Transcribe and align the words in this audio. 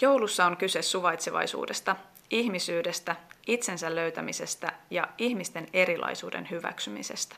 Joulussa 0.00 0.46
on 0.46 0.56
kyse 0.56 0.82
suvaitsevaisuudesta, 0.82 1.96
ihmisyydestä, 2.30 3.16
itsensä 3.46 3.94
löytämisestä 3.94 4.72
ja 4.90 5.08
ihmisten 5.18 5.66
erilaisuuden 5.72 6.50
hyväksymisestä. 6.50 7.36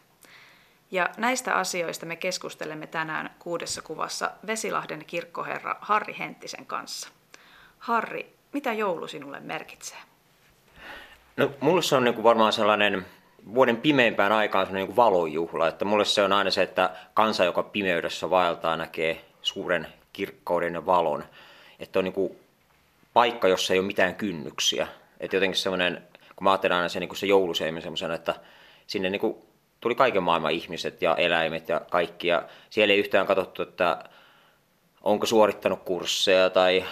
Ja 0.90 1.08
näistä 1.16 1.54
asioista 1.54 2.06
me 2.06 2.16
keskustelemme 2.16 2.86
tänään 2.86 3.30
kuudessa 3.38 3.82
kuvassa 3.82 4.30
Vesilahden 4.46 5.04
kirkkoherra 5.06 5.76
Harri 5.80 6.16
Henttisen 6.18 6.66
kanssa. 6.66 7.08
Harri, 7.78 8.34
mitä 8.52 8.72
joulu 8.72 9.08
sinulle 9.08 9.40
merkitsee? 9.40 9.98
No, 11.36 11.50
mulle 11.60 11.82
se 11.82 11.96
on 11.96 12.04
niin 12.04 12.14
kuin 12.14 12.24
varmaan 12.24 12.52
sellainen 12.52 13.06
vuoden 13.54 13.76
pimeimpään 13.76 14.32
aikaan 14.32 14.66
sellainen 14.66 14.88
niin 14.88 14.96
valojuhla. 14.96 15.68
Että 15.68 15.84
mulle 15.84 16.04
se 16.04 16.22
on 16.22 16.32
aina 16.32 16.50
se, 16.50 16.62
että 16.62 16.90
kansa, 17.14 17.44
joka 17.44 17.62
pimeydessä 17.62 18.30
vaeltaa, 18.30 18.76
näkee 18.76 19.24
suuren 19.42 19.86
kirkkauden 20.12 20.74
ja 20.74 20.86
valon. 20.86 21.24
Että 21.78 21.98
on 21.98 22.04
niin 22.04 22.12
kuin 22.12 22.38
paikka, 23.18 23.48
jossa 23.48 23.72
ei 23.72 23.78
ole 23.78 23.86
mitään 23.86 24.14
kynnyksiä. 24.14 24.88
Että 25.20 25.36
jotenkin 25.36 25.58
semmoinen, 25.58 26.02
kun 26.36 26.44
mä 26.44 26.50
ajattelen 26.50 26.76
aina 26.76 26.88
se, 26.88 27.00
niin 27.00 27.08
kuin 27.08 27.18
se 27.18 27.26
jouluseimi 27.26 27.80
semmoisena, 27.80 28.14
että 28.14 28.34
sinne 28.86 29.10
niin 29.10 29.20
kuin 29.20 29.36
tuli 29.80 29.94
kaiken 29.94 30.22
maailman 30.22 30.52
ihmiset 30.52 31.02
ja 31.02 31.16
eläimet 31.16 31.68
ja 31.68 31.80
kaikki. 31.90 32.28
Ja 32.28 32.42
siellä 32.70 32.92
ei 32.92 32.98
yhtään 32.98 33.26
katsottu, 33.26 33.62
että 33.62 34.04
onko 35.02 35.26
suorittanut 35.26 35.82
kursseja 35.82 36.50
tai 36.50 36.84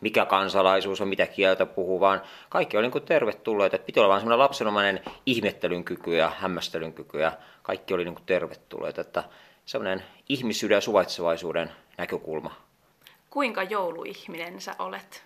mikä 0.00 0.24
kansalaisuus 0.24 1.00
on, 1.00 1.08
mitä 1.08 1.26
kieltä 1.26 1.66
puhuu, 1.66 2.00
vaan 2.00 2.22
kaikki 2.48 2.76
oli 2.76 2.88
niin 2.88 3.02
tervetulleita. 3.02 3.76
Että 3.76 3.86
piti 3.86 4.00
olla 4.00 4.08
vain 4.08 4.20
semmoinen 4.20 4.38
lapsenomainen 4.38 5.00
ihmettelyn 5.26 5.84
kyky 5.84 6.16
ja 6.16 6.32
hämmästelyn 6.38 6.92
kyky 6.92 7.20
ja 7.20 7.32
kaikki 7.62 7.94
oli 7.94 8.04
niin 8.04 8.16
tervetulleita. 8.26 9.00
Että 9.00 9.24
semmoinen 9.66 10.04
ihmisyyden 10.28 10.76
ja 10.76 10.80
suvaitsevaisuuden 10.80 11.72
näkökulma. 11.98 12.54
Kuinka 13.30 13.62
jouluihminen 13.62 14.60
sä 14.60 14.74
olet? 14.78 15.24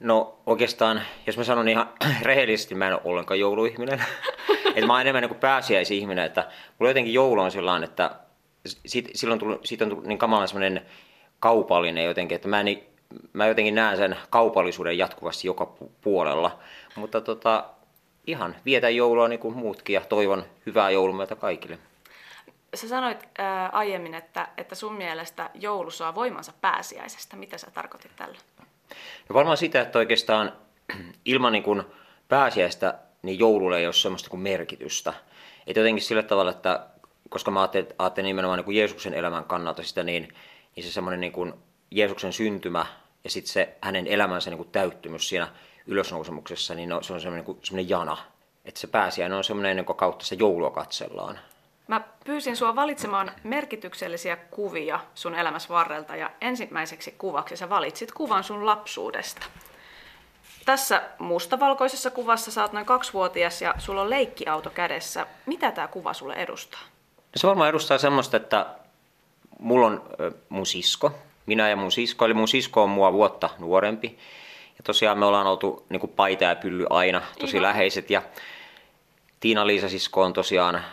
No 0.00 0.38
oikeastaan, 0.46 1.02
jos 1.26 1.36
mä 1.36 1.44
sanon 1.44 1.68
ihan 1.68 1.90
rehellisesti, 2.22 2.74
mä 2.74 2.86
en 2.86 2.92
ole 2.92 3.00
ollenkaan 3.04 3.40
jouluihminen. 3.40 4.04
että 4.66 4.86
mä 4.86 4.92
oon 4.92 5.00
enemmän 5.00 5.22
niin 5.22 5.34
pääsiäisihminen, 5.34 6.24
että 6.24 6.48
mulla 6.78 6.90
jotenkin 6.90 7.14
joulu 7.14 7.40
on 7.40 7.50
sellainen, 7.50 7.88
että 7.88 8.10
siitä, 8.86 9.10
silloin 9.14 9.40
tullut, 9.40 9.66
siitä 9.66 9.84
on 9.84 9.88
tullut 9.88 10.06
niin 10.06 10.18
kamalan 10.18 10.48
semmoinen 10.48 10.86
kaupallinen 11.40 12.04
jotenkin, 12.04 12.36
että 12.36 12.48
mä, 12.48 12.60
en, 12.60 12.82
mä 13.32 13.46
jotenkin 13.46 13.74
näen 13.74 13.96
sen 13.96 14.16
kaupallisuuden 14.30 14.98
jatkuvasti 14.98 15.46
joka 15.46 15.66
puolella. 16.00 16.58
Mutta 16.96 17.20
tota, 17.20 17.64
ihan 18.26 18.56
vietä 18.64 18.90
joulua 18.90 19.28
niin 19.28 19.40
kuin 19.40 19.56
muutkin 19.56 19.94
ja 19.94 20.00
toivon 20.00 20.44
hyvää 20.66 20.90
joulumyötä 20.90 21.36
kaikille. 21.36 21.78
Sä 22.74 22.88
sanoit 22.88 23.28
ää, 23.38 23.68
aiemmin, 23.68 24.14
että, 24.14 24.48
että 24.56 24.74
sun 24.74 24.94
mielestä 24.94 25.50
joulu 25.54 25.90
saa 25.90 26.14
voimansa 26.14 26.52
pääsiäisestä. 26.60 27.36
Mitä 27.36 27.58
sä 27.58 27.70
tarkoitit 27.70 28.16
tällä? 28.16 28.38
No 29.28 29.34
varmaan 29.34 29.56
sitä, 29.56 29.80
että 29.80 29.98
oikeastaan 29.98 30.52
ilman 31.24 31.52
niin 31.52 31.62
kuin 31.62 31.82
pääsiäistä 32.28 32.98
niin 33.22 33.38
joululle 33.38 33.78
ei 33.78 33.86
ole 33.86 33.92
semmoista 33.92 34.30
kuin 34.30 34.40
merkitystä. 34.40 35.12
Että 35.66 35.80
jotenkin 35.80 36.04
sillä 36.04 36.22
tavalla, 36.22 36.50
että 36.50 36.86
koska 37.28 37.50
mä 37.50 37.60
ajattelin, 37.60 37.88
ajattelin 37.98 38.26
nimenomaan 38.26 38.58
niin 38.58 38.64
kuin 38.64 38.76
Jeesuksen 38.76 39.14
elämän 39.14 39.44
kannalta 39.44 39.82
sitä, 39.82 40.02
niin, 40.02 40.28
niin 40.76 40.84
se 40.84 40.92
semmoinen 40.92 41.20
niin 41.20 41.32
kuin 41.32 41.54
Jeesuksen 41.90 42.32
syntymä 42.32 42.86
ja 43.24 43.30
sitten 43.30 43.52
se 43.52 43.76
hänen 43.80 44.06
elämänsä 44.06 44.50
niin 44.50 44.58
kuin 44.58 44.70
täyttymys 44.70 45.28
siinä 45.28 45.48
ylösnousemuksessa, 45.86 46.74
niin 46.74 46.90
se 47.02 47.12
on 47.12 47.20
semmoinen, 47.20 47.34
niin 47.34 47.44
kuin, 47.44 47.58
semmoinen 47.62 47.88
jana. 47.88 48.16
Että 48.64 48.80
se 48.80 48.86
pääsiäinen 48.86 49.38
on 49.38 49.44
semmoinen, 49.44 49.76
jonka 49.76 49.94
kautta 49.94 50.24
se 50.24 50.36
joulua 50.38 50.70
katsellaan. 50.70 51.38
Mä 51.88 52.00
pyysin 52.24 52.56
sua 52.56 52.76
valitsemaan 52.76 53.32
merkityksellisiä 53.42 54.36
kuvia 54.36 55.00
sun 55.14 55.34
elämässä 55.34 55.68
varrelta 55.68 56.16
ja 56.16 56.30
ensimmäiseksi 56.40 57.14
kuvaksi 57.18 57.56
sä 57.56 57.68
valitsit 57.68 58.12
kuvan 58.12 58.44
sun 58.44 58.66
lapsuudesta. 58.66 59.46
Tässä 60.64 61.02
mustavalkoisessa 61.18 62.10
kuvassa 62.10 62.50
sä 62.50 62.62
oot 62.62 62.72
noin 62.72 62.86
kaksivuotias 62.86 63.62
ja 63.62 63.74
sulla 63.78 64.02
on 64.02 64.10
leikkiauto 64.10 64.70
kädessä. 64.70 65.26
Mitä 65.46 65.72
tämä 65.72 65.88
kuva 65.88 66.12
sulle 66.14 66.34
edustaa? 66.34 66.80
Se 67.36 67.46
varmaan 67.46 67.68
edustaa 67.68 67.98
semmoista, 67.98 68.36
että 68.36 68.66
mulla 69.58 69.86
on 69.86 70.02
mun 70.48 70.66
sisko. 70.66 71.12
Minä 71.46 71.68
ja 71.68 71.76
mun 71.76 71.92
sisko, 71.92 72.24
eli 72.24 72.34
mun 72.34 72.48
sisko 72.48 72.82
on 72.82 72.90
mua 72.90 73.12
vuotta 73.12 73.50
nuorempi. 73.58 74.18
Ja 74.78 74.82
tosiaan 74.84 75.18
me 75.18 75.24
ollaan 75.24 75.46
oltu 75.46 75.86
niin 75.88 76.12
paita 76.16 76.44
ja 76.44 76.56
pylly 76.56 76.86
aina 76.90 77.22
tosi 77.40 77.56
Ihan. 77.56 77.62
läheiset. 77.62 78.10
Ja 78.10 78.22
Tiina-Liisa 79.40 79.88
sisko 79.88 80.22
on 80.22 80.32
tosiaan 80.32 80.84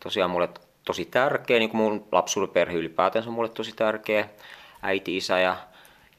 tosiaan 0.00 0.30
mulle 0.30 0.48
tosi 0.84 1.04
tärkeä, 1.04 1.58
niin 1.58 1.70
kuin 1.70 1.80
mun 1.80 2.06
lapsuuden 2.12 2.52
perhe 2.52 2.76
ylipäätänsä 2.76 3.28
on 3.28 3.34
mulle 3.34 3.48
tosi 3.48 3.72
tärkeä, 3.76 4.28
äiti, 4.82 5.16
isä 5.16 5.38
ja, 5.38 5.56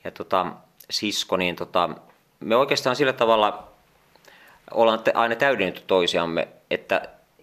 ja 0.04 0.12
tota, 0.12 0.46
sisko, 0.90 1.38
niin 1.38 1.56
tota, 1.56 1.90
me 2.40 2.56
oikeastaan 2.56 2.96
sillä 2.96 3.14
tavalla 3.14 3.68
ollaan 4.72 5.00
aina 5.14 5.36
täydennetty 5.36 5.82
toisiamme, 5.88 6.48
että 6.72 7.02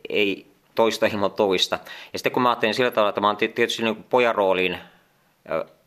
ei 0.09 0.47
toista 0.75 1.06
ilman 1.06 1.32
toista. 1.32 1.78
Ja 2.12 2.19
sitten 2.19 2.32
kun 2.32 2.43
mä 2.43 2.48
ajattelin 2.48 2.75
sillä 2.75 2.91
tavalla, 2.91 3.09
että 3.09 3.21
mä 3.21 3.27
oon 3.27 3.37
tietysti 3.37 3.82
niin 3.82 4.04
pojan 4.04 4.34
rooliin 4.34 4.78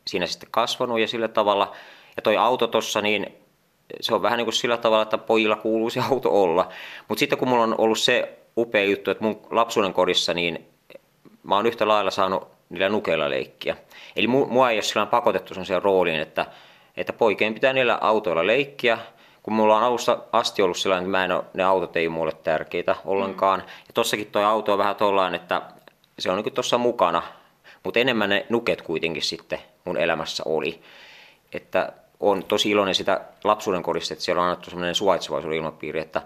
siinä 0.08 0.28
sitten 0.28 0.50
kasvanut 0.52 1.00
ja 1.00 1.08
sillä 1.08 1.28
tavalla, 1.28 1.76
ja 2.16 2.22
toi 2.22 2.38
auto 2.38 2.68
tossa, 2.68 3.02
niin 3.02 3.41
se 4.02 4.16
on 4.16 4.22
vähän 4.22 4.38
niin 4.38 4.46
kuin 4.46 4.54
sillä 4.54 4.78
tavalla, 4.78 5.04
että 5.04 5.18
pojilla 5.18 5.56
kuuluu 5.56 5.90
se 5.90 6.02
auto 6.12 6.44
olla. 6.44 6.70
Mutta 7.08 7.20
sitten 7.20 7.40
kun 7.40 7.48
mulla 7.48 7.64
on 7.64 7.76
ollut 7.78 8.00
se 8.00 8.38
upea 8.58 8.84
juttu, 8.84 9.12
että 9.12 9.24
mun 9.24 9.42
lapsuuden 9.50 9.94
kodissa 9.94 10.34
niin 10.34 10.66
mä 11.44 11.56
oon 11.56 11.66
yhtä 11.66 11.88
lailla 11.88 12.12
saanut 12.12 12.48
niillä 12.70 12.90
nukeilla 12.90 13.30
leikkiä. 13.30 13.78
Eli 14.16 14.28
mua 14.28 14.70
ei 14.70 14.76
ole 14.76 14.82
sillä 14.82 15.06
pakotettu 15.06 15.54
sellaiseen 15.54 15.82
rooliin, 15.82 16.20
että, 16.20 16.46
että 16.98 17.14
poikien 17.14 17.54
pitää 17.54 17.74
niillä 17.74 17.98
autoilla 18.02 18.48
leikkiä, 18.48 18.98
kun 19.44 19.54
mulla 19.54 19.78
on 19.78 19.84
alusta 19.84 20.18
asti 20.32 20.62
ollut 20.62 20.78
sellainen, 20.78 21.06
että 21.06 21.18
mä 21.18 21.26
en 21.26 21.32
ole, 21.32 21.44
ne 21.54 21.64
autot 21.64 21.98
ei 21.98 22.10
mulle 22.10 22.32
tärkeitä 22.32 22.96
ollenkaan. 23.06 23.60
Mm. 23.60 23.66
Ja 23.66 23.94
tossakin 23.94 24.28
toi 24.28 24.44
auto 24.44 24.72
on 24.72 24.78
vähän 24.78 24.96
tollaan, 24.96 25.36
että 25.36 25.62
se 26.20 26.32
on 26.32 26.38
niin 26.38 26.54
tuossa 26.54 26.78
mukana, 26.78 27.24
mutta 27.84 28.00
enemmän 28.00 28.30
ne 28.30 28.46
nuket 28.50 28.82
kuitenkin 28.82 29.24
sitten 29.24 29.60
mun 29.86 29.98
elämässä 29.98 30.44
oli. 30.46 30.82
Että 31.54 31.94
on 32.22 32.44
tosi 32.44 32.70
iloinen 32.70 32.96
sitä 32.96 33.22
lapsuuden 33.44 33.84
kodista, 33.84 34.14
että 34.14 34.26
siellä 34.26 34.42
on 34.42 34.48
annettu 34.48 34.70
sellainen 34.70 34.96
suvaitsevaisuuden 34.96 35.58
ilmapiiri, 35.58 36.00
että 36.00 36.22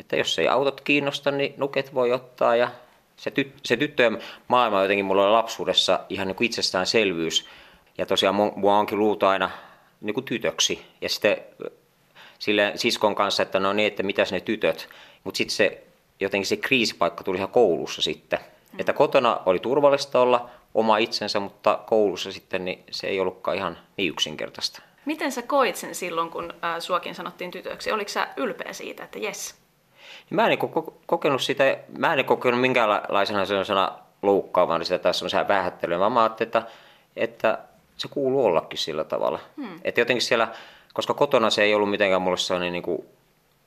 että 0.00 0.16
jos 0.16 0.38
ei 0.38 0.48
autot 0.48 0.80
kiinnosta, 0.80 1.30
niin 1.30 1.54
nuket 1.56 1.94
voi 1.94 2.12
ottaa 2.12 2.56
ja 2.56 2.68
se, 3.16 3.30
tyt, 3.30 3.52
se 3.64 3.76
tyttöjen 3.76 4.18
maailma 4.48 4.82
jotenkin 4.82 5.04
mulla 5.04 5.24
oli 5.24 5.32
lapsuudessa 5.32 6.00
ihan 6.08 6.26
niin 6.26 6.36
kuin 6.36 6.46
itsestäänselvyys. 6.46 7.46
Ja 7.98 8.06
tosiaan 8.06 8.34
mua 8.34 8.78
onkin 8.78 8.98
luultu 8.98 9.26
aina 9.26 9.50
niin 10.00 10.14
kuin 10.14 10.24
tytöksi. 10.24 10.86
Ja 11.00 11.08
sitten 11.08 11.36
sille 12.38 12.72
siskon 12.76 13.14
kanssa, 13.14 13.42
että 13.42 13.60
no 13.60 13.72
niin, 13.72 13.86
että 13.86 14.02
mitäs 14.02 14.32
ne 14.32 14.40
tytöt. 14.40 14.88
Mutta 15.24 15.38
sitten 15.38 15.56
se 15.56 15.82
jotenkin 16.20 16.46
se 16.46 16.56
kriisipaikka 16.56 17.24
tuli 17.24 17.36
ihan 17.36 17.50
koulussa 17.50 18.02
sitten. 18.02 18.38
Mm. 18.72 18.80
Että 18.80 18.92
kotona 18.92 19.40
oli 19.46 19.58
turvallista 19.58 20.20
olla 20.20 20.50
oma 20.74 20.98
itsensä, 20.98 21.40
mutta 21.40 21.78
koulussa 21.86 22.32
sitten 22.32 22.64
niin 22.64 22.84
se 22.90 23.06
ei 23.06 23.20
ollutkaan 23.20 23.56
ihan 23.56 23.78
niin 23.96 24.10
yksinkertaista. 24.10 24.82
Miten 25.04 25.32
sä 25.32 25.42
koit 25.42 25.76
sen 25.76 25.94
silloin, 25.94 26.30
kun 26.30 26.54
äh, 26.64 26.78
suokin 26.78 27.14
sanottiin 27.14 27.50
tytöksi? 27.50 27.92
Oliko 27.92 28.08
sä 28.08 28.28
ylpeä 28.36 28.72
siitä, 28.72 29.04
että 29.04 29.18
jes, 29.18 29.62
Mä 30.30 30.46
en 30.46 30.48
niin 30.48 30.84
kokenut 31.06 31.42
sitä, 31.42 31.76
mä 31.98 32.14
en 32.14 32.24
kokenut 32.24 32.60
minkäänlaisena 32.60 33.44
sellaisena 33.44 33.92
loukkaavan 34.22 34.84
sitä 34.84 34.98
tai 34.98 35.14
semmoisena 35.14 35.48
vähättelyä, 35.48 35.98
vaan 35.98 36.12
mä 36.12 36.22
ajattelin, 36.22 36.48
että, 36.48 36.62
että 37.16 37.58
se 37.96 38.08
kuuluu 38.08 38.44
ollakin 38.44 38.78
sillä 38.78 39.04
tavalla. 39.04 39.38
Hmm. 39.56 39.80
Että 39.84 40.00
jotenkin 40.00 40.22
siellä, 40.22 40.48
koska 40.92 41.14
kotona 41.14 41.50
se 41.50 41.62
ei 41.62 41.74
ollut 41.74 41.90
mitenkään 41.90 42.22
mulle 42.22 42.36
sellainen 42.36 42.72
niin 42.72 42.82
kuin, 42.82 43.06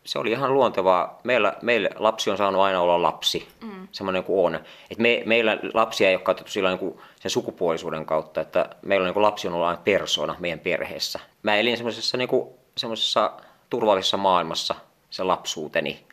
se 0.06 0.20
oli 0.20 0.32
ihan 0.32 0.54
luontevaa. 0.54 1.20
Meillä, 1.24 1.54
meillä 1.62 1.90
lapsi 1.96 2.30
on 2.30 2.38
saanut 2.38 2.62
aina 2.62 2.82
olla 2.82 3.02
lapsi, 3.02 3.48
mm. 3.62 3.88
semmoinen 3.92 4.24
kuin 4.24 4.46
on. 4.46 4.64
Et 4.92 4.98
me, 4.98 5.24
meillä 5.26 5.58
lapsia 5.74 6.10
ei 6.10 6.16
ole 6.16 6.24
katsottu 6.24 6.52
sillä 6.52 6.70
niin 6.70 6.80
kuin 6.80 7.00
sen 7.20 7.32
sukupuolisuuden 7.32 8.06
kautta, 8.06 8.42
että 8.42 8.70
meillä 8.82 9.04
on 9.04 9.08
niin 9.08 9.14
kuin 9.14 9.24
lapsi 9.24 9.48
on 9.48 9.54
ollut 9.54 9.68
aina 9.68 9.82
persona 9.84 10.36
meidän 10.40 10.60
perheessä. 10.60 11.20
Mä 11.44 11.56
elin 11.56 11.78
semmoisessa, 11.78 12.18
niin 12.18 12.28
kuin, 12.28 12.50
semmoisessa 12.78 13.32
turvallisessa 13.70 14.18
maailmassa 14.18 14.76
se 15.10 15.24
lapsuuteni. 15.24 16.06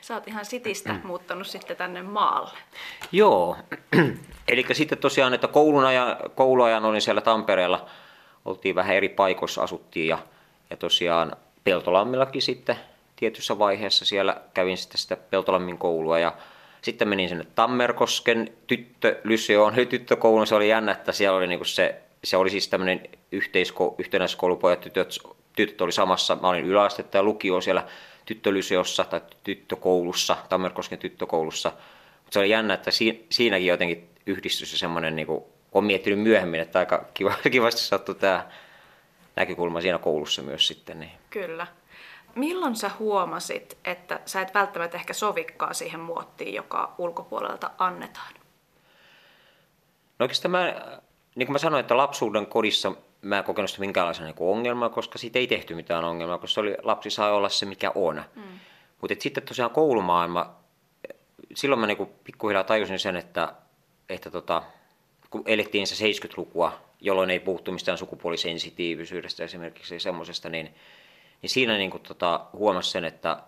Sä 0.00 0.14
oot 0.14 0.28
ihan 0.28 0.44
sitistä 0.44 0.92
mm. 0.92 1.00
muuttanut 1.04 1.46
sitten 1.46 1.76
tänne 1.76 2.02
maalle. 2.02 2.58
Joo, 3.12 3.56
eli 4.48 4.66
sitten 4.72 4.98
tosiaan, 4.98 5.34
että 5.34 5.48
koulun 5.48 5.84
ajan, 5.84 6.16
kouluajan 6.34 6.84
olin 6.84 7.00
siellä 7.00 7.20
Tampereella, 7.20 7.86
oltiin 8.44 8.74
vähän 8.74 8.96
eri 8.96 9.08
paikoissa, 9.08 9.62
asuttiin 9.62 10.08
ja, 10.08 10.18
ja 10.70 10.76
tosiaan 10.76 11.36
Peltolammillakin 11.64 12.42
sitten 12.42 12.76
tietyssä 13.20 13.58
vaiheessa 13.58 14.04
siellä 14.04 14.40
kävin 14.54 14.78
sitten 14.78 14.98
sitä 14.98 15.16
Peltolammin 15.16 15.78
koulua 15.78 16.18
ja 16.18 16.32
sitten 16.82 17.08
menin 17.08 17.28
sinne 17.28 17.46
Tammerkosken 17.54 18.52
tyttölysyoon, 18.66 19.74
tyttökouluun, 19.88 20.46
se 20.46 20.54
oli 20.54 20.68
jännä, 20.68 20.92
että 20.92 21.12
siellä 21.12 21.38
oli 21.38 21.46
niinku 21.46 21.64
se, 21.64 22.00
se 22.24 22.36
oli 22.36 22.50
siis 22.50 22.68
tämmöinen 22.68 23.00
yhteisko, 23.32 23.94
yhtenäiskoulupojat, 23.98 24.80
tytöt, 24.80 25.18
tytöt 25.56 25.80
oli 25.80 25.92
samassa, 25.92 26.36
mä 26.36 26.48
olin 26.48 26.64
yläastetta 26.64 27.18
ja 27.18 27.22
lukio 27.22 27.60
siellä 27.60 27.86
tyttölyseossa 28.24 29.04
tai 29.04 29.20
tyttökoulussa, 29.44 30.36
Tammerkosken 30.48 30.98
tyttökoulussa. 30.98 31.68
Mutta 31.68 32.32
se 32.32 32.38
oli 32.38 32.50
jännä, 32.50 32.74
että 32.74 32.90
siinäkin 33.30 33.66
jotenkin 33.66 34.08
yhdistyi 34.26 34.66
se 34.66 34.78
semmoinen, 34.78 35.16
niin 35.16 35.26
kuin, 35.26 35.44
olen 35.72 35.84
miettinyt 35.84 36.20
myöhemmin, 36.20 36.60
että 36.60 36.78
aika 36.78 37.04
kiva, 37.14 37.34
kivasti 37.50 37.80
sattui 37.80 38.14
tämä, 38.14 38.46
näkökulma 39.36 39.80
siinä 39.80 39.98
koulussa 39.98 40.42
myös 40.42 40.66
sitten. 40.66 41.00
Niin. 41.00 41.12
Kyllä. 41.30 41.66
Milloin 42.34 42.76
sä 42.76 42.90
huomasit, 42.98 43.78
että 43.84 44.20
sä 44.26 44.40
et 44.40 44.54
välttämättä 44.54 44.96
ehkä 44.96 45.12
sovikkaa 45.12 45.72
siihen 45.72 46.00
muottiin, 46.00 46.54
joka 46.54 46.94
ulkopuolelta 46.98 47.70
annetaan? 47.78 48.34
No 50.18 50.24
oikeastaan 50.24 50.50
mä, 50.50 50.74
niin 51.34 51.46
kuin 51.46 51.52
mä 51.52 51.58
sanoin, 51.58 51.80
että 51.80 51.96
lapsuuden 51.96 52.46
kodissa 52.46 52.92
mä 53.22 53.38
en 53.38 53.44
kokenut 53.44 53.70
sitä 53.70 53.80
minkäänlaisen 53.80 54.24
niin 54.24 54.34
ongelmaa, 54.38 54.88
koska 54.88 55.18
siitä 55.18 55.38
ei 55.38 55.46
tehty 55.46 55.74
mitään 55.74 56.04
ongelmaa, 56.04 56.38
koska 56.38 56.54
se 56.54 56.60
oli, 56.60 56.76
lapsi 56.82 57.10
saa 57.10 57.32
olla 57.32 57.48
se, 57.48 57.66
mikä 57.66 57.92
on. 57.94 58.22
Mm. 58.36 58.42
Mutta 59.00 59.16
sitten 59.18 59.42
tosiaan 59.42 59.70
koulumaailma, 59.70 60.54
silloin 61.54 61.80
mä 61.80 61.86
niin 61.86 62.08
pikkuhiljaa 62.24 62.64
tajusin 62.64 62.98
sen, 62.98 63.16
että, 63.16 63.54
että 64.08 64.30
tota, 64.30 64.62
kun 65.30 65.42
elettiin 65.46 65.86
se 65.86 66.04
70-lukua, 66.04 66.72
jolloin 67.00 67.30
ei 67.30 67.40
puhuttu 67.40 67.72
mistään 67.72 67.98
sukupuolisensitiivisyydestä 67.98 69.44
esimerkiksi 69.44 70.00
semmoisesta, 70.00 70.48
niin, 70.48 70.74
niin 71.42 71.50
siinä 71.50 71.76
niin 71.76 71.90
kuin 71.90 72.02
tota, 72.02 72.46
huomasi 72.52 72.90
sen, 72.90 73.04
että, 73.04 73.42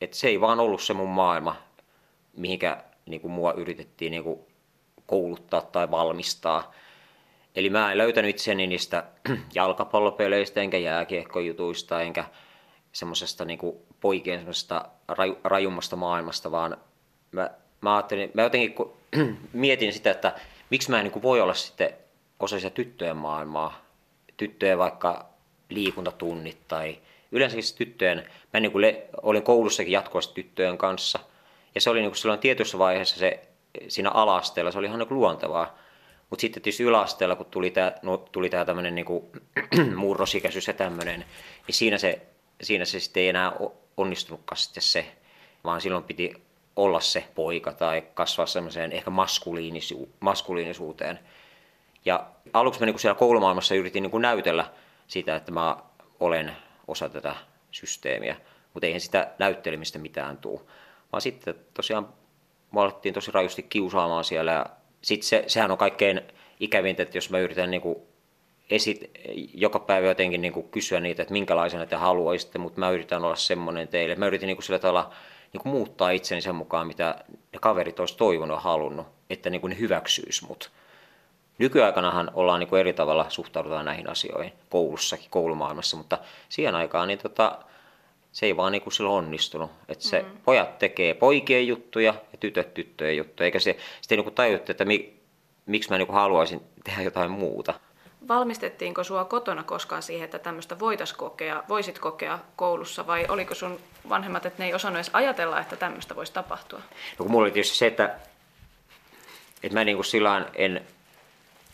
että 0.00 0.16
se 0.16 0.28
ei 0.28 0.40
vaan 0.40 0.60
ollut 0.60 0.82
se 0.82 0.94
mun 0.94 1.08
maailma, 1.08 1.56
mihinkä 2.36 2.84
niin 3.06 3.20
kuin 3.20 3.32
mua 3.32 3.52
yritettiin 3.52 4.10
niin 4.10 4.24
kuin 4.24 4.40
kouluttaa 5.06 5.60
tai 5.60 5.90
valmistaa. 5.90 6.72
Eli 7.54 7.70
mä 7.70 7.92
en 7.92 7.98
löytänyt 7.98 8.30
itseni 8.30 8.66
niistä 8.66 9.04
jalkapallopeleistä, 9.54 10.60
enkä 10.60 10.78
jääkiekkojutuista, 10.78 12.02
enkä 12.02 12.24
semmoisesta 12.92 13.44
niin 13.44 13.58
poikien 14.00 14.38
semmoisesta 14.38 14.84
raju, 15.08 15.38
rajummasta 15.44 15.96
maailmasta, 15.96 16.50
vaan 16.50 16.76
mä, 17.32 17.50
mä, 17.80 17.96
ajattelin, 17.96 18.30
mä 18.34 18.42
jotenkin 18.42 18.74
kun 18.74 18.96
mietin 19.52 19.92
sitä, 19.92 20.10
että 20.10 20.34
miksi 20.70 20.90
mä 20.90 21.00
en 21.00 21.04
niin 21.04 21.22
voi 21.22 21.40
olla 21.40 21.54
sitten 21.54 21.90
osa 22.40 22.56
sitä 22.58 22.70
tyttöjen 22.70 23.16
maailmaa, 23.16 23.80
tyttöjen 24.36 24.78
vaikka 24.78 25.26
liikuntatunnit 25.68 26.58
tai 26.68 26.98
yleensäkin 27.36 27.64
tyttöjen, 27.76 28.30
mä 28.52 28.60
niin 28.60 28.72
kuin 28.72 28.84
olin 29.22 29.42
koulussakin 29.42 29.92
jatkuvasti 29.92 30.34
tyttöjen 30.34 30.78
kanssa, 30.78 31.18
ja 31.74 31.80
se 31.80 31.90
oli 31.90 32.00
niin 32.00 32.10
kuin 32.10 32.18
silloin 32.18 32.40
tietyssä 32.40 32.78
vaiheessa 32.78 33.18
se 33.18 33.48
siinä 33.88 34.10
alasteella, 34.10 34.70
se 34.70 34.78
oli 34.78 34.86
ihan 34.86 34.98
niin 34.98 35.08
kuin 35.08 35.18
luontevaa. 35.18 35.78
Mutta 36.30 36.40
sitten 36.40 36.62
tietysti 36.62 36.82
yläasteella, 36.82 37.36
kun 37.36 37.46
tuli 37.46 37.70
tämä, 37.70 37.92
no, 38.02 38.16
tuli 38.16 38.50
tämä 38.50 38.64
tämmöinen 38.64 38.94
niin 38.94 39.06
murrosikäisyys 39.96 40.66
ja 40.66 40.72
tämmöinen, 40.72 41.24
niin 41.66 41.74
siinä 41.74 41.98
se, 41.98 42.22
siinä 42.62 42.84
se 42.84 43.00
sitten 43.00 43.20
ei 43.20 43.28
enää 43.28 43.52
onnistunutkaan 43.96 44.56
sitten 44.56 44.82
se, 44.82 45.06
vaan 45.64 45.80
silloin 45.80 46.04
piti 46.04 46.34
olla 46.76 47.00
se 47.00 47.24
poika 47.34 47.72
tai 47.72 48.02
kasvaa 48.14 48.46
semmoiseen 48.46 48.92
ehkä 48.92 49.10
maskuliinisu, 49.10 50.08
maskuliinisuuteen. 50.20 51.18
Ja 52.04 52.26
aluksi 52.52 52.80
mä 52.80 52.86
niin 52.86 52.98
siellä 52.98 53.18
koulumaailmassa 53.18 53.74
yritin 53.74 54.02
niin 54.02 54.22
näytellä 54.22 54.70
sitä, 55.06 55.36
että 55.36 55.52
mä 55.52 55.76
olen 56.20 56.56
osa 56.88 57.08
tätä 57.08 57.36
systeemiä, 57.70 58.36
mutta 58.74 58.86
eihän 58.86 59.00
sitä 59.00 59.30
näyttelemistä 59.38 59.98
mitään 59.98 60.36
tule. 60.36 60.60
Vaan 61.12 61.20
sitten 61.20 61.54
tosiaan 61.74 62.08
alettiin 62.76 63.14
tosi 63.14 63.30
rajusti 63.30 63.62
kiusaamaan 63.62 64.24
siellä 64.24 64.52
ja 64.52 64.66
sitten 65.02 65.28
se, 65.28 65.44
sehän 65.46 65.70
on 65.70 65.78
kaikkein 65.78 66.20
ikävintä, 66.60 67.02
että 67.02 67.16
jos 67.16 67.30
mä 67.30 67.38
yritän 67.38 67.70
niin 67.70 67.80
kuin 67.80 67.98
esit, 68.70 69.10
joka 69.54 69.78
päivä 69.78 70.06
jotenkin 70.06 70.40
niin 70.40 70.52
kuin 70.52 70.68
kysyä 70.68 71.00
niitä, 71.00 71.22
että 71.22 71.32
minkälaisena 71.32 71.86
te 71.86 71.96
haluaisitte, 71.96 72.58
mutta 72.58 72.80
mä 72.80 72.90
yritän 72.90 73.24
olla 73.24 73.36
semmoinen 73.36 73.88
teille. 73.88 74.14
Mä 74.14 74.26
yritin 74.26 74.46
niin 74.46 74.56
kuin 74.56 74.64
sillä 74.64 74.78
tavalla 74.78 75.12
niin 75.52 75.62
kuin 75.62 75.72
muuttaa 75.72 76.10
itseni 76.10 76.40
sen 76.40 76.54
mukaan, 76.54 76.86
mitä 76.86 77.24
ne 77.52 77.58
kaverit 77.60 78.00
olisi 78.00 78.16
toivonut 78.16 78.56
ja 78.56 78.60
halunnut, 78.60 79.06
että 79.30 79.50
niin 79.50 79.60
kuin 79.60 79.70
ne 79.70 79.78
hyväksyisi 79.78 80.46
mut. 80.46 80.70
Nykyaikanahan 81.58 82.30
ollaan 82.34 82.60
niin 82.60 82.68
kuin 82.68 82.80
eri 82.80 82.92
tavalla 82.92 83.26
suhtaudutaan 83.28 83.84
näihin 83.84 84.10
asioihin 84.10 84.52
koulussakin, 84.70 85.30
koulumaailmassa, 85.30 85.96
mutta 85.96 86.18
siihen 86.48 86.74
aikaan 86.74 87.08
niin 87.08 87.18
tota, 87.18 87.58
se 88.32 88.46
ei 88.46 88.56
vaan 88.56 88.72
niin 88.72 88.82
kuin 88.82 88.92
silloin 88.92 89.24
onnistunut. 89.24 89.70
Että 89.88 90.04
se 90.04 90.22
mm. 90.22 90.38
pojat 90.44 90.78
tekee 90.78 91.14
poikien 91.14 91.68
juttuja 91.68 92.14
ja 92.32 92.38
tytöt 92.38 92.74
tyttöjen 92.74 93.16
juttuja, 93.16 93.44
eikä 93.44 93.58
se 93.58 93.76
sitten 94.00 94.18
niin 94.18 94.34
tajuttu, 94.34 94.72
että 94.72 94.84
mi, 94.84 95.20
miksi 95.66 95.90
mä 95.90 95.98
niin 95.98 96.06
kuin 96.06 96.16
haluaisin 96.16 96.60
tehdä 96.84 97.02
jotain 97.02 97.30
muuta. 97.30 97.74
Valmistettiinko 98.28 99.04
sua 99.04 99.24
kotona 99.24 99.62
koskaan 99.62 100.02
siihen, 100.02 100.24
että 100.24 100.38
tämmöistä 100.38 100.78
voitais 100.78 101.12
kokea, 101.12 101.62
voisit 101.68 101.98
kokea 101.98 102.38
koulussa 102.56 103.06
vai 103.06 103.26
oliko 103.28 103.54
sun 103.54 103.80
vanhemmat, 104.08 104.46
että 104.46 104.62
ne 104.62 104.66
ei 104.66 104.74
osannut 104.74 104.96
edes 104.96 105.10
ajatella, 105.12 105.60
että 105.60 105.76
tämmöistä 105.76 106.16
voisi 106.16 106.32
tapahtua? 106.32 106.78
No 106.78 107.22
kun 107.24 107.30
mulla 107.30 107.44
oli 107.44 107.50
tietysti 107.50 107.76
se, 107.76 107.86
että, 107.86 108.14
että 109.62 109.78
mä 109.78 109.84
niin 109.84 109.96
kuin 109.96 110.04
silloin 110.04 110.44
en, 110.54 110.86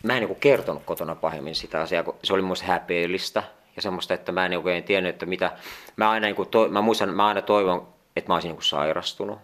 mä 0.03 0.13
en 0.13 0.19
niin 0.19 0.27
kuin 0.27 0.39
kertonut 0.39 0.83
kotona 0.85 1.15
pahemmin 1.15 1.55
sitä 1.55 1.81
asiaa, 1.81 2.03
kun 2.03 2.15
se 2.23 2.33
oli 2.33 2.41
muista 2.41 2.65
häpeellistä 2.65 3.43
ja 3.75 3.81
semmoista, 3.81 4.13
että 4.13 4.31
mä 4.31 4.45
en 4.45 4.57
oikein 4.57 4.83
tiennyt, 4.83 5.09
että 5.09 5.25
mitä, 5.25 5.51
mä 5.95 6.09
aina, 6.09 6.25
niin 6.25 6.35
kuin 6.35 6.49
to, 6.49 6.67
mä 6.67 6.81
muistan, 6.81 7.09
mä 7.09 7.27
aina 7.27 7.41
toivon, 7.41 7.87
että 8.15 8.29
mä 8.29 8.33
olisin 8.33 8.49
niin 8.49 8.55
kuin 8.55 8.65
sairastunut. 8.65 9.39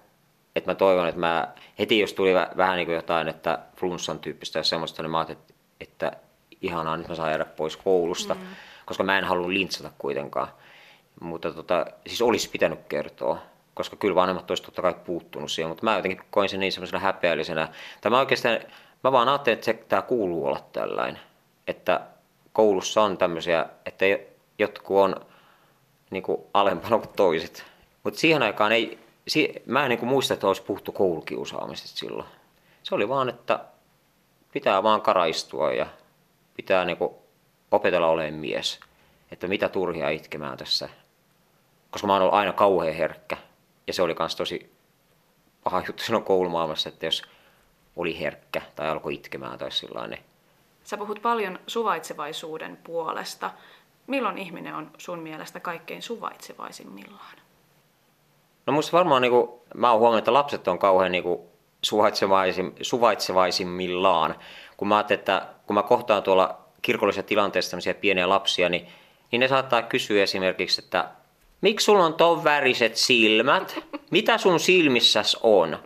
Että 0.55 0.71
mä 0.71 0.75
toivon, 0.75 1.07
että 1.07 1.19
mä, 1.19 1.47
heti 1.79 1.99
jos 1.99 2.13
tuli 2.13 2.33
vähän 2.33 2.77
niin 2.77 2.85
kuin 2.85 2.95
jotain, 2.95 3.27
että 3.27 3.59
flunssan 3.75 4.19
tyyppistä 4.19 4.59
ja 4.59 4.63
semmoista, 4.63 5.01
niin 5.01 5.11
mä 5.11 5.17
ajattelin, 5.17 5.41
että, 5.41 5.53
että 5.79 6.11
ihanaa, 6.61 6.97
nyt 6.97 7.07
mä 7.07 7.15
saan 7.15 7.29
jäädä 7.29 7.45
pois 7.45 7.77
koulusta, 7.77 8.33
mm. 8.33 8.41
koska 8.85 9.03
mä 9.03 9.17
en 9.17 9.23
halua 9.23 9.49
lintsata 9.49 9.91
kuitenkaan. 9.97 10.47
Mutta 11.21 11.53
tota, 11.53 11.85
siis 12.07 12.21
olisi 12.21 12.49
pitänyt 12.49 12.79
kertoa, 12.89 13.37
koska 13.73 13.95
kyllä 13.95 14.15
vanhemmat 14.15 14.51
olisivat 14.51 14.65
totta 14.65 14.81
kai 14.81 14.95
puuttunut 15.05 15.51
siihen, 15.51 15.69
mutta 15.69 15.85
mä 15.85 15.95
jotenkin 15.95 16.21
koin 16.29 16.49
sen 16.49 16.59
niin 16.59 16.71
semmoisena 16.71 16.99
häpeällisenä. 16.99 17.67
Tämä 18.01 18.19
oikeastaan, 18.19 18.59
mä 19.03 19.11
vaan 19.11 19.29
ajattelin, 19.29 19.53
että 19.53 19.65
se, 19.65 19.73
tämä 19.73 20.01
kuuluu 20.01 20.45
olla 20.45 20.63
tällainen, 20.71 21.21
että 21.67 22.01
koulussa 22.53 23.01
on 23.01 23.17
tämmöisiä, 23.17 23.65
että 23.85 24.05
jotkut 24.59 24.97
on 24.97 25.15
niin 26.09 26.23
kuin 26.23 26.41
alempana 26.53 26.97
kuin 26.97 27.09
toiset. 27.15 27.65
Mutta 28.03 28.19
siihen 28.19 28.43
aikaan 28.43 28.71
ei, 28.71 28.99
mä 29.65 29.83
en 29.83 29.89
niin 29.89 29.99
kuin 29.99 30.09
muista, 30.09 30.33
että 30.33 30.47
olisi 30.47 30.61
puhuttu 30.61 30.91
koulukiusaamisesta 30.91 31.97
silloin. 31.97 32.29
Se 32.83 32.95
oli 32.95 33.09
vaan, 33.09 33.29
että 33.29 33.59
pitää 34.51 34.83
vaan 34.83 35.01
karaistua 35.01 35.73
ja 35.73 35.85
pitää 36.55 36.85
niin 36.85 36.97
kuin 36.97 37.13
opetella 37.71 38.07
olemaan 38.07 38.33
mies. 38.33 38.79
Että 39.31 39.47
mitä 39.47 39.69
turhia 39.69 40.09
itkemään 40.09 40.57
tässä. 40.57 40.89
Koska 41.91 42.07
mä 42.07 42.13
oon 42.13 42.21
ollut 42.21 42.35
aina 42.35 42.53
kauhean 42.53 42.95
herkkä. 42.95 43.37
Ja 43.87 43.93
se 43.93 44.01
oli 44.01 44.15
myös 44.19 44.35
tosi 44.35 44.73
paha 45.63 45.83
juttu 45.87 46.03
silloin 46.03 46.23
koulumaailmassa, 46.23 46.89
että 46.89 47.05
jos 47.05 47.23
oli 47.95 48.19
herkkä 48.19 48.61
tai 48.75 48.89
alkoi 48.89 49.13
itkemään 49.13 49.57
tai 49.57 49.71
sillä 49.71 50.07
niin 50.07 50.23
Sä 50.83 50.97
puhut 50.97 51.21
paljon 51.21 51.59
suvaitsevaisuuden 51.67 52.77
puolesta. 52.83 53.51
Milloin 54.07 54.37
ihminen 54.37 54.75
on 54.75 54.91
sun 54.97 55.19
mielestä 55.19 55.59
kaikkein 55.59 56.01
suvaitsevaisimmillaan? 56.01 57.37
No 58.65 58.73
musta 58.73 58.97
varmaan, 58.97 59.21
niin 59.21 59.31
kuin, 59.31 59.51
mä 59.75 59.91
oon 59.91 59.99
huomannut, 59.99 60.19
että 60.19 60.33
lapset 60.33 60.67
on 60.67 60.79
kauhean 60.79 61.11
niin 61.11 61.23
kuin, 61.23 61.39
suvaitsevaisim, 61.81 62.71
suvaitsevaisimmillaan. 62.81 64.35
Kun 64.77 64.87
mä 64.87 65.05
että 65.09 65.47
kun 65.67 65.73
mä 65.73 65.83
kohtaan 65.83 66.23
tuolla 66.23 66.57
kirkollisessa 66.81 67.27
tilanteessa 67.27 67.71
tämmöisiä 67.71 67.93
pieniä 67.93 68.29
lapsia, 68.29 68.69
niin, 68.69 68.87
niin 69.31 69.39
ne 69.39 69.47
saattaa 69.47 69.81
kysyä 69.81 70.23
esimerkiksi, 70.23 70.81
että 70.81 71.09
miksi 71.61 71.83
sulla 71.83 72.05
on 72.05 72.13
ton 72.13 72.43
väriset 72.43 72.95
silmät? 72.95 73.79
Mitä 74.11 74.37
sun 74.37 74.59
silmissäs 74.59 75.37
on? 75.43 75.79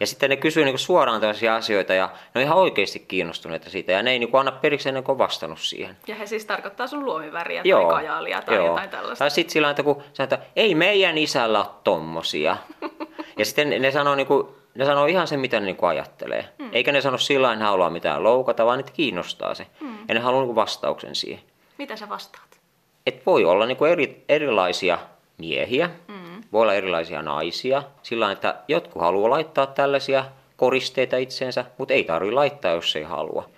Ja 0.00 0.06
sitten 0.06 0.30
ne 0.30 0.36
kysyy 0.36 0.64
niin 0.64 0.78
suoraan 0.78 1.20
tällaisia 1.20 1.56
asioita 1.56 1.94
ja 1.94 2.06
ne 2.06 2.38
on 2.38 2.42
ihan 2.42 2.56
oikeasti 2.56 2.98
kiinnostuneita 2.98 3.70
siitä 3.70 3.92
ja 3.92 4.02
ne 4.02 4.10
ei 4.10 4.18
niin 4.18 4.36
anna 4.36 4.52
periksi 4.52 4.88
ennen 4.88 5.04
kuin 5.04 5.18
vastannut 5.18 5.60
siihen. 5.60 5.96
Ja 6.06 6.14
he 6.14 6.26
siis 6.26 6.44
tarkoittaa 6.44 6.86
sun 6.86 7.04
luomiväriä 7.04 7.62
tai 7.62 7.68
joo, 7.68 7.88
kajaalia 7.88 8.42
tai 8.42 8.54
joo. 8.54 8.66
jotain 8.66 8.90
tällaista. 8.90 9.22
Tai 9.22 9.30
sitten 9.30 9.52
sillä 9.52 9.70
että 9.70 9.82
kun 9.82 10.02
sanotaan, 10.12 10.40
että 10.40 10.52
ei 10.56 10.74
meidän 10.74 11.18
isällä 11.18 11.58
ole 11.58 11.68
tommosia. 11.84 12.56
ja 13.38 13.44
sitten 13.44 13.82
ne 13.82 13.90
sanoo, 13.90 14.14
niin 14.14 14.26
kuin, 14.26 14.48
ne 14.74 14.84
sanoo 14.84 15.06
ihan 15.06 15.26
sen, 15.26 15.40
mitä 15.40 15.60
ne 15.60 15.66
niin 15.66 15.76
ajattelee. 15.82 16.48
Hmm. 16.58 16.70
Eikä 16.72 16.92
ne 16.92 17.00
sano 17.00 17.18
sillä 17.18 17.52
että 17.52 17.64
haluaa 17.64 17.90
mitään 17.90 18.22
loukata, 18.22 18.66
vaan 18.66 18.80
että 18.80 18.92
kiinnostaa 18.92 19.54
se. 19.54 19.66
Hmm. 19.80 19.98
Ja 20.08 20.14
ne 20.14 20.20
haluaa 20.20 20.44
niin 20.44 20.54
vastauksen 20.54 21.14
siihen. 21.14 21.42
Mitä 21.78 21.96
sä 21.96 22.08
vastaat? 22.08 22.60
Et 23.06 23.26
voi 23.26 23.44
olla 23.44 23.66
niin 23.66 23.86
eri, 23.92 24.24
erilaisia 24.28 24.98
miehiä. 25.38 25.90
Hmm 26.08 26.15
voi 26.56 26.62
olla 26.62 26.74
erilaisia 26.74 27.22
naisia, 27.22 27.82
sillä 28.02 28.32
että 28.32 28.54
jotkut 28.68 29.02
haluaa 29.02 29.30
laittaa 29.30 29.66
tällaisia 29.66 30.24
koristeita 30.56 31.16
itseensä, 31.16 31.64
mutta 31.78 31.94
ei 31.94 32.04
tarvitse 32.04 32.34
laittaa, 32.34 32.74
jos 32.74 32.96
ei 32.96 33.02
halua. 33.02 33.48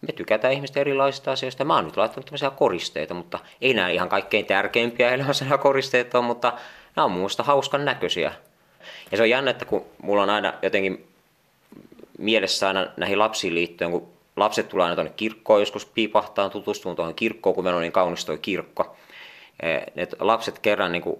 Me 0.00 0.12
tykätään 0.12 0.54
ihmisten 0.54 0.80
erilaisista 0.80 1.32
asioista. 1.32 1.64
Mä 1.64 1.74
oon 1.74 1.84
nyt 1.84 1.96
laittanut 1.96 2.26
tämmöisiä 2.26 2.50
koristeita, 2.50 3.14
mutta 3.14 3.38
ei 3.60 3.74
nämä 3.74 3.88
ihan 3.88 4.08
kaikkein 4.08 4.46
tärkeimpiä 4.46 5.10
elämässä 5.10 5.44
nämä 5.44 5.58
koristeet 5.68 6.14
on, 6.14 6.24
mutta 6.24 6.52
nämä 6.96 7.04
on 7.04 7.10
muista 7.10 7.42
hauskan 7.42 7.84
näköisiä. 7.84 8.32
Ja 9.10 9.16
se 9.16 9.22
on 9.22 9.30
jännä, 9.30 9.50
että 9.50 9.64
kun 9.64 9.86
mulla 10.02 10.22
on 10.22 10.30
aina 10.30 10.54
jotenkin 10.62 11.08
mielessä 12.18 12.68
aina 12.68 12.86
näihin 12.96 13.18
lapsiin 13.18 13.54
liittyen, 13.54 13.90
kun 13.90 14.08
lapset 14.36 14.68
tulee 14.68 14.84
aina 14.84 14.94
tuonne 14.94 15.12
kirkkoon, 15.16 15.60
joskus 15.60 15.86
piipahtaa 15.86 16.50
tutustumaan 16.50 16.96
tuohon 16.96 17.14
kirkkoon, 17.14 17.54
kun 17.54 17.64
meillä 17.64 17.76
on 17.76 17.82
niin 17.82 17.92
kaunis 17.92 18.24
tuo 18.24 18.36
kirkko. 18.36 18.96
Ne 19.94 20.08
lapset 20.20 20.58
kerran 20.58 20.92
niin 20.92 21.02
kuin 21.02 21.18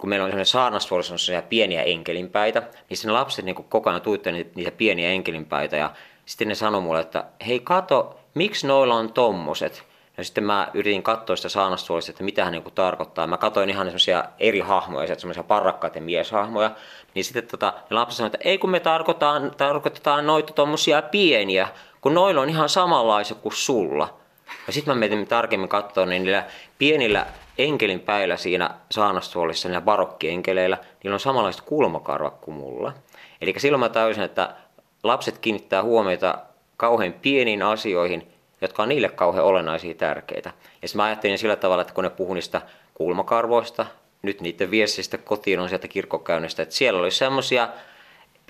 kun 0.00 0.08
meillä 0.08 0.24
on 0.24 0.30
sellainen 0.30 0.46
saarnastuolissa 0.46 1.18
sellaisia 1.18 1.48
pieniä 1.48 1.82
enkelinpäitä, 1.82 2.60
niin 2.60 2.98
ne 3.04 3.12
lapset 3.12 3.44
niin 3.44 3.54
koko 3.54 3.90
ajan 3.90 4.02
tuittelevat 4.02 4.54
niitä, 4.54 4.70
pieniä 4.70 5.10
enkelinpäitä 5.10 5.76
ja 5.76 5.90
sitten 6.26 6.48
ne 6.48 6.54
sanoi 6.54 6.80
mulle, 6.80 7.00
että 7.00 7.24
hei 7.46 7.60
kato, 7.60 8.20
miksi 8.34 8.66
noilla 8.66 8.94
on 8.94 9.12
tommoset? 9.12 9.84
Ja 10.16 10.24
sitten 10.24 10.44
mä 10.44 10.68
yritin 10.74 11.02
katsoa 11.02 11.36
sitä 11.36 11.48
saanastuolista, 11.48 12.10
että 12.10 12.24
mitä 12.24 12.44
hän 12.44 12.52
niin 12.52 12.64
tarkoittaa. 12.74 13.26
Mä 13.26 13.36
katsoin 13.36 13.70
ihan 13.70 13.86
semmoisia 13.86 14.24
eri 14.38 14.60
hahmoja, 14.60 15.18
semmoisia 15.18 15.42
parrakkaita 15.42 16.00
mieshahmoja. 16.00 16.70
Niin 17.14 17.24
sitten 17.24 17.46
tota, 17.46 17.74
ne 17.90 17.96
lapset 17.96 18.16
sanoivat, 18.16 18.34
että 18.34 18.48
ei 18.48 18.58
kun 18.58 18.70
me 18.70 18.80
tarkoitetaan, 18.80 19.52
tarkoitetaan 19.56 20.26
noita 20.26 20.52
tuommoisia 20.52 21.02
pieniä, 21.02 21.68
kun 22.00 22.14
noilla 22.14 22.40
on 22.40 22.48
ihan 22.48 22.68
samanlaisia 22.68 23.36
kuin 23.36 23.52
sulla. 23.52 24.20
Ja 24.66 24.72
sitten 24.72 24.94
mä 24.94 24.98
mietin 24.98 25.26
tarkemmin 25.26 25.68
katsoa, 25.68 26.06
niin 26.06 26.22
niillä 26.22 26.44
pienillä 26.78 27.26
enkelin 27.58 28.00
päillä 28.00 28.36
siinä 28.36 28.70
saanastuolissa, 28.90 29.68
niillä 29.68 29.80
barokkienkeleillä, 29.80 30.78
niillä 31.02 31.14
on 31.14 31.20
samanlaiset 31.20 31.62
kulmakarvat 31.62 32.38
kuin 32.40 32.54
mulla. 32.54 32.92
Eli 33.40 33.54
silloin 33.56 33.80
mä 33.80 33.88
tajusin, 33.88 34.22
että 34.22 34.54
lapset 35.02 35.38
kiinnittää 35.38 35.82
huomiota 35.82 36.38
kauhean 36.76 37.12
pieniin 37.12 37.62
asioihin, 37.62 38.32
jotka 38.60 38.82
on 38.82 38.88
niille 38.88 39.08
kauhean 39.08 39.44
olennaisia 39.44 39.94
tärkeitä. 39.94 40.52
Ja 40.82 40.88
mä 40.94 41.04
ajattelin 41.04 41.38
sillä 41.38 41.56
tavalla, 41.56 41.82
että 41.82 41.94
kun 41.94 42.04
ne 42.04 42.10
puhuu 42.10 42.34
niistä 42.34 42.62
kulmakarvoista, 42.94 43.86
nyt 44.22 44.40
niiden 44.40 44.70
viestistä 44.70 45.18
kotiin 45.18 45.60
on 45.60 45.68
sieltä 45.68 45.88
kirkkokäynnistä, 45.88 46.62
että 46.62 46.74
siellä 46.74 47.00
oli 47.00 47.10
semmoisia 47.10 47.68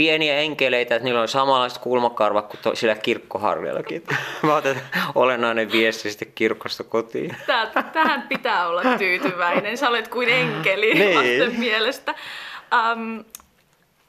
pieniä 0.00 0.38
enkeleitä, 0.38 0.95
että 0.95 1.04
niillä 1.04 1.21
on 1.21 1.28
samanlaiset 1.28 1.78
kulmakarvat 1.78 2.47
kuin 2.47 2.61
to, 2.62 2.75
sillä 2.75 2.95
kirkkoharjallakin. 2.95 4.04
Mä 4.42 4.54
otan 4.54 4.76
olennainen 5.14 5.73
viesti 5.73 6.11
sitten 6.11 6.33
kirkosta 6.35 6.85
kotiin. 6.85 7.37
tähän 7.92 8.23
pitää 8.23 8.69
olla 8.69 8.83
tyytyväinen. 8.99 9.78
Sä 9.78 9.88
olet 9.88 10.09
kuin 10.09 10.28
enkeli 10.28 10.95
niin. 10.95 11.14
lasten 11.16 11.61
mielestä. 11.61 12.14
Um, 12.92 13.25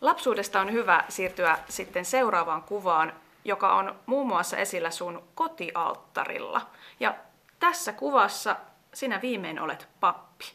lapsuudesta 0.01 0.61
on 0.61 0.71
hyvä 0.71 1.03
siirtyä 1.09 1.57
sitten 1.69 2.05
seuraavaan 2.05 2.63
kuvaan, 2.63 3.13
joka 3.45 3.75
on 3.75 3.95
muun 4.05 4.27
muassa 4.27 4.57
esillä 4.57 4.91
sun 4.91 5.23
kotialttarilla. 5.35 6.61
Ja 6.99 7.15
tässä 7.59 7.93
kuvassa 7.93 8.55
sinä 8.93 9.19
viimein 9.21 9.59
olet 9.59 9.87
pappi. 9.99 10.45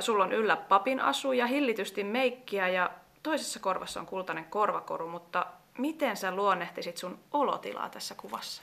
Sulla 0.00 0.24
on 0.24 0.32
yllä 0.32 0.56
papin 0.56 1.00
asu 1.00 1.32
ja 1.32 1.46
hillitysti 1.46 2.04
meikkiä 2.04 2.68
ja 2.68 2.90
toisessa 3.22 3.60
korvassa 3.60 4.00
on 4.00 4.06
kultainen 4.06 4.44
korvakoru, 4.44 5.08
mutta 5.08 5.46
miten 5.78 6.16
sä 6.16 6.34
luonnehtisit 6.34 6.96
sun 6.96 7.18
olotilaa 7.32 7.88
tässä 7.88 8.14
kuvassa? 8.14 8.62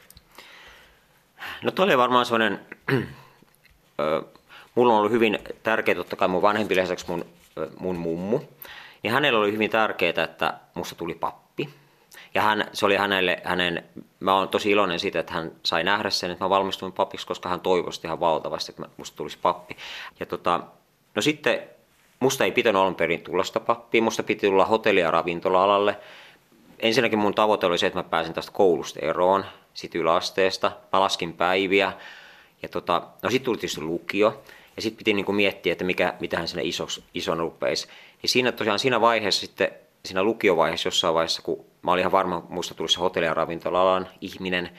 No 1.64 1.72
toi 1.72 1.86
oli 1.86 1.98
varmaan 1.98 2.26
sellainen, 2.26 2.60
mulla 4.76 4.94
on 4.94 5.00
ollut 5.00 5.12
hyvin 5.12 5.40
tärkeää, 5.64 5.96
totta 5.96 6.16
kai 6.16 6.28
mun 6.28 6.42
vanhempi 6.42 6.76
lisäksi 6.76 7.06
mun, 7.08 7.26
mun 7.80 7.96
mummu, 7.96 8.40
niin 9.04 9.14
hänellä 9.14 9.40
oli 9.40 9.52
hyvin 9.52 9.70
tärkeää, 9.70 10.24
että 10.24 10.54
musta 10.74 10.96
tuli 10.96 11.16
pappi. 11.16 11.70
Ja 12.34 12.42
hän, 12.42 12.66
se 12.74 12.86
oli 12.86 12.96
hänelle, 12.96 13.42
hänen, 13.44 13.84
mä 14.20 14.36
oon 14.36 14.50
tosi 14.50 14.72
iloinen 14.72 15.00
siitä, 15.00 15.20
että 15.20 15.34
hän 15.34 15.52
sai 15.66 15.84
nähdä 15.84 16.10
sen, 16.10 16.32
että 16.32 16.46
mä 16.46 16.50
valmistuin 16.50 16.92
papiksi, 16.92 17.28
koska 17.28 17.50
hän 17.50 17.60
toivosti 17.60 18.08
ihan 18.08 18.20
valtavasti, 18.20 18.72
että 18.72 18.90
musta 18.98 19.18
tulisi 19.18 19.38
pappi. 19.42 19.78
Ja 20.20 20.26
tota, 20.26 20.60
no 21.16 21.22
sitten 21.22 21.70
musta 22.20 22.44
ei 22.44 22.52
pitänyt 22.52 22.82
alun 22.82 22.96
perin 22.96 23.22
tulla 23.22 23.44
sitä 23.44 23.60
pappia, 23.60 24.02
musta 24.02 24.24
piti 24.24 24.48
tulla 24.48 24.66
hotelli- 24.66 25.00
ja 25.00 25.12
ravintola-alalle. 25.12 25.98
Ensinnäkin 26.80 27.20
mun 27.20 27.36
tavoite 27.36 27.66
oli 27.66 27.78
se, 27.78 27.88
että 27.88 28.00
mä 28.00 28.04
pääsin 28.04 28.34
tästä 28.34 28.52
koulusta 28.52 29.00
eroon, 29.00 29.46
sit 29.74 29.96
yläasteesta. 29.96 30.72
Mä 30.94 31.00
laskin 31.00 31.34
päiviä 31.34 31.94
ja 32.62 32.70
tota, 32.70 33.02
no 33.24 33.30
sitten 33.30 33.46
tuli 33.46 33.58
tietysti 33.58 33.82
lukio. 33.82 34.44
Ja 34.76 34.82
sitten 34.82 34.98
piti 34.98 35.14
niinku 35.14 35.32
miettiä, 35.32 35.72
että 35.72 35.84
mikä, 35.84 36.14
mitähän 36.20 36.48
sinne 36.48 36.64
isos, 36.64 37.04
ison 37.14 37.40
rupeisi. 37.40 37.88
Ja 38.24 38.30
siinä 38.30 38.52
tosiaan 38.52 38.80
siinä 38.80 39.02
vaiheessa 39.02 39.42
sitten, 39.42 39.72
siinä 40.06 40.24
lukiovaiheessa 40.24 40.88
jossain 40.88 41.14
vaiheessa, 41.14 41.42
kun 41.42 41.66
mä 41.82 41.92
olin 41.92 42.00
ihan 42.00 42.12
varma, 42.12 42.46
muista 42.50 42.74
tuli 42.74 42.90
se 42.90 43.00
hotelli- 43.00 43.26
ja 43.26 43.34
ravintola 43.34 44.06
ihminen, 44.22 44.70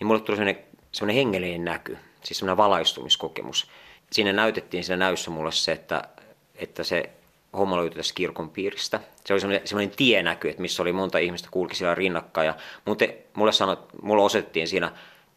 niin 0.00 0.06
mulle 0.06 0.20
tuli 0.20 0.36
sellainen, 0.36 0.64
sellainen 0.92 1.16
hengellinen 1.16 1.64
näky, 1.64 1.98
siis 2.24 2.38
sellainen 2.38 2.56
valaistumiskokemus. 2.56 3.70
Siinä 4.12 4.32
näytettiin 4.32 4.84
siinä 4.84 4.96
näyssä 4.96 5.30
mulle 5.30 5.52
se, 5.52 5.72
että 5.72 6.02
että 6.60 6.84
se 6.84 7.10
homma 7.58 7.76
löytyi 7.76 7.96
tästä 7.96 8.14
kirkon 8.14 8.50
piiristä. 8.50 9.00
Se 9.24 9.32
oli 9.34 9.40
semmoinen, 9.40 9.68
semmoinen 9.68 9.96
tienäky, 9.96 10.48
että 10.48 10.62
missä 10.62 10.82
oli 10.82 10.92
monta 10.92 11.18
ihmistä 11.18 11.48
kulki 11.50 11.74
siellä 11.74 11.94
rinnakkain. 11.94 12.46
Ja 12.46 12.54
te, 12.98 13.18
mulle, 13.34 13.52
sanot, 13.52 13.88
mulle 14.02 14.22
osoitettiin 14.22 14.68
siinä 14.68 14.92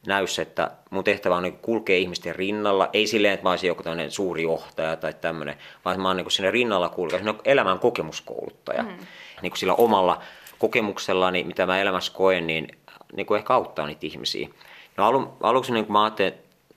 näyssä, 0.08 0.42
että 0.42 0.72
mun 0.89 1.03
tehtävä 1.03 1.36
on 1.36 1.44
niin 1.44 1.58
kulkea 1.58 1.98
ihmisten 1.98 2.36
rinnalla. 2.36 2.89
Ei 2.94 3.08
silleen, 3.08 3.34
että 3.34 3.44
mä 3.44 3.50
olisin 3.50 3.68
joku 3.68 3.84
tämmöinen 3.84 4.12
suuri 4.12 4.44
johtaja 4.44 4.96
tai 4.96 5.13
tämmöinen, 5.13 5.58
vaan 5.86 6.01
mä 6.01 6.08
oon 6.08 6.18
niin 6.18 6.32
siinä 6.32 6.51
rinnalla 6.51 6.89
kulkea, 6.89 7.20
elämän 7.46 7.80
kokemuskouluttaja. 7.80 8.84
Mm. 8.84 8.98
Niin 9.42 9.51
kuin 9.51 9.60
sillä 9.60 9.74
omalla 9.74 10.22
kokemuksellani, 10.60 11.44
mitä 11.44 11.65
mä 11.65 11.82
elämässä 11.82 12.13
koen, 12.13 12.48
niin, 12.48 12.68
niin 13.15 13.25
kuin 13.25 13.38
ehkä 13.38 13.53
auttaa 13.53 13.86
niitä 13.86 14.06
ihmisiä. 14.06 14.48
No 14.98 15.06
alu, 15.06 15.34
aluksi 15.42 15.74
niin 15.74 15.86
kuin 15.86 15.94
mä 15.94 16.03
ajattelin, 16.03 16.34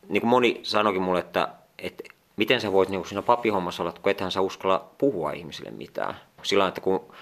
niin 0.08 0.20
kuin 0.20 0.30
moni 0.30 0.60
sanoikin 0.62 1.02
mulle, 1.02 1.18
että, 1.18 1.48
että 1.78 2.04
miten 2.36 2.60
sä 2.60 2.72
voit 2.72 2.88
niin 2.88 3.06
siinä 3.06 3.22
papihommassa 3.22 3.82
olla, 3.82 3.92
kun 4.02 4.10
ethän 4.10 4.32
sä 4.32 4.40
uskalla 4.40 4.90
puhua 4.98 5.32
ihmisille 5.32 5.70
mitään. 5.70 6.16
Sillä 6.42 6.68
että 6.68 6.80
kun 6.80 7.14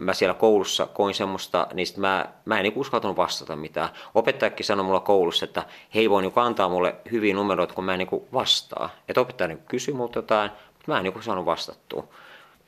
mä 0.00 0.14
siellä 0.14 0.34
koulussa 0.34 0.86
koin 0.86 1.14
semmoista, 1.14 1.66
niin 1.74 1.86
mä, 1.96 2.26
mä 2.44 2.56
en 2.56 2.62
niin 2.62 2.76
uskaltanut 2.76 3.16
vastata 3.16 3.56
mitään. 3.56 3.88
Opettajakin 4.14 4.66
sanoi 4.66 4.84
mulla 4.84 5.00
koulussa, 5.00 5.44
että 5.44 5.62
he 5.94 6.00
ei 6.00 6.10
voi 6.10 6.22
niin 6.22 6.32
antaa 6.36 6.68
mulle 6.68 6.94
hyviä 7.10 7.34
numeroita, 7.34 7.74
kun 7.74 7.84
mä 7.84 7.92
en 7.92 7.98
niin 7.98 8.22
vastaa. 8.32 8.90
Että 9.08 9.20
opettaja 9.20 9.48
niin 9.48 9.62
kysyi 9.68 9.94
multa 9.94 10.18
jotain, 10.18 10.50
mutta 10.50 10.84
mä 10.92 10.98
en 10.98 11.04
niin 11.04 11.22
saanut 11.22 11.46
vastattua. 11.46 12.04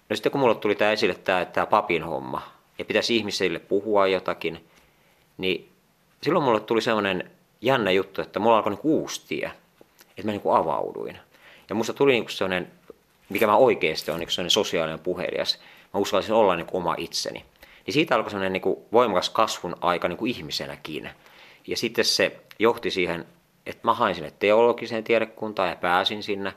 No 0.09 0.17
sitten 0.17 0.33
kun 0.33 0.41
mulle 0.41 0.55
tuli 0.55 0.75
tämä 0.75 0.93
esille 0.93 1.15
tämä, 1.15 1.45
tämä 1.45 1.67
papin 1.67 2.03
homma, 2.03 2.43
ja 2.79 2.85
pitäisi 2.85 3.17
ihmisille 3.17 3.59
puhua 3.59 4.07
jotakin, 4.07 4.67
niin 5.39 5.73
silloin 6.23 6.45
mulle 6.45 6.61
tuli 6.61 6.83
semmoinen 6.83 7.31
jännä 7.61 7.91
juttu, 7.91 8.23
että 8.23 8.39
mulla 8.41 8.57
alkoi 8.57 8.73
niin 8.73 8.81
uusi 8.83 9.27
tie, 9.29 9.53
että 10.09 10.23
mä 10.25 10.31
niin 10.31 10.43
avauduin. 10.45 11.19
Ja 11.71 11.75
musta 11.75 11.93
tuli 11.93 12.13
niin 12.13 12.29
sellainen, 12.29 12.73
mikä 13.29 13.47
mä 13.47 13.57
oikeasti 13.57 14.11
on 14.11 14.21
niin 14.21 14.31
sellainen 14.31 14.51
sosiaalinen 14.51 14.99
puhelias. 14.99 15.59
Mä 15.95 16.01
uskallisin 16.01 16.35
olla 16.35 16.57
niin 16.57 16.67
oma 16.73 16.95
itseni. 16.99 17.45
Niin 17.87 17.95
siitä 17.95 18.15
alkoi 18.15 18.31
sellainen 18.31 18.53
niin 18.53 18.77
voimakas 18.93 19.31
kasvun 19.31 19.77
aika 19.81 20.09
niin 20.09 20.17
kuin 20.17 20.31
ihmisenäkin. 20.31 21.11
Ja 21.67 21.77
sitten 21.77 22.05
se 22.05 22.41
johti 22.59 22.91
siihen, 22.91 23.27
että 23.67 23.81
mä 23.85 23.95
hain 23.95 24.15
sinne 24.15 24.33
teologiseen 24.39 25.05
tiedekuntaan 25.05 25.69
ja 25.69 25.77
pääsin 25.77 26.23
sinne. 26.23 26.55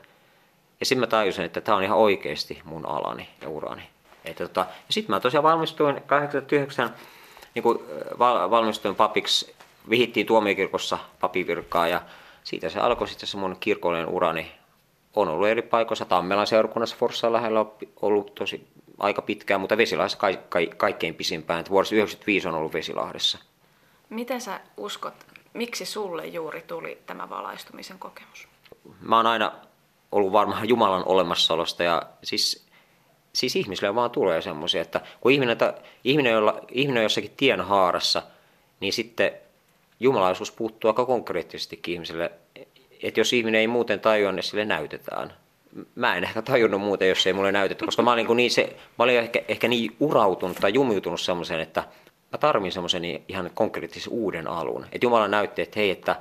Ja 0.80 0.86
sitten 0.86 1.00
mä 1.00 1.06
tajusin, 1.06 1.44
että 1.44 1.60
tämä 1.60 1.76
on 1.76 1.84
ihan 1.84 1.98
oikeasti 1.98 2.60
mun 2.64 2.86
alani 2.86 3.28
ja 3.42 3.48
urani. 3.48 3.82
Että 4.24 4.48
tota, 4.48 4.60
ja 4.60 4.92
sitten 4.92 5.14
mä 5.14 5.20
tosiaan 5.20 5.44
valmistuin 5.44 6.02
89, 6.06 6.94
niin 7.54 7.62
kuin 7.62 7.78
valmistuin 8.50 8.94
papiksi, 8.94 9.54
vihittiin 9.90 10.26
tuomiokirkossa 10.26 10.98
papivirkkaa 11.20 11.88
ja 11.88 12.02
siitä 12.44 12.68
se 12.68 12.80
alkoi 12.80 13.08
sitten 13.08 13.28
se 13.28 13.36
mun 13.36 13.56
kirkollinen 13.60 14.08
urani 14.08 14.52
on 15.16 15.28
ollut 15.28 15.48
eri 15.48 15.62
paikoissa. 15.62 16.04
Tammelan 16.04 16.46
seurakunnassa 16.46 16.96
Forssan 16.96 17.32
lähellä 17.32 17.60
on 17.60 17.72
ollut 18.02 18.34
tosi 18.34 18.66
aika 18.98 19.22
pitkään, 19.22 19.60
mutta 19.60 19.76
Vesilahdessa 19.76 20.18
ka- 20.18 20.36
ka- 20.48 20.74
kaikkein 20.76 21.14
pisimpään. 21.14 21.64
Vuodessa 21.70 21.94
1995 21.94 22.48
on 22.48 22.54
ollut 22.54 22.74
Vesilahdessa. 22.74 23.38
Miten 24.10 24.40
sä 24.40 24.60
uskot, 24.76 25.14
miksi 25.52 25.86
sulle 25.86 26.26
juuri 26.26 26.62
tuli 26.62 26.98
tämä 27.06 27.30
valaistumisen 27.30 27.98
kokemus? 27.98 28.48
Mä 29.00 29.16
oon 29.16 29.26
aina 29.26 29.52
ollut 30.12 30.32
varma 30.32 30.64
Jumalan 30.64 31.02
olemassaolosta 31.06 31.82
ja 31.82 32.02
siis, 32.22 32.66
siis 33.32 33.56
ihmisille 33.56 33.94
vaan 33.94 34.10
tulee 34.10 34.42
semmoisia, 34.42 34.82
että 34.82 35.00
kun 35.20 35.32
ihminen, 35.32 35.56
ihminen, 36.04 36.32
jolla, 36.32 36.60
ihminen 36.70 37.00
on 37.00 37.04
jossakin 37.04 37.34
tien 37.36 37.60
haarassa, 37.60 38.22
niin 38.80 38.92
sitten 38.92 39.32
jumalaisuus 40.00 40.52
puuttuu 40.52 40.88
aika 40.88 41.06
konkreettisestikin 41.06 41.94
ihmiselle 41.94 42.32
että 43.02 43.20
jos 43.20 43.32
ihminen 43.32 43.60
ei 43.60 43.66
muuten 43.66 44.00
tajua, 44.00 44.32
niin 44.32 44.42
sille 44.42 44.64
näytetään. 44.64 45.32
Mä 45.94 46.16
en 46.16 46.24
ehkä 46.24 46.42
tajunnut 46.42 46.80
muuten, 46.80 47.08
jos 47.08 47.26
ei 47.26 47.32
mulle 47.32 47.52
näytetty, 47.52 47.84
koska 47.84 48.02
mä 48.02 48.12
olin, 48.12 48.26
niin 48.36 48.50
se, 48.50 48.76
mä 48.98 49.04
olin 49.04 49.18
ehkä, 49.18 49.42
ehkä 49.48 49.68
niin 49.68 49.96
urautunut 50.00 50.56
tai 50.60 50.74
jumiutunut 50.74 51.20
semmoiseen, 51.20 51.60
että 51.60 51.84
mä 52.32 52.38
tarvin 52.38 52.72
semmoisen 52.72 53.04
ihan 53.28 53.50
konkreettisen 53.54 54.12
uuden 54.12 54.48
alun. 54.48 54.86
Että 54.92 55.06
Jumala 55.06 55.28
näytti, 55.28 55.62
että 55.62 55.80
hei, 55.80 55.90
että, 55.90 56.16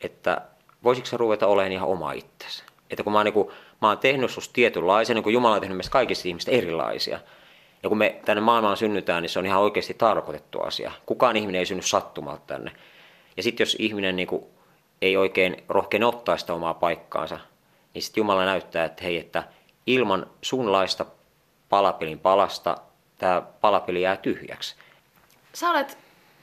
että 0.00 0.40
voisitko 0.84 1.08
sä 1.10 1.16
ruveta 1.16 1.46
olemaan 1.46 1.72
ihan 1.72 1.88
oma 1.88 2.12
itsesi. 2.12 2.62
Että 2.90 3.02
kun 3.02 3.12
mä 3.12 3.18
oon, 3.18 3.24
niin 3.24 3.32
kuin, 3.32 3.48
mä 3.82 3.88
oon 3.88 3.98
tehnyt 3.98 4.30
susta 4.30 4.52
tietynlaisen, 4.52 5.14
niin 5.14 5.22
kuin 5.22 5.34
Jumala 5.34 5.54
on 5.54 5.60
tehnyt 5.60 5.76
meistä 5.76 5.92
kaikista 5.92 6.28
ihmistä 6.28 6.50
erilaisia. 6.50 7.20
Ja 7.82 7.88
kun 7.88 7.98
me 7.98 8.20
tänne 8.24 8.40
maailmaan 8.40 8.76
synnytään, 8.76 9.22
niin 9.22 9.30
se 9.30 9.38
on 9.38 9.46
ihan 9.46 9.60
oikeasti 9.60 9.94
tarkoitettu 9.94 10.60
asia. 10.60 10.92
Kukaan 11.06 11.36
ihminen 11.36 11.58
ei 11.58 11.66
synny 11.66 11.82
sattumalta 11.82 12.42
tänne. 12.46 12.72
Ja 13.36 13.42
sitten 13.42 13.64
jos 13.64 13.76
ihminen 13.78 14.16
niin 14.16 14.28
kuin 14.28 14.44
ei 15.02 15.16
oikein 15.16 15.64
rohkene 15.68 16.06
ottaa 16.06 16.36
sitä 16.36 16.54
omaa 16.54 16.74
paikkaansa, 16.74 17.38
niin 17.94 18.02
sitten 18.02 18.20
Jumala 18.20 18.44
näyttää, 18.44 18.84
että 18.84 19.04
hei, 19.04 19.18
että 19.18 19.42
ilman 19.86 20.26
sunlaista 20.42 21.06
palapelin 21.68 22.18
palasta 22.18 22.76
tämä 23.18 23.42
palapeli 23.60 24.02
jää 24.02 24.16
tyhjäksi. 24.16 24.76
Sä 25.52 25.70
olet 25.70 25.98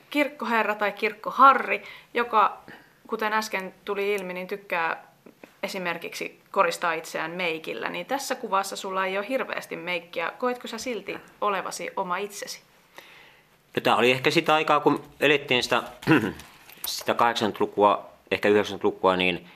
kirkkoherra 0.09 0.75
tai 0.75 0.91
kirkkoharri, 0.91 1.83
joka, 2.13 2.57
kuten 3.07 3.33
äsken 3.33 3.73
tuli 3.85 4.13
ilmi, 4.13 4.33
niin 4.33 4.47
tykkää 4.47 5.07
esimerkiksi 5.63 6.41
koristaa 6.51 6.93
itseään 6.93 7.31
meikillä, 7.31 7.89
niin 7.89 8.05
tässä 8.05 8.35
kuvassa 8.35 8.75
sulla 8.75 9.05
ei 9.05 9.17
ole 9.17 9.27
hirveästi 9.29 9.75
meikkiä. 9.75 10.31
Koetko 10.37 10.67
sä 10.67 10.77
silti 10.77 11.17
olevasi 11.41 11.89
oma 11.95 12.17
itsesi? 12.17 12.61
No, 13.75 13.81
tämä 13.81 13.95
oli 13.95 14.11
ehkä 14.11 14.31
sitä 14.31 14.53
aikaa, 14.55 14.79
kun 14.79 15.03
elettiin 15.19 15.63
sitä, 15.63 15.83
sitä 16.85 17.13
80-lukua 17.13 18.16
ehkä 18.31 18.50
90-lukua, 18.50 19.15
niin 19.15 19.48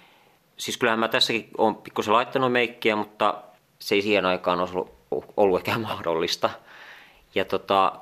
siis 0.58 0.78
kyllähän 0.78 1.00
mä 1.00 1.08
tässäkin 1.08 1.50
olen 1.58 1.75
pikkusen 1.75 2.13
laittanut 2.13 2.51
meikkiä, 2.51 2.96
mutta 2.96 3.44
se 3.80 3.96
ei 3.96 4.01
siihen 4.01 4.25
aikaan 4.25 4.60
ollut, 4.60 4.92
ollut 5.38 5.60
ehkä 5.60 5.80
mahdollista. 5.90 6.50
Ja 7.36 7.46
tota, 7.46 7.94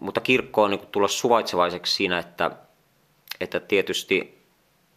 mutta 0.00 0.20
kirkko 0.20 0.62
on 0.62 0.70
niin 0.70 0.86
tulla 0.92 1.08
suvaitsevaiseksi 1.08 1.94
siinä, 1.94 2.18
että, 2.18 2.50
että 3.40 3.60
tietysti 3.60 4.42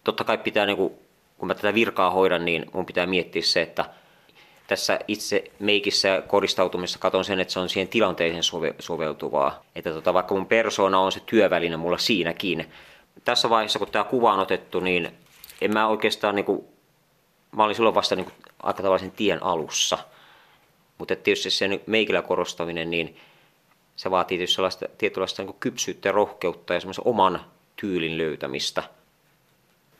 totta 0.03 0.23
kai 0.23 0.37
pitää, 0.37 0.65
niin 0.65 0.77
kuin, 0.77 0.93
kun 1.37 1.47
mä 1.47 1.55
tätä 1.55 1.73
virkaa 1.73 2.11
hoidan, 2.11 2.45
niin 2.45 2.65
mun 2.73 2.85
pitää 2.85 3.05
miettiä 3.05 3.41
se, 3.41 3.61
että 3.61 3.85
tässä 4.67 4.99
itse 5.07 5.43
meikissä 5.59 6.07
ja 6.07 6.21
koristautumisessa 6.21 6.99
katson 6.99 7.25
sen, 7.25 7.39
että 7.39 7.53
se 7.53 7.59
on 7.59 7.69
siihen 7.69 7.87
tilanteeseen 7.87 8.43
sove, 8.43 8.75
soveltuvaa. 8.79 9.63
Että 9.75 9.91
tota, 9.91 10.13
vaikka 10.13 10.35
mun 10.35 10.45
persona 10.45 10.99
on 10.99 11.11
se 11.11 11.19
työväline 11.25 11.77
mulla 11.77 11.97
siinäkin. 11.97 12.69
Tässä 13.23 13.49
vaiheessa, 13.49 13.79
kun 13.79 13.91
tämä 13.91 14.03
kuva 14.03 14.33
on 14.33 14.39
otettu, 14.39 14.79
niin 14.79 15.17
en 15.61 15.73
mä 15.73 15.87
oikeastaan, 15.87 16.35
niin 16.35 16.45
kuin, 16.45 16.65
mä 17.51 17.63
olin 17.63 17.75
silloin 17.75 17.95
vasta 17.95 18.15
niin 18.15 18.25
kuin, 18.25 18.35
aika 18.63 18.83
tavallisen 18.83 19.11
tien 19.11 19.43
alussa. 19.43 19.97
Mutta 20.97 21.15
tietysti 21.15 21.49
se 21.49 21.69
meikillä 21.87 22.21
korostaminen, 22.21 22.89
niin 22.89 23.17
se 23.95 24.11
vaatii 24.11 24.37
tietysti 24.37 24.55
sellaista 24.55 24.85
tietynlaista 24.97 25.43
niin 25.43 25.55
kypsyyttä 25.59 26.09
ja 26.09 26.13
rohkeutta 26.13 26.73
ja 26.73 26.79
semmoisen 26.79 27.07
oman 27.07 27.45
tyylin 27.75 28.17
löytämistä. 28.17 28.83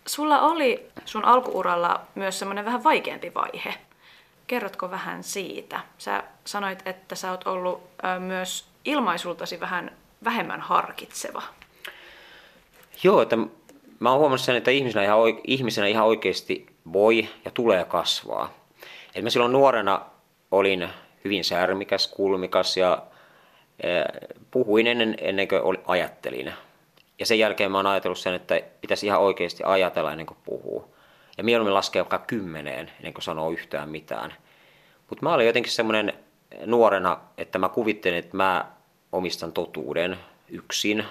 Sulla 0.05 0.41
oli 0.41 0.87
sun 1.05 1.25
alkuuralla 1.25 2.01
myös 2.15 2.39
semmoinen 2.39 2.65
vähän 2.65 2.83
vaikeampi 2.83 3.33
vaihe. 3.33 3.75
Kerrotko 4.47 4.91
vähän 4.91 5.23
siitä? 5.23 5.79
Sä 5.97 6.23
sanoit, 6.45 6.87
että 6.87 7.15
sä 7.15 7.31
oot 7.31 7.47
ollut 7.47 7.83
myös 8.19 8.65
ilmaisultasi 8.85 9.59
vähän 9.59 9.97
vähemmän 10.23 10.61
harkitseva. 10.61 11.43
Joo, 13.05 13.21
että 13.21 13.37
mä 13.99 14.09
oon 14.09 14.19
huomannut 14.19 14.41
sen, 14.41 14.55
että 14.55 14.71
ihmisenä 14.71 15.03
ihan, 15.03 15.19
ihmisenä 15.43 15.87
ihan 15.87 16.05
oikeasti 16.05 16.65
voi 16.93 17.27
ja 17.45 17.51
tulee 17.51 17.83
kasvaa. 17.83 18.53
Et 19.15 19.23
mä 19.23 19.29
silloin 19.29 19.51
nuorena 19.51 20.01
olin 20.51 20.89
hyvin 21.23 21.43
särmikäs, 21.43 22.07
kulmikas 22.07 22.77
ja 22.77 23.03
puhuin 24.51 24.87
ennen, 24.87 25.15
ennen 25.21 25.47
kuin 25.47 25.77
ajattelin. 25.87 26.53
Ja 27.19 27.25
sen 27.25 27.39
jälkeen 27.39 27.71
mä 27.71 27.77
oon 27.77 27.87
ajatellut 27.87 28.19
sen, 28.19 28.33
että 28.33 28.61
pitäisi 28.81 29.05
ihan 29.05 29.21
oikeasti 29.21 29.63
ajatella 29.65 30.11
ennen 30.11 30.25
kuin 30.25 30.37
puhuu. 30.43 30.95
Ja 31.37 31.43
mieluummin 31.43 31.73
laskea 31.73 32.03
vaikka 32.03 32.19
kymmeneen 32.19 32.91
ennen 32.99 33.13
kuin 33.13 33.23
sanoo 33.23 33.51
yhtään 33.51 33.89
mitään. 33.89 34.33
Mutta 35.09 35.23
mä 35.25 35.33
olin 35.33 35.47
jotenkin 35.47 35.71
semmoinen 35.71 36.13
nuorena, 36.65 37.19
että 37.37 37.59
mä 37.59 37.69
kuvittelin, 37.69 38.19
että 38.19 38.37
mä 38.37 38.65
omistan 39.11 39.51
totuuden 39.51 40.17
yksin. 40.49 41.05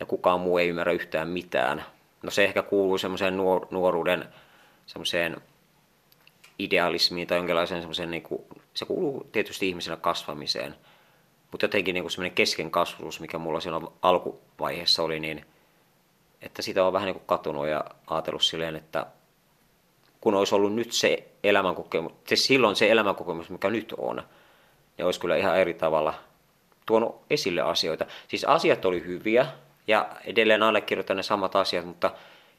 Ja 0.00 0.06
kukaan 0.06 0.40
muu 0.40 0.58
ei 0.58 0.68
ymmärrä 0.68 0.92
yhtään 0.92 1.28
mitään. 1.28 1.84
No 2.22 2.30
se 2.30 2.44
ehkä 2.44 2.62
kuuluu 2.62 2.98
semmoiseen 2.98 3.36
nuor- 3.36 3.66
nuoruuden 3.70 4.24
semmoiseen 4.86 5.36
idealismiin 6.58 7.28
tai 7.28 7.38
jonkinlaiseen 7.38 7.80
semmoiseen, 7.80 8.10
niin 8.10 8.22
kuin, 8.22 8.42
se 8.74 8.84
kuuluu 8.84 9.28
tietysti 9.32 9.68
ihmisenä 9.68 9.96
kasvamiseen– 9.96 10.74
mutta 11.52 11.64
jotenkin 11.64 11.94
niin 11.94 12.10
semmoinen 12.10 12.34
keskenkasvuus, 12.34 13.20
mikä 13.20 13.38
mulla 13.38 13.60
siinä 13.60 13.80
alkuvaiheessa 14.02 15.02
oli, 15.02 15.20
niin 15.20 15.46
että 16.42 16.62
sitä 16.62 16.84
on 16.84 16.92
vähän 16.92 17.06
niin 17.06 17.14
kuin 17.14 17.26
katunut 17.26 17.66
ja 17.66 17.84
ajatellut 18.06 18.42
silleen, 18.42 18.76
että 18.76 19.06
kun 20.20 20.34
olisi 20.34 20.54
ollut 20.54 20.74
nyt 20.74 20.92
se 20.92 21.28
elämänkokemus, 21.44 22.12
se 22.26 22.36
silloin 22.36 22.76
se 22.76 22.90
elämänkokemus, 22.90 23.50
mikä 23.50 23.70
nyt 23.70 23.94
on, 23.98 24.22
niin 24.96 25.06
olisi 25.06 25.20
kyllä 25.20 25.36
ihan 25.36 25.58
eri 25.58 25.74
tavalla 25.74 26.14
tuonut 26.86 27.22
esille 27.30 27.60
asioita. 27.60 28.06
Siis 28.28 28.44
asiat 28.44 28.84
oli 28.84 29.04
hyviä 29.04 29.46
ja 29.86 30.08
edelleen 30.24 30.62
allekirjoitan 30.62 31.16
ne 31.16 31.22
samat 31.22 31.56
asiat, 31.56 31.86
mutta 31.86 32.10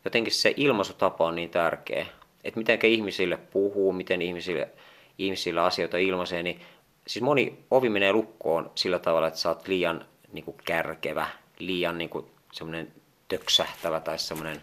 jotenkin 0.05 0.33
se 0.33 0.53
ilmaisutapa 0.57 1.25
on 1.25 1.35
niin 1.35 1.49
tärkeä. 1.49 2.05
Että 2.43 2.57
miten 2.57 2.79
ihmisille 2.83 3.37
puhuu, 3.37 3.93
miten 3.93 4.21
ihmisille, 4.21 4.69
ihmisille 5.17 5.61
asioita 5.61 5.97
ilmaisee, 5.97 6.43
niin 6.43 6.61
siis 7.07 7.23
moni 7.23 7.65
ovi 7.71 7.89
menee 7.89 8.13
lukkoon 8.13 8.71
sillä 8.75 8.99
tavalla, 8.99 9.27
että 9.27 9.39
sä 9.39 9.49
oot 9.49 9.67
liian 9.67 10.05
niin 10.33 10.45
kuin 10.45 10.57
kärkevä, 10.65 11.27
liian 11.59 11.97
niin 11.97 12.09
kuin 12.09 12.25
semmoinen 12.51 12.93
töksähtävä 13.27 13.99
tai 13.99 14.19
semmoinen, 14.19 14.55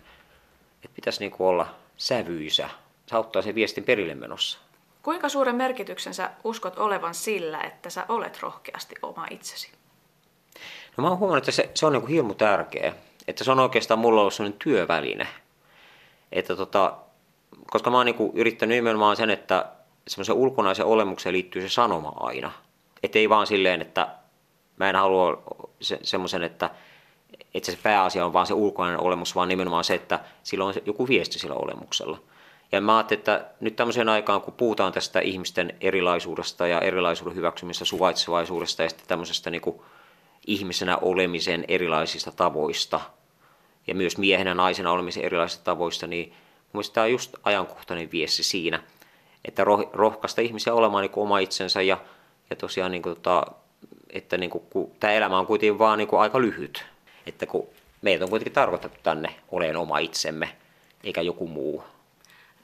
että 0.85 0.95
pitäisi 0.95 1.21
niin 1.21 1.31
kuin 1.31 1.47
olla 1.49 1.75
sävyisä. 1.97 2.71
Se 3.07 3.17
auttaa 3.17 3.43
sen 3.43 3.55
viestin 3.55 3.85
perille 3.85 4.15
menossa. 4.15 4.59
Kuinka 5.03 5.29
suuren 5.29 5.57
merkityksen 5.57 6.15
sä 6.15 6.31
uskot 6.45 6.79
olevan 6.79 7.15
sillä, 7.15 7.61
että 7.61 7.91
sä 7.91 8.07
olet 8.09 8.43
rohkeasti 8.43 8.95
oma 9.03 9.27
itsesi? 9.31 9.73
No 11.01 11.03
mä 11.03 11.09
oon 11.09 11.19
huomannut, 11.19 11.49
että 11.49 11.53
se, 11.53 11.71
se 11.75 11.87
on 11.87 11.93
niin 11.93 12.01
kuin 12.01 12.13
hirmu 12.13 12.35
tärkeä. 12.35 12.95
Että 13.29 13.45
se 13.45 13.51
on 13.51 13.61
oikeastaan 13.61 14.01
mulla 14.01 14.21
ollut 14.21 14.35
sellainen 14.35 14.59
työväline. 14.59 15.27
Että 16.33 16.57
tota, 16.57 16.97
koska 17.67 17.91
mä 17.91 17.97
oon 17.97 18.07
niin 18.07 18.17
kuin 18.17 18.33
yrittänyt 18.35 18.77
nimenomaan 18.77 19.17
sen, 19.17 19.31
että 19.31 19.67
semmoisen 20.09 20.35
ulkonaisen 20.35 20.87
olemukseen 20.87 21.33
liittyy 21.33 21.63
se 21.63 21.69
sanoma 21.69 22.13
aina. 22.17 22.53
Että 23.03 23.19
ei 23.19 23.29
vaan 23.29 23.47
silleen, 23.47 23.81
että 23.81 24.09
mä 24.77 24.91
en 24.91 24.97
halua 24.97 25.43
se, 25.81 25.99
semmoisen, 26.03 26.43
että, 26.43 26.71
että 27.55 27.73
se 27.73 27.79
pääasia 27.83 28.27
on 28.27 28.33
vaan 28.33 28.47
se 28.47 28.55
ulkoinen 28.55 29.01
olemus, 29.01 29.35
vaan 29.35 29.49
nimenomaan 29.49 29.85
se, 29.85 29.95
että 29.95 30.21
sillä 30.43 30.65
on 30.65 30.75
joku 30.87 31.09
viesti 31.09 31.39
sillä 31.39 31.55
olemuksella. 31.55 32.19
Ja 32.73 32.81
mä 32.81 32.97
ajattelin, 32.97 33.19
että 33.19 33.45
nyt 33.61 33.77
tämmöiseen 33.77 34.09
aikaan, 34.09 34.41
kun 34.41 34.55
puhutaan 34.55 34.93
tästä 34.93 35.21
ihmisten 35.21 35.75
erilaisuudesta 35.81 36.67
ja 36.67 36.81
erilaisuuden 36.81 37.37
hyväksymistä, 37.37 37.85
suvaitsevaisuudesta 37.85 38.83
ja 38.83 38.89
sitten 38.89 39.07
tämmöisestä 39.09 39.51
niin 39.51 39.63
kuin 39.63 39.81
ihmisenä 40.53 40.97
olemisen 40.97 41.65
erilaisista 41.69 42.33
tavoista 42.33 43.01
ja 43.87 43.95
myös 43.95 44.19
miehenä 44.19 44.55
naisena 44.55 44.93
olemisen 44.93 45.25
erilaisista 45.25 45.65
tavoista, 45.65 46.07
niin 46.07 46.29
mun 46.29 46.37
mielestä 46.73 46.95
tämä 46.95 47.05
on 47.05 47.11
just 47.11 47.37
ajankohtainen 47.45 48.11
viesti 48.11 48.43
siinä– 48.43 48.83
että 49.45 49.65
roh, 49.65 49.91
rohkaista 49.93 50.41
ihmisiä 50.41 50.75
olemaan 50.75 51.03
niin 51.03 51.11
kuin 51.11 51.23
oma 51.23 51.39
itsensä 51.39 51.83
ja, 51.83 51.99
ja 52.51 52.57
tosiaan 52.57 52.93
niin 52.93 53.03
kuin, 53.03 53.15
tota, 53.15 53.47
että 54.11 54.39
niin 54.39 54.51
kuin, 54.51 54.65
kun 54.71 54.91
tämä 55.01 55.13
elämä 55.13 55.39
on 55.39 55.47
kuitenkin 55.47 55.79
vaan 55.79 55.99
niin 55.99 56.09
kuin 56.09 56.21
aika 56.21 56.41
lyhyt, 56.41 56.85
että 57.27 57.47
kun 57.47 57.69
meitä 58.03 58.25
on 58.25 58.31
kuitenkin 58.31 58.53
tarkoitettu 58.53 58.99
tänne 59.03 59.35
oleen 59.51 59.77
oma 59.77 59.99
itsemme 59.99 60.57
eikä 61.05 61.21
joku 61.21 61.47
muu. 61.47 61.85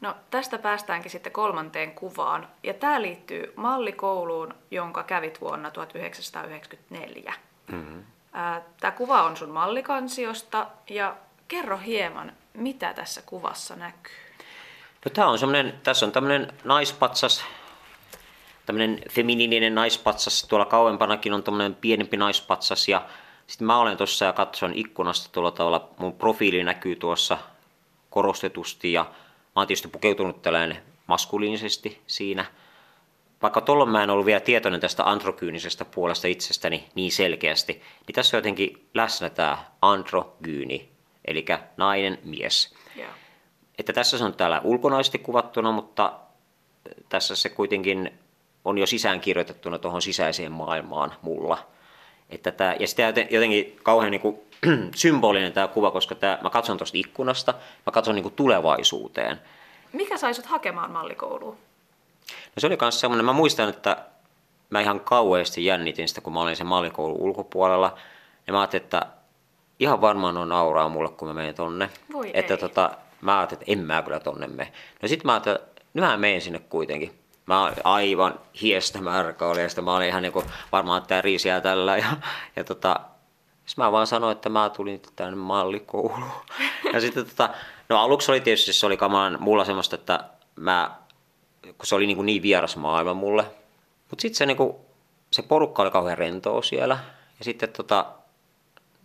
No 0.01 0.15
tästä 0.31 0.59
päästäänkin 0.59 1.11
sitten 1.11 1.33
kolmanteen 1.33 1.95
kuvaan 1.95 2.49
ja 2.63 2.75
tämä 2.75 3.03
liittyy 3.03 3.53
mallikouluun, 3.57 4.55
jonka 4.71 5.03
kävit 5.03 5.41
vuonna 5.41 5.71
1994. 5.71 7.35
Mm-hmm. 7.73 8.05
Tämä 8.81 8.91
kuva 8.91 9.23
on 9.23 9.37
sun 9.37 9.51
mallikansiosta 9.51 10.67
ja 10.91 11.17
kerro 11.49 11.79
hieman, 11.79 12.33
mitä 12.55 12.95
tässä 12.95 13.23
kuvassa 13.27 13.77
näkyy. 13.77 14.13
No 15.05 15.11
tää 15.15 15.29
on 15.29 15.39
semmonen, 15.39 15.81
tässä 15.83 16.07
on 16.07 16.13
tämmöinen 16.13 16.53
naispatsas, 16.65 17.45
tämmöinen 18.67 19.03
feminiininen 19.11 19.75
naispatsas, 19.75 20.47
tuolla 20.49 20.67
kauempanakin 20.67 21.35
on 21.35 21.43
tämmöinen 21.43 21.75
pienempi 21.75 22.17
naispatsas 22.17 22.89
ja 22.89 23.07
sitten 23.47 23.67
mä 23.67 23.79
olen 23.79 23.97
tuossa 23.97 24.25
ja 24.25 24.33
katson 24.33 24.75
ikkunasta 24.75 25.29
tuolla 25.33 25.51
tavalla, 25.51 25.89
mun 25.99 26.13
profiili 26.13 26.65
näkyy 26.65 26.97
tuossa 26.97 27.39
korostetusti 28.11 28.93
ja 28.93 29.03
mä 29.03 29.61
oon 29.61 29.67
tietysti 29.67 29.89
pukeutunut 29.89 30.43
tällainen 30.43 30.83
maskuliinisesti 31.07 32.03
siinä. 32.07 32.45
Vaikka 33.43 33.61
tuolloin 33.61 33.91
mä 33.91 34.03
en 34.03 34.11
ollut 34.11 34.27
vielä 34.27 34.41
tietoinen 34.41 34.81
tästä 34.81 35.11
androgyynisestä 35.11 35.85
puolesta 35.85 36.29
itsestäni 36.29 36.89
niin 36.95 37.13
selkeästi, 37.13 37.73
niin 38.07 38.15
tässä 38.15 38.37
on 38.37 38.39
jotenkin 38.39 38.89
läsnä 38.95 39.31
tämä 39.31 39.59
androgyyni, 39.83 40.91
eli 41.25 41.45
nainen, 41.77 42.19
mies. 42.25 42.75
Yeah 42.97 43.11
että 43.79 43.93
tässä 43.93 44.19
se 44.19 44.25
on 44.25 44.35
täällä 44.35 44.61
ulkonaisesti 44.65 45.19
kuvattuna, 45.19 45.73
mutta 45.73 46.13
tässä 47.09 47.37
se 47.37 47.49
kuitenkin 47.49 48.13
on 48.65 48.79
jo 48.79 48.87
sisään 48.87 49.21
kirjoitettuna 49.21 49.79
tuohon 49.79 50.03
sisäiseen 50.03 50.53
maailmaan 50.53 51.13
mulla. 51.23 51.59
Että 52.31 52.53
tämä, 52.53 52.77
ja 52.81 52.87
sitten 52.87 53.29
jotenkin 53.31 53.79
kauhean 53.83 54.11
niin 54.11 54.21
kuin, 54.21 54.39
symbolinen 54.95 55.53
tämä 55.53 55.69
kuva, 55.69 55.91
koska 55.91 56.15
tämä, 56.15 56.39
mä 56.43 56.51
katson 56.51 56.79
tuosta 56.79 56.99
ikkunasta, 56.99 57.55
mä 57.87 57.93
katson 57.93 58.15
niin 58.15 58.23
kuin 58.23 58.35
tulevaisuuteen. 58.35 59.41
Mikä 59.93 60.17
sai 60.17 60.35
sut 60.35 60.47
hakemaan 60.47 60.91
mallikouluun? 60.91 61.59
No 62.31 62.61
se 62.61 62.67
oli 62.67 62.79
myös 62.81 63.01
semmoinen, 63.01 63.25
mä 63.25 63.33
muistan, 63.33 63.69
että 63.69 63.97
mä 64.71 64.81
ihan 64.81 65.01
kauheasti 65.01 65.65
jännitin 65.65 66.09
sitä, 66.09 66.21
kun 66.21 66.33
mä 66.33 66.41
olin 66.41 66.57
sen 66.57 66.67
mallikoulun 66.67 67.21
ulkopuolella. 67.21 67.95
Ja 68.47 68.53
mä 68.53 68.61
ajattelin, 68.61 68.85
että 68.85 69.07
ihan 69.79 70.01
varmaan 70.01 70.37
on 70.37 70.53
auraa 70.53 70.89
mulle, 70.89 71.11
kun 71.11 71.29
mä 71.29 71.35
menen 71.35 71.55
tonne. 71.55 71.91
Voi 72.13 72.31
että 72.35 72.55
ei. 72.55 72.59
Tota, 72.59 72.91
mä 73.21 73.39
ajattelin, 73.39 73.63
että 73.63 73.73
en 73.73 73.79
mä 73.87 74.03
kyllä 74.03 74.21
tonne 74.21 74.47
mene. 74.47 74.73
No 75.03 75.09
sit 75.09 75.25
mä 75.25 75.33
ajattelin, 75.33 75.59
että 75.61 75.83
nyt 75.95 76.05
mä 76.05 76.17
menen 76.17 76.41
sinne 76.41 76.59
kuitenkin. 76.59 77.19
Mä 77.47 77.63
olin 77.63 77.77
aivan 77.85 78.41
hiestä 78.63 79.01
märkä 79.01 79.47
oli 79.47 79.63
ja 79.63 79.69
sitten 79.69 79.85
mä 79.85 79.97
olin 79.97 80.09
ihan 80.09 80.23
niinku 80.23 80.45
varmaan 80.73 81.03
täriisiä 81.03 81.61
tällä 81.61 81.97
ja, 81.97 82.07
ja 82.57 82.65
tota, 82.65 83.01
sitten 83.67 83.85
mä 83.85 83.93
vaan 83.93 84.07
sanoin, 84.07 84.33
että 84.33 84.49
mä 84.49 84.71
tulin 84.77 85.03
tänne 85.17 85.37
mallikouluun. 85.37 86.33
Ja 86.93 87.01
sitten 87.01 87.27
tota, 87.27 87.49
no 87.89 87.99
aluksi 87.99 88.33
oli 88.33 88.41
tietysti, 88.41 88.73
se 88.73 88.87
oli 88.87 88.97
kamaan 88.97 89.37
mulla 89.41 89.65
semmoista, 89.65 89.97
että 89.97 90.25
mä, 90.57 90.91
kun 91.63 91.87
se 91.87 91.95
oli 91.95 92.07
niin, 92.07 92.17
kuin 92.17 92.27
niin 92.27 92.43
vieras 92.43 92.77
maailma 92.77 93.15
mulle. 93.15 93.45
Mutta 94.11 94.23
sitten 94.23 94.39
se, 94.39 94.47
niin 94.47 94.57
kuin, 94.57 94.77
se 95.31 95.43
porukka 95.43 95.83
oli 95.83 95.91
kauhean 95.91 96.19
rentoa 96.19 96.63
siellä. 96.63 96.99
Ja 97.39 97.45
sitten 97.45 97.69
tota, 97.69 98.07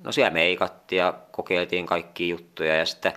no 0.04 0.12
siellä 0.12 0.32
meikattiin 0.32 0.98
ja 0.98 1.14
kokeiltiin 1.32 1.86
kaikkia 1.86 2.28
juttuja 2.28 2.76
ja 2.76 2.86
sitten 2.86 3.14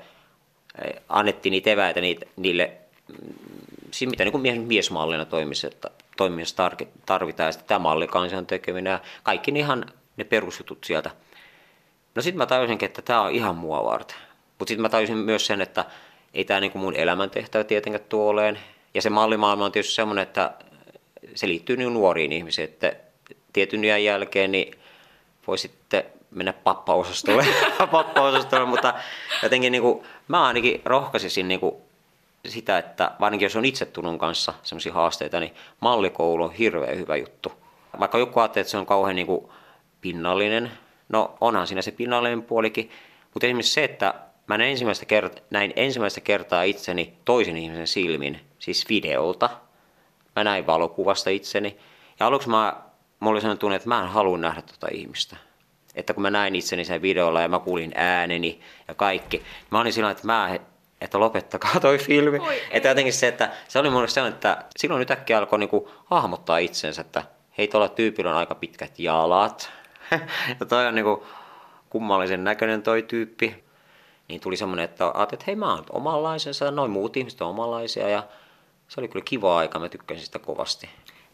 annettiin 1.09 1.51
niitä 1.51 1.71
eväitä 1.71 2.01
niitä, 2.01 2.27
niille, 2.37 2.73
siinä 3.91 4.11
mitä 4.11 4.25
niin 4.25 4.41
mies, 4.41 4.59
miesmallina 4.59 5.25
toimisi, 5.25 5.67
että 5.67 5.91
toiminnassa 6.17 6.71
tarvitaan, 7.07 7.47
ja 7.47 7.53
sitten 7.53 7.69
tämä 7.69 7.79
mallikansan 7.79 8.47
tekeminen 8.47 8.91
ja 8.91 9.01
kaikki 9.23 9.51
ne 9.51 9.59
ihan 9.59 9.85
ne 10.17 10.25
perusjutut 10.25 10.85
sieltä. 10.85 11.11
No 12.15 12.23
sitten 12.23 12.39
mä 12.39 12.47
tajusinkin, 12.47 12.87
että 12.87 13.03
tämä 13.03 13.23
on 13.23 13.33
ihan 13.33 13.57
mua 13.57 13.85
varten. 13.85 14.17
Mutta 14.59 14.71
sitten 14.71 14.83
mä 14.83 14.89
tajusin 14.89 15.17
myös 15.17 15.47
sen, 15.47 15.61
että 15.61 15.85
ei 16.35 16.45
tämä 16.45 16.61
niinku 16.61 16.79
mun 16.79 16.97
elämäntehtävä 16.97 17.65
tietenkään 17.65 18.05
tuoleen. 18.09 18.59
Ja 18.95 19.03
se 19.03 19.11
mallimaailma 19.11 19.65
on 19.65 19.73
tietysti 19.73 19.95
semmoinen, 19.95 20.23
että 20.23 20.53
se 21.35 21.49
liittyy 21.49 21.77
niin 21.77 21.95
nuoriin 21.95 22.33
ihmisiin, 22.33 22.69
että 22.69 22.97
tietyn 23.53 23.85
iän 23.85 24.05
jälkeen 24.05 24.53
niin 24.53 24.75
voi 25.47 25.59
sitten 25.59 26.05
mennä 26.31 26.53
pappaosastolle, 26.53 27.47
pappaosastolle 27.91 28.67
mutta 28.67 28.95
jotenkin 29.43 29.73
niin 29.73 29.83
kuin, 29.83 30.07
mä 30.29 30.47
ainakin 30.47 30.83
rohkaisisin 30.85 31.49
niin 31.49 31.61
kuin 31.61 31.75
sitä, 32.47 32.79
että 32.79 33.11
varsinkin 33.21 33.47
jos 33.47 33.57
on 33.57 33.65
itsetunnon 33.65 34.19
kanssa 34.19 34.55
sellaisia 34.63 34.93
haasteita, 34.93 35.41
niin 35.41 35.55
mallikoulu 35.81 36.45
on 36.45 36.53
hirveän 36.53 36.97
hyvä 36.97 37.17
juttu. 37.17 37.53
Vaikka 38.01 38.19
joku 38.19 38.41
ajattelee, 38.41 38.61
että 38.61 38.71
se 38.71 38.77
on 38.77 38.87
kauhean 38.87 39.17
niin 39.17 39.27
kuin 39.27 39.49
pinnallinen, 40.01 40.71
no 41.09 41.35
onhan 41.41 41.67
siinä 41.67 41.83
se 41.83 41.91
pinnallinen 41.91 42.43
puolikin, 42.43 42.91
mutta 43.35 43.47
esimerkiksi 43.47 43.73
se, 43.73 43.85
että 43.85 44.15
mä 44.47 44.59
näin 44.59 44.71
ensimmäistä, 44.71 45.07
kertaa, 45.07 45.45
näin 45.51 45.73
ensimmäistä 45.77 46.21
kertaa 46.21 46.63
itseni 46.63 47.15
toisen 47.25 47.57
ihmisen 47.57 47.87
silmin, 47.87 48.41
siis 48.59 48.89
videolta. 48.89 49.51
Mä 50.37 50.45
näin 50.45 50.67
valokuvasta 50.67 51.31
itseni. 51.31 51.79
Ja 52.21 52.27
aluksi 52.27 52.49
mä, 52.49 52.77
mä 53.21 53.29
olin 53.29 53.41
sellainen 53.41 53.61
tunne, 53.61 53.77
että 53.77 53.89
mä 53.89 54.03
en 54.03 54.09
halua 54.09 54.39
nähdä 54.39 54.63
tuota 54.63 54.89
ihmistä. 54.93 55.37
Että 55.95 56.15
kun 56.15 56.23
mä 56.23 56.31
näin 56.31 56.55
itseni 56.55 56.85
sen 56.85 57.03
videolla 57.03 57.43
ja 57.43 57.49
mä 57.49 57.59
kuulin 57.59 57.93
ääneni 57.95 58.61
ja 58.89 58.95
kaikki, 58.95 59.43
mä 59.71 59.81
olin 59.81 59.93
sillä 59.93 60.11
että 60.11 60.27
mä 60.27 60.59
että 61.01 61.21
lopettakaa 61.21 61.81
toi 61.81 61.99
filmi. 61.99 62.39
Oi, 62.39 62.63
että 62.71 62.89
jotenkin 62.89 63.13
se, 63.13 63.29
että 63.29 63.51
se 63.69 63.79
oli 63.79 63.91
mun 63.91 64.09
sellainen, 64.09 64.35
että 64.35 64.65
silloin 64.77 65.01
yhtäkkiä 65.01 65.39
alkoi 65.39 65.59
niinku 65.59 65.91
hahmottaa 66.05 66.59
itsensä, 66.59 67.01
että 67.01 67.25
hei 67.59 67.69
tuolla 67.69 67.89
tyypillä 67.89 68.31
on 68.31 68.37
aika 68.37 68.55
pitkät 68.55 68.99
jalat. 68.99 69.73
ja 70.61 70.67
toi 70.67 70.87
on 70.87 70.95
niinku 70.95 71.27
kummallisen 71.91 72.45
näköinen 72.45 72.83
toi 72.83 73.03
tyyppi 73.03 73.64
niin 74.29 74.41
tuli 74.41 74.57
semmoinen, 74.57 74.85
että 74.85 75.05
ajattelin, 75.05 75.41
että 75.41 75.45
hei 75.47 75.57
mä 75.57 75.75
oon 75.75 75.85
omanlaisensa, 75.91 76.71
noin 76.71 76.91
muut 76.91 77.17
ihmiset 77.17 77.43
on 77.43 77.49
omanlaisia 77.49 78.09
ja 78.09 78.23
se 78.89 79.01
oli 79.01 79.09
kyllä 79.09 79.25
kiva 79.25 79.59
aika, 79.59 79.79
mä 79.79 79.89
tykkäsin 79.89 80.25
sitä 80.25 80.39
kovasti. 80.39 80.89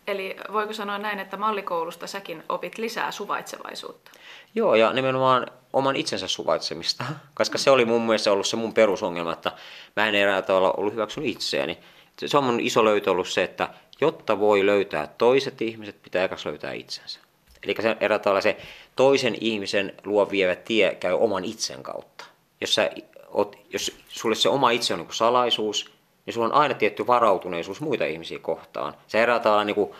Eli 0.06 0.36
voiko 0.52 0.72
sanoa 0.72 0.98
näin, 0.98 1.18
että 1.18 1.36
mallikoulusta 1.36 2.06
säkin 2.06 2.42
opit 2.48 2.78
lisää 2.78 3.10
suvaitsevaisuutta? 3.10 4.10
Joo, 4.54 4.74
ja 4.74 4.92
nimenomaan 4.92 5.46
oman 5.72 5.96
itsensä 5.96 6.28
suvaitsemista, 6.28 7.04
koska 7.34 7.58
se 7.58 7.70
oli 7.70 7.84
mun 7.84 8.02
mielestä 8.02 8.32
ollut 8.32 8.46
se 8.46 8.56
mun 8.56 8.74
perusongelma, 8.74 9.32
että 9.32 9.52
mä 9.96 10.08
en 10.08 10.14
erää 10.14 10.42
tavalla 10.42 10.72
ollut 10.72 10.92
hyväksynyt 10.92 11.30
itseäni. 11.30 11.78
Se 12.26 12.38
on 12.38 12.44
mun 12.44 12.60
iso 12.60 12.84
löytö 12.84 13.10
ollut 13.10 13.28
se, 13.28 13.42
että 13.42 13.68
jotta 14.00 14.40
voi 14.40 14.66
löytää 14.66 15.06
toiset 15.06 15.62
ihmiset, 15.62 16.02
pitää 16.02 16.24
ekaksi 16.24 16.48
löytää 16.48 16.72
itsensä. 16.72 17.20
Eli 17.62 17.74
se 17.82 17.96
erää 18.00 18.18
tavalla 18.18 18.40
se 18.40 18.56
toisen 18.96 19.36
ihmisen 19.40 19.92
luo 20.04 20.30
vievä 20.30 20.54
tie 20.54 20.94
käy 20.94 21.12
oman 21.12 21.44
itsen 21.44 21.82
kautta 21.82 22.29
jos, 22.60 22.74
sä 22.74 22.90
oot, 23.28 23.56
jos 23.72 23.96
sulle 24.08 24.34
se 24.34 24.48
oma 24.48 24.70
itse 24.70 24.94
on 24.94 25.00
niin 25.00 25.14
salaisuus, 25.14 25.90
niin 26.26 26.34
sulla 26.34 26.46
on 26.46 26.52
aina 26.54 26.74
tietty 26.74 27.06
varautuneisuus 27.06 27.80
muita 27.80 28.04
ihmisiä 28.04 28.38
kohtaan. 28.38 28.94
Sä 29.08 29.18
erää 29.18 29.38
tavalla 29.38 29.64
niin 29.64 29.90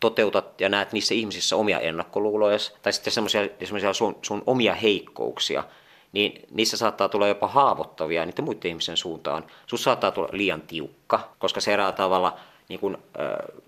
toteutat 0.00 0.60
ja 0.60 0.68
näet 0.68 0.92
niissä 0.92 1.14
ihmisissä 1.14 1.56
omia 1.56 1.80
ennakkoluuloja 1.80 2.58
tai 2.82 2.92
sitten 2.92 3.12
semmoisia 3.12 3.92
sun, 3.92 4.18
sun 4.22 4.42
omia 4.46 4.74
heikkouksia, 4.74 5.64
niin 6.12 6.42
niissä 6.50 6.76
saattaa 6.76 7.08
tulla 7.08 7.28
jopa 7.28 7.48
haavoittavia 7.48 8.26
niiden 8.26 8.44
muiden 8.44 8.68
ihmisen 8.68 8.96
suuntaan. 8.96 9.44
Sus 9.66 9.82
saattaa 9.82 10.10
tulla 10.10 10.28
liian 10.32 10.60
tiukka, 10.60 11.32
koska 11.38 11.60
se 11.60 11.72
erää 11.72 11.92
tavalla 11.92 12.36
niin 12.68 12.80
kuin, 12.80 12.96
äh, 13.20 13.62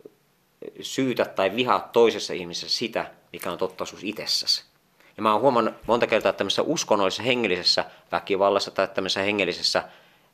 syytä 0.81 1.25
tai 1.25 1.57
vihaa 1.57 1.89
toisessa 1.93 2.35
ihmisessä 2.35 2.79
sitä, 2.79 3.11
mikä 3.33 3.53
on 3.53 3.59
totta 3.59 3.85
sus 3.85 4.05
itsessäsi. 4.05 4.65
Ja 5.19 5.23
mä 5.23 5.33
oon 5.33 5.41
huomannut 5.41 5.75
monta 5.87 6.07
kertaa 6.07 6.31
että 6.31 6.39
tämmöisessä 6.39 6.63
uskonnollisessa 6.63 7.23
hengellisessä 7.23 7.85
väkivallassa 8.13 8.71
tai 8.71 8.89
tämmöisessä 8.89 9.23
hengellisessä 9.23 9.83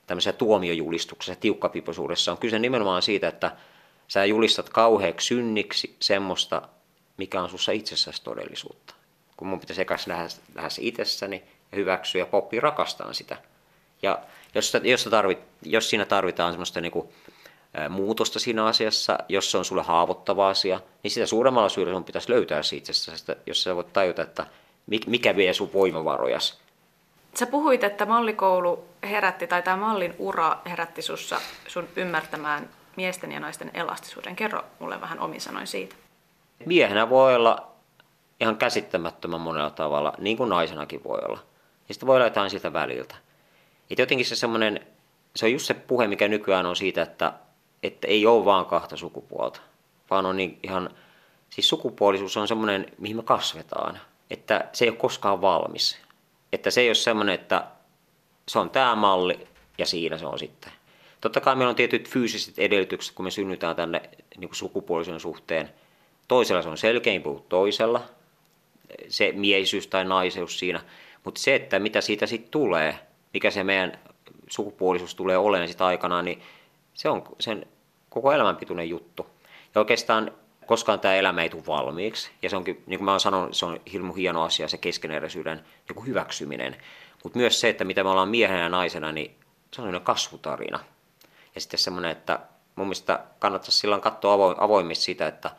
tämmöisessä 0.06 0.32
tuomiojulistuksessa, 0.32 1.40
tiukkapipoisuudessa 1.40 2.32
on 2.32 2.38
kyse 2.38 2.58
nimenomaan 2.58 3.02
siitä, 3.02 3.28
että 3.28 3.52
sä 4.08 4.24
julistat 4.24 4.68
kauheaksi 4.68 5.26
synniksi 5.26 5.96
semmoista, 6.00 6.62
mikä 7.16 7.42
on 7.42 7.48
sussa 7.48 7.72
itsessäsi 7.72 8.22
todellisuutta. 8.22 8.94
Kun 9.36 9.48
mun 9.48 9.60
pitäisi 9.60 9.82
ekas 9.82 10.06
nähdä, 10.06 10.26
nähdä 10.54 10.68
se 10.68 10.82
itsessäni 10.82 11.42
ja 11.72 11.76
hyväksyä 11.76 12.20
ja 12.20 12.26
poppi 12.26 12.60
rakastaa 12.60 13.12
sitä. 13.12 13.36
Ja 14.02 14.18
jos, 14.54 14.72
jos, 14.82 15.04
tarvit, 15.04 15.38
jos 15.62 15.90
siinä 15.90 16.04
tarvitaan 16.04 16.52
semmoista 16.52 16.80
niinku, 16.80 17.12
muutosta 17.88 18.38
siinä 18.38 18.66
asiassa, 18.66 19.18
jos 19.28 19.50
se 19.50 19.58
on 19.58 19.64
sulle 19.64 19.82
haavoittava 19.82 20.48
asia, 20.48 20.80
niin 21.02 21.10
sitä 21.10 21.26
suuremmalla 21.26 21.68
syyllä 21.68 21.92
sun 21.92 22.04
pitäisi 22.04 22.30
löytää 22.30 22.62
siitä 22.62 22.92
jos 23.46 23.62
sä 23.62 23.76
voit 23.76 23.92
tajuta, 23.92 24.22
että 24.22 24.46
mikä 25.06 25.36
vie 25.36 25.52
sun 25.52 25.72
voimavarojas. 25.72 26.58
Sä 27.34 27.46
puhuit, 27.46 27.84
että 27.84 28.06
mallikoulu 28.06 28.84
herätti, 29.02 29.46
tai 29.46 29.62
tämä 29.62 29.76
mallin 29.76 30.14
ura 30.18 30.58
herätti 30.66 31.02
sussa 31.02 31.40
sun 31.66 31.88
ymmärtämään 31.96 32.68
miesten 32.96 33.32
ja 33.32 33.40
naisten 33.40 33.70
elastisuuden. 33.74 34.36
Kerro 34.36 34.62
mulle 34.78 35.00
vähän 35.00 35.20
omin 35.20 35.40
sanoin 35.40 35.66
siitä. 35.66 35.96
Miehenä 36.66 37.10
voi 37.10 37.34
olla 37.34 37.70
ihan 38.40 38.56
käsittämättömän 38.56 39.40
monella 39.40 39.70
tavalla, 39.70 40.12
niin 40.18 40.36
kuin 40.36 40.50
naisenakin 40.50 41.04
voi 41.04 41.18
olla. 41.28 41.38
Ja 41.88 41.94
sitten 41.94 42.06
voi 42.06 42.16
olla 42.16 42.26
jotain 42.26 42.50
siltä 42.50 42.72
väliltä. 42.72 43.14
Et 43.90 43.98
jotenkin 43.98 44.26
se 44.26 44.36
semmoinen, 44.36 44.86
se 45.36 45.46
on 45.46 45.52
just 45.52 45.66
se 45.66 45.74
puhe, 45.74 46.08
mikä 46.08 46.28
nykyään 46.28 46.66
on 46.66 46.76
siitä, 46.76 47.02
että, 47.02 47.32
että 47.82 48.06
ei 48.06 48.26
ole 48.26 48.44
vaan 48.44 48.66
kahta 48.66 48.96
sukupuolta, 48.96 49.60
vaan 50.10 50.26
on 50.26 50.36
niin 50.36 50.58
ihan, 50.62 50.90
siis 51.50 51.68
sukupuolisuus 51.68 52.36
on 52.36 52.48
semmoinen, 52.48 52.86
mihin 52.98 53.16
me 53.16 53.22
kasvetaan 53.22 54.00
että 54.30 54.68
se 54.72 54.84
ei 54.84 54.88
ole 54.88 54.96
koskaan 54.96 55.40
valmis. 55.40 55.98
Että 56.52 56.70
se 56.70 56.80
ei 56.80 56.88
ole 56.88 56.94
semmoinen, 56.94 57.34
että 57.34 57.64
se 58.48 58.58
on 58.58 58.70
tämä 58.70 58.94
malli 58.94 59.46
ja 59.78 59.86
siinä 59.86 60.18
se 60.18 60.26
on 60.26 60.38
sitten. 60.38 60.72
Totta 61.20 61.40
kai 61.40 61.56
meillä 61.56 61.70
on 61.70 61.76
tietyt 61.76 62.08
fyysiset 62.08 62.58
edellytykset, 62.58 63.14
kun 63.14 63.24
me 63.24 63.30
synnytään 63.30 63.76
tänne 63.76 64.10
niin 64.36 64.50
sukupuolisen 64.52 65.20
suhteen. 65.20 65.70
Toisella 66.28 66.62
se 66.62 66.68
on 66.68 66.78
selkein 66.78 67.22
kuin 67.22 67.42
toisella, 67.48 68.02
se 69.08 69.32
miehisyys 69.32 69.86
tai 69.86 70.04
naiseus 70.04 70.58
siinä. 70.58 70.80
Mutta 71.24 71.40
se, 71.40 71.54
että 71.54 71.78
mitä 71.78 72.00
siitä 72.00 72.26
sitten 72.26 72.50
tulee, 72.50 72.98
mikä 73.32 73.50
se 73.50 73.64
meidän 73.64 73.98
sukupuolisuus 74.50 75.14
tulee 75.14 75.38
olemaan 75.38 75.68
sitä 75.68 75.86
aikanaan, 75.86 76.24
niin 76.24 76.42
se 76.94 77.08
on 77.08 77.22
sen 77.40 77.66
koko 78.10 78.32
elämänpituinen 78.32 78.88
juttu. 78.88 79.26
Ja 79.74 79.80
oikeastaan 79.80 80.32
koskaan 80.66 81.00
tämä 81.00 81.14
elämä 81.14 81.42
ei 81.42 81.48
tule 81.48 81.66
valmiiksi. 81.66 82.30
Ja 82.42 82.50
se 82.50 82.56
onkin, 82.56 82.82
niin 82.86 82.98
kuin 82.98 83.04
mä 83.04 83.10
oon 83.10 83.20
sanonut, 83.20 83.54
se 83.54 83.66
on 83.66 83.80
hirmu 83.92 84.12
hieno 84.12 84.42
asia, 84.42 84.68
se 84.68 84.78
keskeneräisyyden 84.78 85.64
joku 85.88 86.04
hyväksyminen. 86.04 86.76
Mutta 87.22 87.38
myös 87.38 87.60
se, 87.60 87.68
että 87.68 87.84
mitä 87.84 88.04
me 88.04 88.10
ollaan 88.10 88.28
miehenä 88.28 88.62
ja 88.62 88.68
naisena, 88.68 89.12
niin 89.12 89.36
se 89.72 89.82
on 89.82 90.00
kasvutarina. 90.02 90.80
Ja 91.54 91.60
sitten 91.60 91.80
semmoinen, 91.80 92.10
että 92.10 92.38
mun 92.76 92.86
mielestä 92.86 93.24
kannattaisi 93.38 93.78
silloin 93.78 94.00
katsoa 94.00 94.54
avoimesti 94.58 95.04
sitä, 95.04 95.26
että 95.26 95.50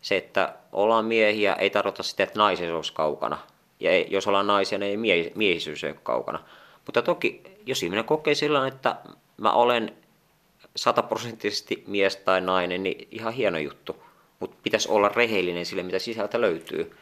se, 0.00 0.16
että 0.16 0.54
ollaan 0.72 1.04
miehiä, 1.04 1.54
ei 1.54 1.70
tarkoita 1.70 2.02
sitä, 2.02 2.22
että 2.22 2.38
naisen 2.38 2.74
olisi 2.74 2.92
kaukana. 2.92 3.38
Ja 3.80 3.90
ei, 3.90 4.06
jos 4.10 4.26
ollaan 4.26 4.46
naisia, 4.46 4.78
niin 4.78 5.04
ei 5.04 5.32
miehisyys 5.34 5.84
ole 5.84 5.94
kaukana. 6.02 6.38
Mutta 6.86 7.02
toki, 7.02 7.42
jos 7.66 7.82
ihminen 7.82 8.04
kokee 8.04 8.34
sillä 8.34 8.66
että 8.66 8.96
mä 9.36 9.52
olen 9.52 9.96
sataprosenttisesti 10.76 11.84
mies 11.86 12.16
tai 12.16 12.40
nainen, 12.40 12.82
niin 12.82 13.08
ihan 13.10 13.32
hieno 13.32 13.58
juttu 13.58 14.05
mutta 14.40 14.56
pitäisi 14.62 14.88
olla 14.88 15.08
rehellinen 15.08 15.66
sille, 15.66 15.82
mitä 15.82 15.98
sisältä 15.98 16.40
löytyy, 16.40 16.96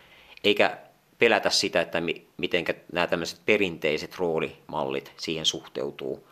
eikä 0.45 0.79
pelätä 1.19 1.51
sitä, 1.51 1.81
että 1.81 2.03
miten 2.37 2.65
nämä 2.93 3.07
tämmöiset 3.07 3.41
perinteiset 3.47 4.19
roolimallit 4.19 5.13
siihen 5.17 5.47
suhteutuu. 5.47 6.29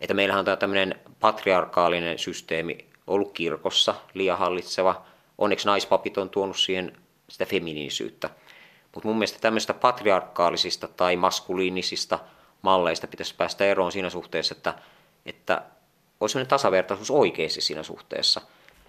Että 0.00 0.14
meillähän 0.14 0.38
on 0.38 0.44
tämä 0.44 0.56
tämmöinen 0.56 1.00
patriarkaalinen 1.20 2.18
systeemi 2.18 2.78
ollut 3.06 3.32
kirkossa 3.32 3.94
liian 4.14 4.38
hallitseva. 4.38 5.06
Onneksi 5.38 5.66
naispapit 5.66 6.18
on 6.18 6.30
tuonut 6.30 6.56
siihen 6.56 6.96
sitä 7.28 7.46
feminiinisyyttä. 7.46 8.30
Mutta 8.94 9.08
mun 9.08 9.16
mielestä 9.16 9.38
tämmöistä 9.40 9.74
patriarkaalisista 9.74 10.88
tai 10.88 11.16
maskuliinisista 11.16 12.18
malleista 12.62 13.06
pitäisi 13.06 13.34
päästä 13.34 13.64
eroon 13.64 13.92
siinä 13.92 14.10
suhteessa, 14.10 14.54
että, 14.54 14.74
että 15.26 15.62
olisi 16.20 16.32
sellainen 16.32 16.50
tasavertaisuus 16.50 17.10
oikeasti 17.10 17.60
siinä 17.60 17.82
suhteessa. 17.82 18.40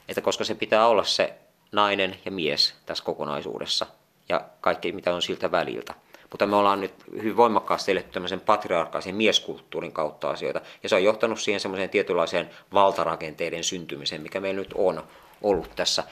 Että 0.08 0.21
koska 0.21 0.43
se 0.43 0.56
pitää 0.56 0.88
olla 0.88 1.03
se 1.03 1.34
nainen 1.71 2.15
ja 2.25 2.32
mies 2.32 2.75
tässä 2.86 3.03
kokonaisuudessa 3.03 3.86
ja 4.30 4.41
kaikki 4.62 4.91
mitä 4.91 5.13
on 5.13 5.21
siltä 5.21 5.51
väliltä. 5.51 5.93
Mutta 6.32 6.45
me 6.45 6.56
ollaan 6.56 6.82
nyt 6.82 6.93
hyvin 7.15 7.38
voimakkaasti 7.38 7.91
eletty 7.91 8.12
tämmöisen 8.12 8.39
patriarkaisen 8.39 9.15
mieskulttuurin 9.15 9.91
kautta 9.91 10.30
asioita. 10.30 10.62
Ja 10.84 10.89
se 10.89 10.95
on 10.95 11.03
johtanut 11.03 11.39
siihen 11.39 11.60
semmoiseen 11.60 11.89
tietynlaiseen 11.89 12.49
valtarakenteiden 12.73 13.63
syntymiseen, 13.63 14.21
mikä 14.21 14.39
meillä 14.39 14.60
nyt 14.60 14.73
on 14.75 15.03
ollut 15.41 15.75
tässä. 15.75 16.03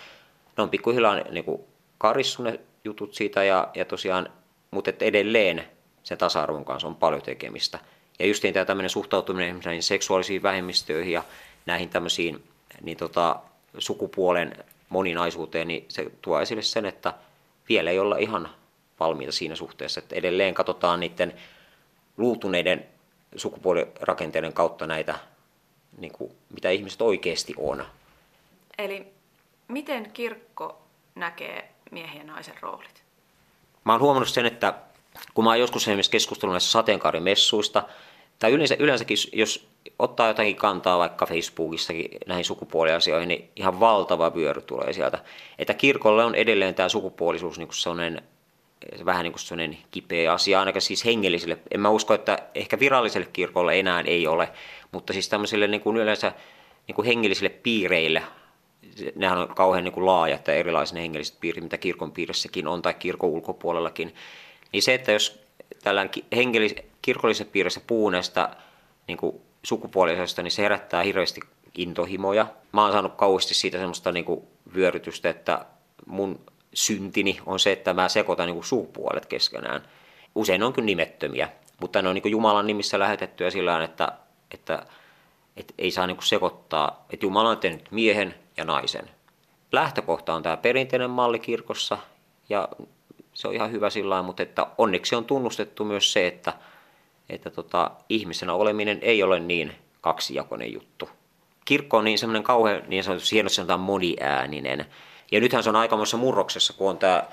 Ne 0.57 0.63
on 0.63 0.69
pikkuhiljaa 0.69 1.15
niin 1.15 1.45
karissu 1.97 2.43
ne 2.43 2.59
jutut 2.83 3.13
siitä 3.13 3.43
ja, 3.43 3.67
ja 3.73 3.85
tosiaan, 3.85 4.29
mutta 4.71 4.91
edelleen 4.99 5.63
sen 6.03 6.17
tasa-arvon 6.17 6.65
kanssa 6.65 6.87
on 6.87 6.95
paljon 6.95 7.21
tekemistä. 7.21 7.79
Ja 8.19 8.25
just 8.25 8.43
tämä 8.53 8.65
tämmöinen 8.65 8.89
suhtautuminen 8.89 9.61
näihin 9.65 9.83
seksuaalisiin 9.83 10.43
vähemmistöihin 10.43 11.13
ja 11.13 11.23
näihin 11.65 11.89
tämmöisiin 11.89 12.43
niin 12.81 12.97
tota, 12.97 13.39
sukupuolen 13.77 14.65
moninaisuuteen, 14.89 15.67
niin 15.67 15.85
se 15.89 16.11
tuo 16.21 16.41
esille 16.41 16.61
sen, 16.61 16.85
että 16.85 17.13
vielä 17.69 17.91
ei 17.91 17.99
olla 17.99 18.17
ihan 18.17 18.49
valmiita 18.99 19.31
siinä 19.31 19.55
suhteessa, 19.55 19.99
että 19.99 20.15
edelleen 20.15 20.53
katsotaan 20.53 20.99
niiden 20.99 21.33
luutuneiden 22.17 22.85
sukupuolirakenteiden 23.35 24.53
kautta 24.53 24.87
näitä, 24.87 25.15
niin 25.97 26.13
kuin, 26.13 26.31
mitä 26.49 26.69
ihmiset 26.69 27.01
oikeasti 27.01 27.53
on. 27.57 27.85
Eli 28.77 29.07
miten 29.67 30.11
kirkko 30.11 30.81
näkee 31.15 31.69
miehen 31.91 32.17
ja 32.17 32.23
naisen 32.23 32.55
roolit? 32.61 33.03
Mä 33.83 33.91
oon 33.91 34.01
huomannut 34.01 34.29
sen, 34.29 34.45
että 34.45 34.73
kun 35.33 35.43
mä 35.43 35.49
oon 35.49 35.59
joskus 35.59 35.83
esimerkiksi 35.83 36.11
keskustellut 36.11 36.53
näistä 36.53 36.71
sateenkaarimessuista, 36.71 37.83
tai 38.39 38.51
yleensä, 38.51 38.75
yleensäkin, 38.79 39.17
jos 39.33 39.67
ottaa 39.99 40.27
jotakin 40.27 40.55
kantaa 40.55 40.99
vaikka 40.99 41.25
Facebookissakin 41.25 42.09
näihin 42.27 42.45
sukupuoliasioihin, 42.45 43.27
niin 43.27 43.49
ihan 43.55 43.79
valtava 43.79 44.35
vyöry 44.35 44.61
tulee 44.61 44.93
sieltä. 44.93 45.19
Että 45.59 45.73
kirkolle 45.73 46.23
on 46.23 46.35
edelleen 46.35 46.75
tämä 46.75 46.89
sukupuolisuus 46.89 47.57
niin 47.57 47.67
sellainen 47.71 48.21
vähän 49.05 49.23
niin 49.23 49.33
kuin 49.33 49.77
kipeä 49.91 50.33
asia, 50.33 50.59
ainakaan 50.59 50.81
siis 50.81 51.05
hengellisille. 51.05 51.57
En 51.71 51.79
mä 51.79 51.89
usko, 51.89 52.13
että 52.13 52.39
ehkä 52.55 52.79
viralliselle 52.79 53.27
kirkolle 53.33 53.79
enää 53.79 54.01
ei 54.01 54.27
ole, 54.27 54.49
mutta 54.91 55.13
siis 55.13 55.29
tämmöisille 55.29 55.67
niin 55.67 55.81
kuin 55.81 55.97
yleensä 55.97 56.31
niin 56.87 56.95
kuin 56.95 57.05
hengellisille 57.05 57.49
piireille, 57.49 58.23
nehän 59.15 59.37
on 59.37 59.47
kauhean 59.47 59.83
niin 59.83 59.93
kuin 59.93 60.05
laajat 60.05 60.47
ja 60.47 60.53
erilaiset 60.53 60.97
hengelliset 60.97 61.39
piirit, 61.39 61.63
mitä 61.63 61.77
kirkon 61.77 62.11
piirissäkin 62.11 62.67
on 62.67 62.81
tai 62.81 62.93
kirkon 62.93 63.29
ulkopuolellakin. 63.29 64.15
Niin 64.71 64.83
se, 64.83 64.93
että 64.93 65.11
jos 65.11 65.44
tällainen 65.85 66.13
hengellis, 66.35 66.75
kirkollisessa 67.01 67.51
piirissä 67.51 67.81
puhuu 67.87 68.09
näistä 68.09 68.49
niin 69.07 69.17
sukupuolisesta, 69.63 70.43
niin 70.43 70.51
se 70.51 70.61
herättää 70.61 71.03
hirveästi 71.03 71.41
intohimoja. 71.77 72.47
Mä 72.71 72.81
oon 72.83 72.91
saanut 72.91 73.15
kauheasti 73.15 73.53
siitä 73.53 73.77
semmoista 73.77 74.11
niin 74.11 74.25
kuin 74.25 74.41
vyörytystä, 74.75 75.29
että 75.29 75.65
mun 76.05 76.39
syntini 76.73 77.39
on 77.45 77.59
se, 77.59 77.71
että 77.71 77.93
mä 77.93 78.09
sekoitan 78.09 78.47
niin 78.47 78.63
sukupuolet 78.63 79.25
keskenään. 79.25 79.81
Usein 80.35 80.59
ne 80.59 80.65
on 80.65 80.73
kyllä 80.73 80.85
nimettömiä, 80.85 81.49
mutta 81.81 82.01
ne 82.01 82.09
on 82.09 82.15
niin 82.15 82.21
kuin 82.21 82.31
Jumalan 82.31 82.67
nimissä 82.67 82.99
lähetettyä 82.99 83.49
sillä 83.49 83.83
että, 83.83 84.11
että, 84.51 84.85
että 85.57 85.73
ei 85.77 85.91
saa 85.91 86.07
niin 86.07 86.17
kuin 86.17 86.27
sekoittaa, 86.27 87.05
että 87.09 87.25
Jumala 87.25 87.49
on 87.49 87.57
tehnyt 87.57 87.91
miehen 87.91 88.35
ja 88.57 88.65
naisen. 88.65 89.09
Lähtökohta 89.71 90.33
on 90.33 90.43
tämä 90.43 90.57
perinteinen 90.57 91.09
malli 91.09 91.39
kirkossa 91.39 91.97
ja 92.49 92.69
se 93.35 93.47
on 93.47 93.53
ihan 93.53 93.71
hyvä 93.71 93.89
sillä 93.89 94.21
mutta 94.21 94.43
että 94.43 94.67
onneksi 94.77 95.15
on 95.15 95.25
tunnustettu 95.25 95.85
myös 95.85 96.13
se, 96.13 96.27
että, 96.27 96.53
että 97.29 97.49
tota, 97.49 97.91
ihmisenä 98.09 98.53
oleminen 98.53 98.99
ei 99.01 99.23
ole 99.23 99.39
niin 99.39 99.75
kaksijakoinen 100.01 100.73
juttu. 100.73 101.09
Kirkko 101.65 101.97
on 101.97 102.03
niin 102.03 102.19
semmoinen 102.19 102.43
kauhean, 102.43 102.83
niin 102.87 103.03
sanotusti 103.03 103.35
hienosti 103.35 103.55
sanotaan 103.55 103.79
moniääninen. 103.79 104.85
Ja 105.31 105.39
nythän 105.39 105.63
se 105.63 105.69
on 105.69 105.75
aikamoisessa 105.75 106.17
murroksessa, 106.17 106.73
kun 106.73 106.89
on 106.89 106.97
tämä, 106.97 107.23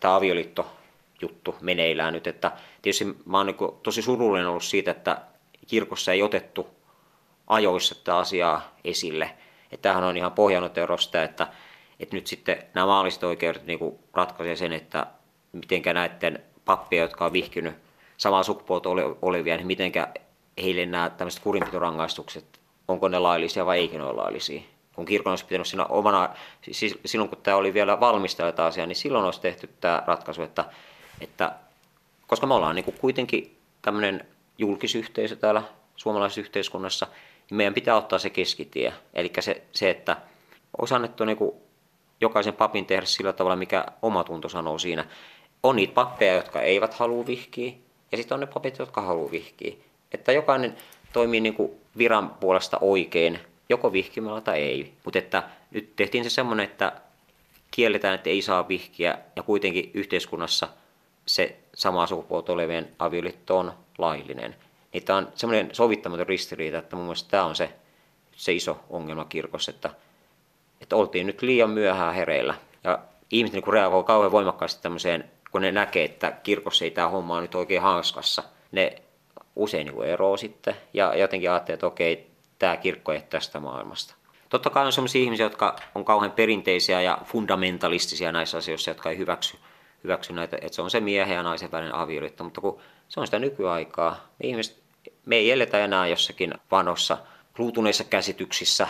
tämä 0.00 0.16
avioliitto-juttu 0.16 1.54
meneillään 1.60 2.12
nyt. 2.12 2.26
Että 2.26 2.52
tietysti 2.82 3.04
mä 3.26 3.36
oon 3.36 3.46
niin 3.46 3.56
tosi 3.82 4.02
surullinen 4.02 4.48
ollut 4.48 4.64
siitä, 4.64 4.90
että 4.90 5.18
kirkossa 5.66 6.12
ei 6.12 6.22
otettu 6.22 6.68
ajoissa 7.46 7.94
tätä 7.94 8.16
asiaa 8.16 8.76
esille. 8.84 9.30
Että 9.72 9.82
tämähän 9.82 10.04
on 10.04 10.16
ihan 10.16 10.32
pohjanoterosta, 10.32 11.22
että, 11.22 11.48
että 12.02 12.16
nyt 12.16 12.26
sitten 12.26 12.62
nämä 12.74 12.86
maalliset 12.86 13.22
oikeudet 13.22 13.66
niin 13.66 13.98
ratkaisee 14.14 14.56
sen, 14.56 14.72
että 14.72 15.06
mitenkä 15.52 15.92
näiden 15.92 16.42
pappia, 16.64 17.02
jotka 17.02 17.24
on 17.24 17.32
vihkynyt 17.32 17.74
samaa 18.16 18.42
sukupuolta 18.42 18.88
olevia, 19.22 19.56
niin 19.56 19.66
mitenkä 19.66 20.08
heille 20.62 20.86
nämä 20.86 21.10
tämmöiset 21.10 21.42
kurinpitorangaistukset, 21.42 22.44
onko 22.88 23.08
ne 23.08 23.18
laillisia 23.18 23.66
vai 23.66 23.78
eikö 23.78 23.98
ne 23.98 24.04
ole 24.04 24.22
laillisia 24.22 24.62
kun 24.96 25.04
kirkon 25.04 25.30
olisi 25.30 25.44
pitänyt 25.44 25.66
siinä 25.66 25.84
omana, 25.84 26.28
siis 26.70 26.98
silloin 27.04 27.28
kun 27.28 27.38
tämä 27.42 27.56
oli 27.56 27.74
vielä 27.74 28.00
valmistella 28.00 28.52
tämä 28.52 28.68
asia, 28.68 28.86
niin 28.86 28.96
silloin 28.96 29.24
olisi 29.24 29.40
tehty 29.40 29.68
tämä 29.80 30.02
ratkaisu, 30.06 30.42
että, 30.42 30.64
että 31.20 31.52
koska 32.26 32.46
me 32.46 32.54
ollaan 32.54 32.76
niin 32.76 32.84
kuin 32.84 32.98
kuitenkin 32.98 33.56
tämmöinen 33.82 34.26
julkisyhteisö 34.58 35.36
täällä 35.36 35.62
suomalaisessa 35.96 36.40
yhteiskunnassa, 36.40 37.06
niin 37.50 37.56
meidän 37.56 37.74
pitää 37.74 37.96
ottaa 37.96 38.18
se 38.18 38.30
keskitie. 38.30 38.92
Eli 39.14 39.32
se, 39.40 39.62
se 39.72 39.90
että 39.90 40.16
olisi 40.78 40.94
annettu 40.94 41.24
niin 41.24 41.36
kuin 41.36 41.52
jokaisen 42.22 42.54
papin 42.54 42.86
tehdä 42.86 43.06
sillä 43.06 43.32
tavalla, 43.32 43.56
mikä 43.56 43.86
oma 44.02 44.24
tunto 44.24 44.48
sanoo 44.48 44.78
siinä. 44.78 45.04
On 45.62 45.76
niitä 45.76 45.94
pappeja, 45.94 46.34
jotka 46.34 46.60
eivät 46.60 46.94
halua 46.94 47.26
vihkiä, 47.26 47.72
ja 48.12 48.18
sitten 48.18 48.34
on 48.34 48.40
ne 48.40 48.46
papit, 48.46 48.78
jotka 48.78 49.00
haluaa 49.00 49.30
vihkiä. 49.30 49.74
Että 50.12 50.32
jokainen 50.32 50.76
toimii 51.12 51.40
niin 51.40 51.54
kuin 51.54 51.72
viran 51.98 52.30
puolesta 52.30 52.78
oikein 52.80 53.38
joko 53.68 53.92
vihkimällä 53.92 54.40
tai 54.40 54.62
ei. 54.62 54.92
Mutta 55.04 55.18
että 55.18 55.42
nyt 55.70 55.96
tehtiin 55.96 56.24
se 56.24 56.30
semmoinen, 56.30 56.64
että 56.64 56.92
kielletään, 57.70 58.14
että 58.14 58.30
ei 58.30 58.42
saa 58.42 58.68
vihkiä 58.68 59.18
ja 59.36 59.42
kuitenkin 59.42 59.90
yhteiskunnassa 59.94 60.68
se 61.26 61.56
samaa 61.74 62.06
sukupuolta 62.06 62.52
olevien 62.52 62.88
avioliitto 62.98 63.58
on 63.58 63.72
laillinen. 63.98 64.56
Niin 64.92 65.04
tämä 65.04 65.16
on 65.16 65.28
semmoinen 65.34 65.70
sovittamaton 65.72 66.26
ristiriita, 66.26 66.78
että 66.78 66.96
mun 66.96 67.04
mielestä 67.04 67.30
tämä 67.30 67.44
on 67.44 67.56
se, 67.56 67.72
se 68.36 68.52
iso 68.52 68.80
ongelma 68.90 69.24
kirkossa, 69.24 69.70
että, 69.70 69.90
että 70.82 70.96
oltiin 70.96 71.26
nyt 71.26 71.42
liian 71.42 71.70
myöhään 71.70 72.14
hereillä. 72.14 72.54
Ja 72.84 72.98
ihmiset 73.30 73.54
niin 73.54 73.72
reagoi 73.72 74.04
kauhean 74.04 74.32
voimakkaasti 74.32 74.82
tämmöiseen, 74.82 75.30
kun 75.50 75.60
ne 75.60 75.72
näkee, 75.72 76.04
että 76.04 76.30
kirkossa 76.30 76.84
ei 76.84 76.90
tämä 76.90 77.08
homma 77.08 77.36
on 77.36 77.42
nyt 77.42 77.54
oikein 77.54 77.82
hanskassa. 77.82 78.42
Ne 78.72 79.02
usein 79.56 79.86
niin 79.86 80.04
eroo 80.04 80.36
sitten 80.36 80.76
ja 80.94 81.14
jotenkin 81.14 81.50
ajattelee, 81.50 81.74
että 81.74 81.86
okei, 81.86 82.30
tämä 82.58 82.76
kirkko 82.76 83.12
ei 83.12 83.22
tästä 83.30 83.60
maailmasta. 83.60 84.14
Totta 84.48 84.70
kai 84.70 84.86
on 84.86 84.92
sellaisia 84.92 85.22
ihmisiä, 85.22 85.46
jotka 85.46 85.76
on 85.94 86.04
kauhean 86.04 86.32
perinteisiä 86.32 87.00
ja 87.00 87.18
fundamentalistisia 87.24 88.32
näissä 88.32 88.58
asioissa, 88.58 88.90
jotka 88.90 89.10
ei 89.10 89.18
hyväksy, 89.18 89.58
hyväksy 90.04 90.32
näitä, 90.32 90.56
että 90.60 90.76
se 90.76 90.82
on 90.82 90.90
se 90.90 91.00
miehen 91.00 91.36
ja 91.36 91.42
naisen 91.42 91.72
välinen 91.72 91.94
avioliitto, 91.94 92.44
mutta 92.44 92.60
kun 92.60 92.80
se 93.08 93.20
on 93.20 93.26
sitä 93.26 93.38
nykyaikaa, 93.38 94.16
me, 94.42 94.48
ihmiset, 94.48 94.82
me 95.26 95.36
ei 95.36 95.50
eletä 95.50 95.84
enää 95.84 96.06
jossakin 96.06 96.54
vanossa 96.70 97.18
ruutuneissa 97.56 98.04
käsityksissä, 98.04 98.88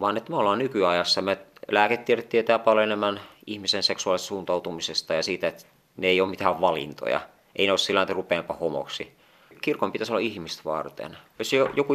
vaan 0.00 0.16
että 0.16 0.30
me 0.30 0.36
ollaan 0.36 0.58
nykyajassa. 0.58 1.22
Me 1.22 1.38
lääketiede 1.70 2.22
tietää 2.22 2.58
paljon 2.58 2.84
enemmän 2.84 3.20
ihmisen 3.46 3.82
seksuaalisesta 3.82 4.28
suuntautumisesta 4.28 5.14
ja 5.14 5.22
siitä, 5.22 5.48
että 5.48 5.64
ne 5.96 6.06
ei 6.06 6.20
ole 6.20 6.30
mitään 6.30 6.60
valintoja. 6.60 7.20
Ei 7.56 7.66
ne 7.66 7.72
ole 7.72 7.78
sillä 7.78 8.02
että 8.02 8.54
homoksi. 8.60 9.12
Kirkon 9.60 9.92
pitäisi 9.92 10.12
olla 10.12 10.20
ihmistä 10.20 10.62
varten. 10.64 11.16
Jos 11.38 11.52
joku 11.52 11.94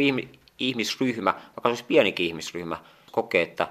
ihmisryhmä, 0.60 1.34
vaikka 1.34 1.70
olisi 1.70 1.84
pienikin 1.84 2.26
ihmisryhmä, 2.26 2.78
kokee, 3.12 3.42
että, 3.42 3.68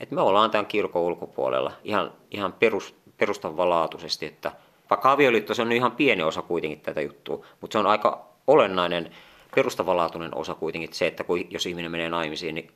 että 0.00 0.14
me 0.14 0.20
ollaan 0.20 0.50
tämän 0.50 0.66
kirkon 0.66 1.02
ulkopuolella 1.02 1.72
ihan, 1.84 2.12
ihan 2.30 2.52
perus, 2.52 2.94
perustavanlaatuisesti, 3.18 4.26
että 4.26 4.52
vaikka 4.90 5.12
avioliitto 5.12 5.54
se 5.54 5.62
on 5.62 5.72
ihan 5.72 5.92
pieni 5.92 6.22
osa 6.22 6.42
kuitenkin 6.42 6.80
tätä 6.80 7.00
juttua, 7.00 7.46
mutta 7.60 7.72
se 7.72 7.78
on 7.78 7.86
aika 7.86 8.28
olennainen 8.46 9.10
perustavanlaatuinen 9.54 10.36
osa 10.36 10.54
kuitenkin 10.54 10.92
se, 10.92 11.06
että 11.06 11.24
kun, 11.24 11.50
jos 11.50 11.66
ihminen 11.66 11.90
menee 11.90 12.08
naimisiin, 12.08 12.54
niin 12.54 12.70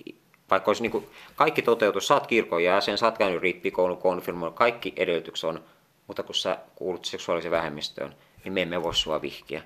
vaikka 0.51 0.71
olisi 0.71 0.83
niin 0.83 0.93
kuin, 0.93 1.07
kaikki 1.37 1.63
toteutus, 1.63 2.07
saat 2.07 2.27
kirkon 2.27 2.65
jäsen, 2.65 2.99
saat 2.99 3.19
käynyt 3.19 3.43
rippikoulun, 3.43 3.99
konfirmoon, 3.99 4.55
kaikki 4.55 4.93
edellytykset 4.97 5.51
on, 5.51 5.63
mutta 6.07 6.23
kun 6.23 6.35
sä 6.35 6.59
kuulut 6.75 7.05
seksuaaliseen 7.05 7.53
vähemmistöön, 7.53 8.15
niin 8.45 8.53
me 8.53 8.63
emme 8.63 8.83
voi 8.83 8.95
sua 8.95 9.23
vihkiä. 9.23 9.63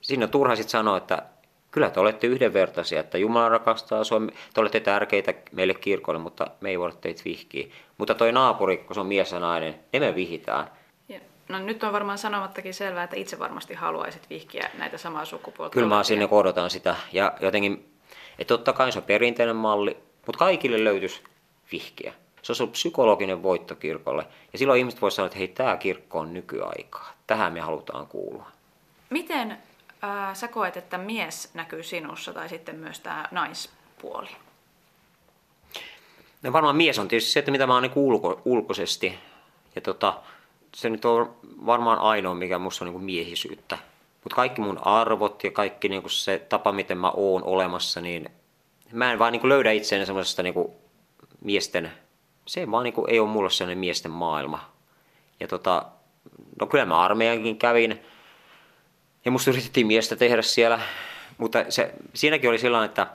Siinä 0.00 0.24
on 0.24 0.30
turha 0.30 0.56
sitten 0.56 0.70
sanoa, 0.70 0.96
että 0.96 1.22
kyllä 1.70 1.90
te 1.90 2.00
olette 2.00 2.26
yhdenvertaisia, 2.26 3.00
että 3.00 3.18
Jumala 3.18 3.48
rakastaa 3.48 4.04
sua, 4.04 4.20
te 4.54 4.60
olette 4.60 4.80
tärkeitä 4.80 5.34
meille 5.52 5.74
kirkolle, 5.74 6.18
mutta 6.18 6.46
me 6.60 6.70
ei 6.70 6.78
voida 6.78 6.94
teitä 7.00 7.22
vihkiä. 7.24 7.66
Mutta 7.98 8.14
toi 8.14 8.32
naapuri, 8.32 8.76
kun 8.76 8.94
se 8.94 9.00
on 9.00 9.06
mies 9.06 9.32
ja 9.32 9.40
nainen, 9.40 9.74
ne 9.92 10.00
me 10.00 10.14
vihitään. 10.14 10.70
Ja, 11.08 11.20
no 11.48 11.58
nyt 11.58 11.82
on 11.82 11.92
varmaan 11.92 12.18
sanomattakin 12.18 12.74
selvää, 12.74 13.04
että 13.04 13.16
itse 13.16 13.38
varmasti 13.38 13.74
haluaisit 13.74 14.30
vihkiä 14.30 14.70
näitä 14.78 14.98
samaa 14.98 15.24
sukupuolta. 15.24 15.72
Kyllä 15.72 15.88
mä 15.88 16.04
sinne 16.04 16.28
odotan 16.30 16.70
sitä. 16.70 16.96
Ja 17.12 17.32
jotenkin, 17.40 17.93
että 18.38 18.54
totta 18.54 18.72
kai 18.72 18.92
se 18.92 18.98
on 18.98 19.04
perinteinen 19.04 19.56
malli, 19.56 19.96
mutta 20.26 20.38
kaikille 20.38 20.84
löytyisi 20.84 21.22
vihkiä. 21.72 22.14
Se 22.42 22.52
olisi 22.52 22.62
ollut 22.62 22.72
psykologinen 22.72 23.42
voitto 23.42 23.74
kirkolle. 23.74 24.26
Ja 24.52 24.58
silloin 24.58 24.78
ihmiset 24.78 25.02
voisivat 25.02 25.16
sanoa, 25.16 25.26
että 25.26 25.38
hei, 25.38 25.48
tämä 25.48 25.76
kirkko 25.76 26.18
on 26.18 26.34
nykyaikaa. 26.34 27.12
Tähän 27.26 27.52
me 27.52 27.60
halutaan 27.60 28.06
kuulua. 28.06 28.46
Miten 29.10 29.58
ää, 30.02 30.34
sä 30.34 30.48
koet, 30.48 30.76
että 30.76 30.98
mies 30.98 31.50
näkyy 31.54 31.82
sinussa 31.82 32.32
tai 32.32 32.48
sitten 32.48 32.76
myös 32.76 33.00
tämä 33.00 33.28
naispuoli? 33.30 34.28
No 36.42 36.52
varmaan 36.52 36.76
mies 36.76 36.98
on 36.98 37.08
tietysti 37.08 37.32
se, 37.32 37.38
että 37.38 37.50
mitä 37.50 37.66
mä 37.66 37.74
oon 37.74 37.82
niin 37.82 37.92
ulko, 37.94 38.42
ulkoisesti. 38.44 39.18
Ja 39.74 39.80
tota, 39.80 40.20
se 40.74 40.90
nyt 40.90 41.04
on 41.04 41.36
varmaan 41.66 41.98
ainoa, 41.98 42.34
mikä 42.34 42.58
musta 42.58 42.84
on 42.84 42.92
niin 42.92 43.04
miehisyyttä. 43.04 43.78
Mutta 44.24 44.36
kaikki 44.36 44.60
mun 44.60 44.86
arvot 44.86 45.44
ja 45.44 45.50
kaikki 45.50 45.88
niin 45.88 46.02
se 46.06 46.38
tapa, 46.48 46.72
miten 46.72 46.98
mä 46.98 47.10
oon 47.10 47.44
olemassa, 47.44 48.00
niin 48.00 48.30
mä 48.92 49.12
en 49.12 49.18
vaan 49.18 49.32
niin 49.32 49.48
löydä 49.48 49.72
itseäni 49.72 50.06
semmoisesta 50.06 50.42
niin 50.42 50.54
miesten, 51.40 51.92
se 52.46 52.70
vaan 52.70 52.84
niin 52.84 52.94
ei 53.08 53.20
ole 53.20 53.28
mulle 53.28 53.50
sellainen 53.50 53.78
miesten 53.78 54.10
maailma. 54.10 54.70
Ja 55.40 55.48
tota, 55.48 55.84
no 56.60 56.66
kyllä 56.66 56.84
mä 56.84 57.00
armeijankin 57.00 57.58
kävin, 57.58 58.00
Ja 59.24 59.30
musta 59.30 59.50
yritettiin 59.50 59.86
miestä 59.86 60.16
tehdä 60.16 60.42
siellä, 60.42 60.80
mutta 61.38 61.64
se, 61.68 61.94
siinäkin 62.14 62.50
oli 62.50 62.58
sellainen, 62.58 62.88
että 62.88 63.06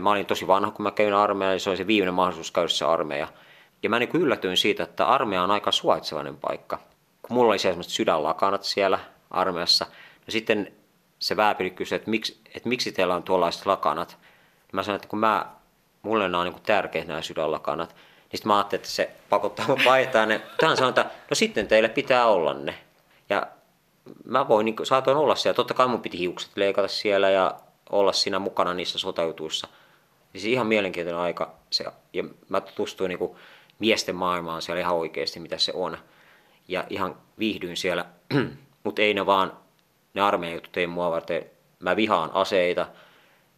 mä 0.00 0.10
olin 0.10 0.26
tosi 0.26 0.46
vanha, 0.46 0.70
kun 0.70 0.82
mä 0.82 0.90
kävin 0.90 1.14
armeija, 1.14 1.52
ja 1.52 1.58
se 1.58 1.70
oli 1.70 1.76
se 1.76 1.86
viimeinen 1.86 2.14
mahdollisuus 2.14 2.50
käydä 2.50 2.68
se 2.68 2.84
armeija. 2.84 3.28
Ja 3.82 3.90
mä 3.90 3.98
niin 3.98 4.10
yllätyin 4.14 4.56
siitä, 4.56 4.82
että 4.82 5.06
armeija 5.06 5.42
on 5.42 5.50
aika 5.50 5.72
suvaitsevainen 5.72 6.36
paikka. 6.36 6.78
Kun 7.22 7.36
mulla 7.36 7.50
oli 7.50 7.58
sellaiset 7.58 7.92
sydänlakanat 7.92 8.64
siellä 8.64 8.98
armeijassa, 9.30 9.86
no 10.28 10.32
sitten 10.32 10.72
se 11.18 11.36
vääpeli 11.36 11.70
kysyi, 11.70 11.96
että 11.96 12.10
miksi, 12.10 12.40
että 12.54 12.68
miksi 12.68 12.92
teillä 12.92 13.14
on 13.14 13.22
tuollaiset 13.22 13.66
lakanat. 13.66 14.18
Mä 14.72 14.82
sanoin, 14.82 14.96
että 14.96 15.08
kun 15.08 15.18
mä, 15.18 15.46
mulle 16.02 16.28
nämä 16.28 16.40
on 16.40 16.46
niin 16.46 16.62
tärkeitä 16.62 17.08
nämä 17.08 17.22
sydänlakanat. 17.22 17.88
Niin 17.88 18.38
sitten 18.38 18.48
mä 18.48 18.56
ajattelin, 18.56 18.80
että 18.80 18.88
se 18.88 19.10
pakottaa 19.28 19.66
mut 19.68 19.80
vaihtaa 19.84 20.26
ne. 20.26 20.40
Tähän 20.60 20.76
sanoin, 20.76 20.90
että 20.90 21.10
no 21.30 21.34
sitten 21.34 21.68
teille 21.68 21.88
pitää 21.88 22.26
olla 22.26 22.54
ne. 22.54 22.74
Ja 23.28 23.46
mä 24.24 24.48
voin, 24.48 24.64
niin 24.64 24.76
saatoin 24.82 25.16
olla 25.16 25.34
siellä. 25.34 25.56
Totta 25.56 25.74
kai 25.74 25.88
mun 25.88 26.02
piti 26.02 26.18
hiukset 26.18 26.50
leikata 26.56 26.88
siellä 26.88 27.30
ja 27.30 27.54
olla 27.90 28.12
siinä 28.12 28.38
mukana 28.38 28.74
niissä 28.74 28.98
sotajutuissa. 28.98 29.68
Siis 30.32 30.44
ihan 30.44 30.66
mielenkiintoinen 30.66 31.20
aika. 31.20 31.54
Se, 31.70 31.84
ja 32.12 32.24
mä 32.48 32.60
tutustuin 32.60 33.08
niin 33.08 33.30
miesten 33.78 34.16
maailmaan 34.16 34.62
siellä 34.62 34.80
ihan 34.80 34.96
oikeasti, 34.96 35.40
mitä 35.40 35.58
se 35.58 35.72
on. 35.74 35.98
Ja 36.68 36.84
ihan 36.90 37.16
viihdyin 37.38 37.76
siellä. 37.76 38.04
Mutta 38.84 39.02
ei 39.02 39.14
ne 39.14 39.26
vaan, 39.26 39.52
ne 40.14 40.20
armeijan 40.20 40.54
jutut 40.54 40.76
ei 40.76 40.86
mua 40.86 41.10
varten. 41.10 41.44
Mä 41.80 41.96
vihaan 41.96 42.30
aseita. 42.34 42.86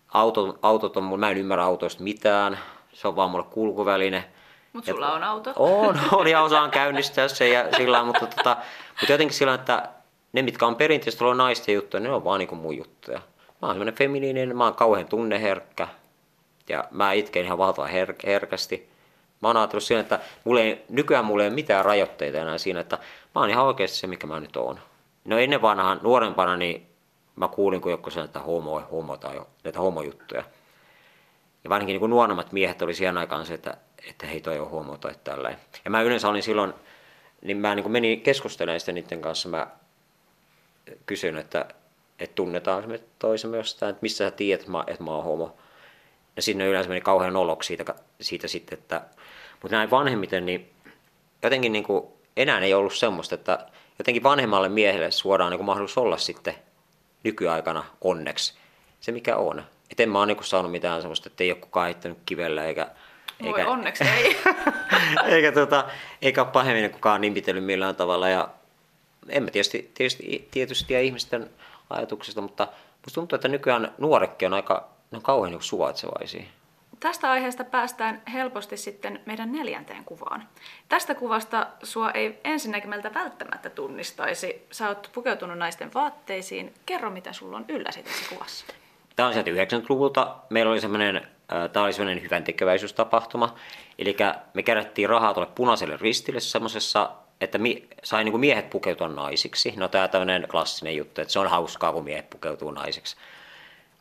Auto, 0.08 0.58
autot 0.62 0.96
on, 0.96 1.20
mä 1.20 1.30
en 1.30 1.36
ymmärrä 1.36 1.64
autoista 1.64 2.02
mitään. 2.02 2.58
Se 2.92 3.08
on 3.08 3.16
vaan 3.16 3.30
mulle 3.30 3.44
kulkuväline. 3.50 4.24
Mutta 4.72 4.90
sulla 4.90 5.12
on 5.12 5.24
auto. 5.24 5.52
On, 5.56 6.00
on 6.12 6.28
ja 6.28 6.42
osaan 6.42 6.70
käynnistää 6.70 7.28
se 7.28 7.48
ja 7.48 7.64
sillä 7.76 8.04
mutta, 8.04 8.26
tota, 8.26 8.56
mutta 9.00 9.12
jotenkin 9.12 9.36
sillä 9.36 9.54
että 9.54 9.88
ne, 10.32 10.42
mitkä 10.42 10.66
on 10.66 10.76
perinteisesti 10.76 11.24
ollut 11.24 11.36
naisten 11.36 11.74
juttuja, 11.74 12.00
ne 12.00 12.10
on 12.10 12.24
vaan 12.24 12.38
niin 12.38 12.56
mun 12.56 12.76
juttuja. 12.76 13.18
Mä 13.62 13.66
oon 13.66 13.74
semmoinen 13.74 13.94
feminiininen, 13.94 14.56
mä 14.56 14.64
oon 14.64 14.74
kauhean 14.74 15.06
tunneherkkä 15.06 15.88
ja 16.68 16.84
mä 16.90 17.12
itken 17.12 17.44
ihan 17.44 17.58
valtavan 17.58 17.90
her- 17.90 18.26
herkästi. 18.26 18.90
Mä 19.42 19.48
oon 19.48 19.56
ajatellut 19.56 19.84
siinä, 19.84 20.00
että 20.00 20.20
mulle 20.44 20.62
ei, 20.62 20.84
nykyään 20.88 21.24
mulla 21.24 21.42
ei 21.42 21.48
ole 21.48 21.54
mitään 21.54 21.84
rajoitteita 21.84 22.38
enää 22.38 22.58
siinä, 22.58 22.80
että 22.80 22.98
mä 23.34 23.40
oon 23.40 23.50
ihan 23.50 23.66
oikeasti 23.66 23.96
se, 23.96 24.06
mikä 24.06 24.26
mä 24.26 24.40
nyt 24.40 24.56
oon. 24.56 24.80
No 25.24 25.38
ennen 25.38 25.62
vanhaan, 25.62 26.00
nuorempana, 26.02 26.56
niin 26.56 26.86
mä 27.36 27.48
kuulin, 27.48 27.80
kun 27.80 27.90
joku 27.90 28.10
sanoi, 28.10 28.24
että 28.24 28.40
homo, 28.40 28.80
homo 28.80 29.16
tai 29.16 29.40
näitä 29.64 29.80
homojuttuja. 29.80 30.44
Ja 31.64 31.70
varsinkin 31.70 31.92
niin 31.92 32.00
kuin 32.00 32.10
nuoremmat 32.10 32.52
miehet 32.52 32.82
oli 32.82 32.94
siihen 32.94 33.18
aikaan 33.18 33.46
se, 33.46 33.54
että, 33.54 33.76
että 34.08 34.26
hei 34.26 34.40
toi 34.40 34.58
on 34.58 34.70
homo 34.70 34.96
tai 34.96 35.14
tällainen. 35.24 35.60
Ja 35.84 35.90
mä 35.90 36.02
yleensä 36.02 36.28
olin 36.28 36.42
silloin, 36.42 36.74
niin 37.42 37.56
mä 37.56 37.74
niin 37.74 37.84
kuin 37.84 37.92
menin 37.92 38.20
keskustelemaan 38.20 38.80
sitten 38.80 38.94
niiden 38.94 39.20
kanssa. 39.20 39.48
Mä 39.48 39.66
kysyin, 41.06 41.36
että, 41.36 41.64
että 42.18 42.34
tunnetaan 42.34 42.88
me 42.88 43.00
toisemme 43.18 43.56
jostain, 43.56 43.90
että 43.90 44.02
missä 44.02 44.24
sä 44.24 44.30
tiedät, 44.30 44.60
että 44.60 44.72
mä, 44.72 44.84
että 44.86 45.02
mä 45.02 45.10
oon 45.10 45.24
homo. 45.24 45.56
Ja 46.36 46.42
sinne 46.42 46.68
yleensä 46.68 46.88
meni 46.88 47.00
kauhean 47.00 47.36
oloksi 47.36 47.66
siitä, 47.66 47.94
siitä 48.20 48.48
sitten, 48.48 48.78
että... 48.78 49.02
Mutta 49.62 49.76
näin 49.76 49.90
vanhemmiten, 49.90 50.46
niin 50.46 50.70
jotenkin 51.42 51.72
niin 51.72 51.84
kuin, 51.84 52.06
enää 52.36 52.60
ei 52.60 52.74
ollut 52.74 52.94
semmoista, 52.94 53.34
että 53.34 53.66
jotenkin 54.00 54.22
vanhemmalle 54.22 54.68
miehelle 54.68 55.10
suodaan 55.10 55.52
niin 55.52 55.64
mahdollisuus 55.64 55.98
olla 55.98 56.16
sitten 56.16 56.54
nykyaikana 57.24 57.84
onneksi 58.00 58.54
se, 59.00 59.12
mikä 59.12 59.36
on. 59.36 59.62
Et 59.90 60.00
en 60.00 60.10
mä 60.10 60.18
ole 60.18 60.26
niin 60.26 60.44
saanut 60.44 60.72
mitään 60.72 61.00
semmoista, 61.00 61.28
että 61.28 61.44
ei 61.44 61.52
ole 61.52 61.60
kukaan 61.60 61.84
heittänyt 61.84 62.18
kivellä 62.26 62.64
eikä... 62.64 62.88
Voi 63.42 63.60
eikä, 63.60 63.70
onneksi 63.70 64.04
ei. 64.04 64.36
eikä, 65.34 65.52
tota, 65.52 65.84
eikä 66.22 66.42
ole 66.42 66.50
pahemmin 66.50 66.90
kukaan 66.90 67.20
nimpitellyt 67.20 67.64
millään 67.64 67.96
tavalla. 67.96 68.28
Ja 68.28 68.48
en 69.28 69.42
mä 69.42 69.50
tietysti, 69.50 69.90
tietysti, 69.94 70.48
tietysti 70.50 70.84
tiedä 70.88 71.02
ihmisten 71.02 71.50
ajatuksista, 71.90 72.40
mutta 72.40 72.68
musta 73.06 73.14
tuntuu, 73.14 73.36
että 73.36 73.48
nykyään 73.48 73.94
nuorekki 73.98 74.46
on 74.46 74.54
aika 74.54 74.88
ne 75.10 75.16
on 75.16 75.22
kauhean 75.22 75.52
niin 75.52 75.62
suvaitsevaisia. 75.62 76.42
Tästä 77.00 77.30
aiheesta 77.30 77.64
päästään 77.64 78.22
helposti 78.32 78.76
sitten 78.76 79.20
meidän 79.26 79.52
neljänteen 79.52 80.04
kuvaan. 80.04 80.48
Tästä 80.88 81.14
kuvasta 81.14 81.66
sua 81.82 82.10
ei 82.10 82.40
ensinnäkemältä 82.44 83.14
välttämättä 83.14 83.70
tunnistaisi. 83.70 84.66
Sä 84.70 84.88
oot 84.88 85.10
pukeutunut 85.14 85.58
naisten 85.58 85.94
vaatteisiin. 85.94 86.74
Kerro, 86.86 87.10
mitä 87.10 87.32
sulla 87.32 87.56
on 87.56 87.64
ylläsi 87.68 88.02
tässä 88.02 88.34
kuvassa. 88.34 88.66
Tämä 89.16 89.26
on 89.26 89.32
sieltä 89.32 89.50
90-luvulta. 89.50 90.36
Meillä 90.50 90.72
oli 90.72 90.80
semmoinen, 90.80 91.26
tämä 91.72 91.84
oli 91.84 91.92
semmoinen 91.92 92.22
hyvän 92.22 92.44
tekeväisyystapahtuma. 92.44 93.54
Eli 93.98 94.16
me 94.54 94.62
kerättiin 94.62 95.08
rahaa 95.08 95.34
tuolle 95.34 95.52
punaiselle 95.54 95.96
ristille 96.00 96.40
semmoisessa 96.40 97.10
että 97.40 97.58
mi, 97.58 97.88
sai 98.02 98.24
niin 98.24 98.32
kuin 98.32 98.40
miehet 98.40 98.70
pukeutua 98.70 99.08
naisiksi. 99.08 99.74
No 99.76 99.88
tämä 99.88 100.08
tämmöinen 100.08 100.46
klassinen 100.50 100.96
juttu, 100.96 101.20
että 101.20 101.32
se 101.32 101.38
on 101.38 101.50
hauskaa, 101.50 101.92
kun 101.92 102.04
miehet 102.04 102.30
pukeutuu 102.30 102.70
naisiksi. 102.70 103.16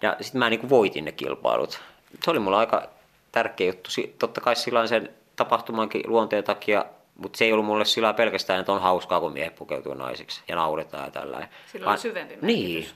Ja 0.01 0.15
sitten 0.21 0.39
mä 0.39 0.49
niin 0.49 0.59
kuin 0.59 0.69
voitin 0.69 1.05
ne 1.05 1.11
kilpailut. 1.11 1.81
Se 2.23 2.31
oli 2.31 2.39
mulla 2.39 2.59
aika 2.59 2.89
tärkeä 3.31 3.67
juttu. 3.67 3.89
Totta 4.19 4.41
kai 4.41 4.55
sillä 4.55 4.87
sen 4.87 5.09
tapahtumankin 5.35 6.01
luonteen 6.05 6.43
takia, 6.43 6.85
mutta 7.15 7.37
se 7.37 7.45
ei 7.45 7.53
ollut 7.53 7.65
mulle 7.65 7.85
sillä 7.85 8.13
pelkästään, 8.13 8.59
että 8.59 8.71
on 8.71 8.81
hauskaa, 8.81 9.19
kun 9.19 9.33
miehet 9.33 9.55
pukeutuu 9.55 9.93
naisiksi 9.93 10.41
ja 10.47 10.55
nauretaan 10.55 11.05
ja 11.05 11.11
tällainen. 11.11 11.49
Sillä 11.71 11.85
Vaan, 11.85 11.95
on 11.95 12.01
syvempi 12.01 12.37
Niin. 12.41 12.87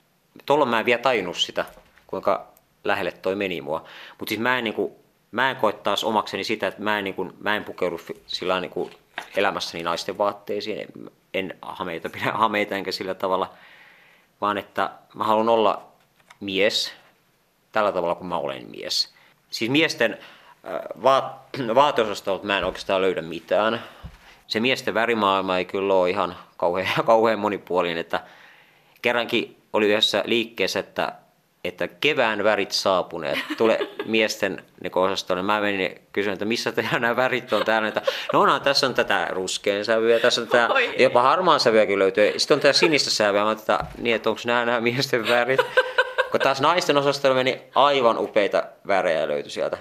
Tuolla 0.45 0.65
mä 0.65 0.80
en 0.80 0.86
vielä 0.86 1.02
tajunnut 1.02 1.38
sitä, 1.38 1.65
kuinka 2.08 2.47
lähelle 2.84 3.12
toi 3.12 3.36
meni 3.36 3.62
mua. 3.62 3.86
Mutta 4.19 4.30
siis 4.30 4.41
mä 4.41 4.58
en, 4.58 4.63
niin 4.63 4.73
kuin, 4.73 4.93
mä 5.32 5.49
en 5.49 5.56
koe 5.56 5.73
taas 5.73 6.04
omakseni 6.04 6.43
sitä, 6.43 6.67
että 6.67 6.82
mä 6.82 6.97
en, 6.97 7.04
niin 7.04 7.15
kuin, 7.15 7.34
mä 7.39 7.56
en 7.56 7.63
pukeudu 7.63 7.99
sillä 8.28 8.60
niin 8.60 8.71
kuin 8.71 8.91
elämässäni 9.38 9.84
naisten 9.84 10.17
vaatteisiin. 10.17 10.80
En, 10.80 11.12
en 11.34 11.58
hameita 11.62 12.10
pidä 12.10 12.32
hameita 12.32 12.76
enkä 12.76 12.91
sillä 12.91 13.13
tavalla, 13.13 13.54
vaan 14.41 14.58
että 14.58 14.89
mä 15.15 15.23
haluan 15.23 15.49
olla 15.49 15.82
mies 16.39 16.93
tällä 17.73 17.91
tavalla 17.91 18.15
kuin 18.15 18.27
mä 18.27 18.38
olen 18.38 18.69
mies. 18.71 19.13
Siis 19.49 19.71
miesten 19.71 20.17
äh, 20.67 20.79
vaat, 21.03 21.25
vaateosastolta 21.75 22.45
mä 22.45 22.57
en 22.57 22.63
oikeastaan 22.63 23.01
löydä 23.01 23.21
mitään. 23.21 23.83
Se 24.47 24.59
miesten 24.59 24.93
värimaailma 24.93 25.57
ei 25.57 25.65
kyllä 25.65 25.93
ole 25.93 26.09
ihan 26.09 26.36
kauhean, 26.57 27.05
kauhean 27.05 27.39
monipuolinen, 27.39 27.97
että 27.97 28.19
kerrankin 29.01 29.57
oli 29.73 29.88
yhdessä 29.88 30.23
liikkeessä, 30.25 30.79
että, 30.79 31.13
että 31.63 31.88
kevään 31.88 32.43
värit 32.43 32.71
saapuneet, 32.71 33.39
tule 33.57 33.79
miesten 34.05 34.63
niin 34.83 34.97
osastolle. 34.97 35.43
Mä 35.43 35.62
menin 35.62 36.01
kysymään, 36.12 36.33
että 36.33 36.45
missä 36.45 36.71
tehdään 36.71 37.01
nämä 37.01 37.15
värit 37.15 37.53
on 37.53 37.65
täällä. 37.65 37.88
Että, 37.88 38.01
no 38.33 38.41
onhan, 38.41 38.62
tässä 38.62 38.88
on 38.88 38.93
tätä 38.93 39.27
ruskean 39.29 39.86
sävyä, 39.86 40.19
tässä 40.19 40.41
on 40.41 40.47
tätä, 40.47 40.69
jopa 40.99 41.21
harmaan 41.21 41.59
sävyäkin 41.59 41.99
löytyy. 41.99 42.39
Sitten 42.39 42.55
on 42.55 42.62
tätä 42.62 42.73
sinistä 42.73 43.09
sävyä, 43.09 43.43
mä 43.43 43.51
että 43.51 43.79
niin, 43.97 44.15
että 44.15 44.29
onko 44.29 44.41
nämä, 44.45 44.65
nämä 44.65 44.81
miesten 44.81 45.27
värit. 45.27 45.59
Kun 46.34 46.39
taas 46.39 46.62
naisten 46.62 46.98
osastolla 46.98 47.36
meni 47.36 47.62
aivan 47.76 48.17
upeita 48.17 48.63
värejä 48.88 49.28
löytyi 49.28 49.52
sieltä. 49.52 49.78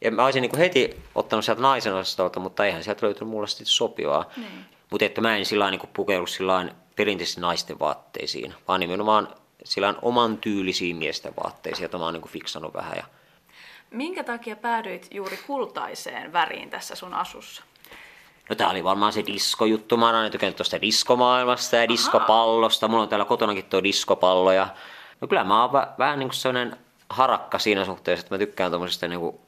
Ja 0.00 0.10
mä 0.10 0.24
olisin 0.24 0.42
niin 0.42 0.58
heti 0.58 1.02
ottanut 1.14 1.44
sieltä 1.44 1.62
naisen 1.62 1.94
osastolta, 1.94 2.40
mutta 2.40 2.66
eihän 2.66 2.84
sieltä 2.84 3.06
löytynyt 3.06 3.30
mulle 3.30 3.46
sitten 3.46 3.66
sopivaa. 3.66 4.30
Niin. 4.36 4.64
Mutta 4.90 5.04
että 5.04 5.20
mä 5.20 5.36
en 5.36 5.46
sillä 5.46 5.70
niin 5.70 5.80
pukeudu 5.92 6.26
sillä 6.26 6.68
perinteisesti 6.96 7.40
naisten 7.40 7.78
vaatteisiin, 7.78 8.54
vaan 8.68 8.80
nimenomaan 8.80 9.28
sillä 9.64 9.94
oman 10.02 10.38
tyylisiin 10.38 10.96
miesten 10.96 11.32
vaatteisiin, 11.44 11.82
joita 11.82 11.98
mä 11.98 12.04
oon 12.04 12.14
niin 12.14 12.28
fiksannut 12.28 12.74
vähän. 12.74 12.96
Ja... 12.96 13.04
Minkä 13.90 14.24
takia 14.24 14.56
päädyit 14.56 15.08
juuri 15.10 15.38
kultaiseen 15.46 16.32
väriin 16.32 16.70
tässä 16.70 16.94
sun 16.94 17.14
asussa? 17.14 17.62
No 18.48 18.56
tää 18.56 18.70
oli 18.70 18.84
varmaan 18.84 19.12
se 19.12 19.26
diskojuttu. 19.26 19.96
Mä 19.96 20.06
oon 20.06 20.14
aina 20.14 20.30
tykännyt 20.30 20.56
tuosta 20.56 20.80
diskomaailmasta 20.80 21.76
ja 21.76 21.82
Aha. 21.82 21.88
diskopallosta. 21.88 22.88
Mulla 22.88 23.02
on 23.02 23.08
täällä 23.08 23.24
kotonakin 23.24 23.64
tuo 23.64 23.82
diskopallo 23.82 24.52
ja 24.52 24.68
No 25.20 25.28
kyllä 25.28 25.44
mä 25.44 25.62
oon 25.64 25.72
vähän 25.98 26.18
niin 26.18 26.28
kuin 26.28 26.36
sellainen 26.36 26.76
harakka 27.10 27.58
siinä 27.58 27.84
suhteessa, 27.84 28.24
että 28.24 28.34
mä 28.34 28.38
tykkään 28.38 28.70
tuommoisesta 28.70 29.08
niin 29.08 29.38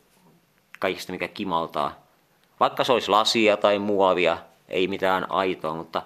kaikista, 0.79 1.13
mikä 1.13 1.29
kimaltaa. 1.29 1.95
Vaikka 2.61 2.85
se 2.85 2.93
olisi 2.93 3.11
lasia 3.11 3.57
tai 3.57 3.79
muovia, 3.79 4.39
ei 4.69 4.89
mitään 4.89 5.31
aitoa, 5.31 5.75
mutta 5.75 6.03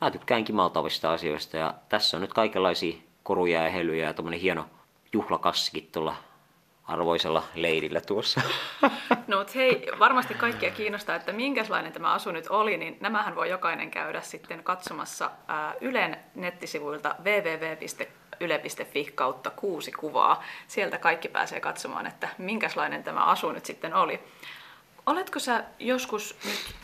mä 0.00 0.10
tykkään 0.10 0.44
kimaltavista 0.44 1.12
asioista. 1.12 1.56
Ja 1.56 1.74
tässä 1.88 2.16
on 2.16 2.20
nyt 2.20 2.32
kaikenlaisia 2.32 2.96
koruja 3.22 3.62
ja 3.62 3.70
helyjä 3.70 4.06
ja 4.06 4.14
tuommoinen 4.14 4.40
hieno 4.40 4.66
juhlakassikin 5.12 5.88
tuolla 5.92 6.14
arvoisella 6.84 7.42
leirillä 7.54 8.00
tuossa. 8.00 8.40
No 9.26 9.38
mutta 9.38 9.52
hei, 9.54 9.86
varmasti 9.98 10.34
kaikkia 10.34 10.70
kiinnostaa, 10.70 11.16
että 11.16 11.32
minkälainen 11.32 11.92
tämä 11.92 12.12
asu 12.12 12.30
nyt 12.32 12.46
oli, 12.48 12.76
niin 12.76 12.96
nämähän 13.00 13.36
voi 13.36 13.50
jokainen 13.50 13.90
käydä 13.90 14.20
sitten 14.20 14.64
katsomassa 14.64 15.30
Ylen 15.80 16.16
nettisivuilta 16.34 17.14
www 17.24 17.86
yle.fi 18.40 19.12
kautta 19.14 19.50
kuusi 19.50 19.92
kuvaa. 19.92 20.42
Sieltä 20.68 20.98
kaikki 20.98 21.28
pääsee 21.28 21.60
katsomaan, 21.60 22.06
että 22.06 22.28
minkälainen 22.38 23.04
tämä 23.04 23.24
asu 23.24 23.52
nyt 23.52 23.66
sitten 23.66 23.94
oli. 23.94 24.20
Oletko 25.06 25.38
sä 25.38 25.64
joskus 25.78 26.36
nyt 26.44 26.74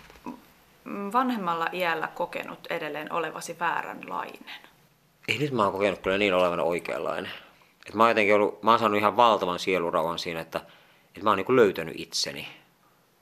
vanhemmalla 1.12 1.66
iällä 1.72 2.08
kokenut 2.14 2.66
edelleen 2.70 3.12
olevasi 3.12 3.58
vääränlainen? 3.60 4.60
Ei 5.28 5.38
nyt 5.38 5.52
mä 5.52 5.62
oon 5.62 5.72
kokenut 5.72 5.98
kyllä 5.98 6.18
niin 6.18 6.34
olevan 6.34 6.60
oikeanlainen. 6.60 7.30
Et 7.88 7.94
mä, 7.94 8.04
oon 8.04 8.16
ollut, 8.34 8.62
mä 8.62 8.70
oon 8.70 8.78
saanut 8.78 8.98
ihan 8.98 9.16
valtavan 9.16 9.58
sielurauhan 9.58 10.18
siinä, 10.18 10.40
että, 10.40 10.58
että 11.08 11.22
mä 11.22 11.30
oon 11.30 11.36
niin 11.36 11.56
löytänyt 11.56 11.94
itseni. 11.98 12.48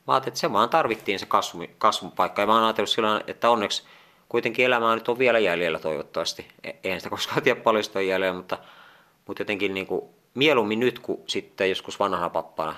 Mä 0.06 0.12
ajattelin, 0.12 0.30
että 0.30 0.40
se 0.40 0.52
vaan 0.52 0.68
tarvittiin 0.68 1.18
se 1.18 1.26
kasvu, 1.26 1.66
kasvupaikka. 1.78 2.42
Ja 2.42 2.46
mä 2.46 2.54
oon 2.54 2.64
ajatellut 2.64 2.90
sillä 2.90 3.20
että 3.26 3.50
onneksi 3.50 3.84
kuitenkin 4.28 4.66
elämää 4.66 4.94
nyt 4.94 5.08
on 5.08 5.18
vielä 5.18 5.38
jäljellä 5.38 5.78
toivottavasti. 5.78 6.46
E- 6.64 6.72
eihän 6.84 7.00
sitä 7.00 7.10
koskaan 7.10 7.42
tiedä 7.42 7.60
paljon 7.60 7.84
sitä 7.84 8.00
jäljellä, 8.00 8.36
mutta, 8.36 8.58
mutta 9.26 9.40
jotenkin 9.40 9.74
niin 9.74 9.86
kuin, 9.86 10.04
mieluummin 10.34 10.80
nyt 10.80 10.98
kuin 10.98 11.20
sitten 11.26 11.68
joskus 11.68 11.98
vanhana 11.98 12.30
pappana. 12.30 12.76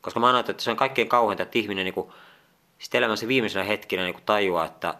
Koska 0.00 0.20
mä 0.20 0.26
ajattelen, 0.26 0.54
että 0.54 0.62
se 0.62 0.70
on 0.70 0.76
kaikkein 0.76 1.08
kauheinta, 1.08 1.42
että 1.42 1.58
ihminen 1.58 1.84
niin 1.84 1.94
kuin, 1.94 2.12
elämänsä 2.94 3.28
viimeisenä 3.28 3.64
hetkinä 3.64 4.02
niin 4.02 4.14
kuin 4.14 4.24
tajuaa, 4.26 4.64
että 4.64 4.94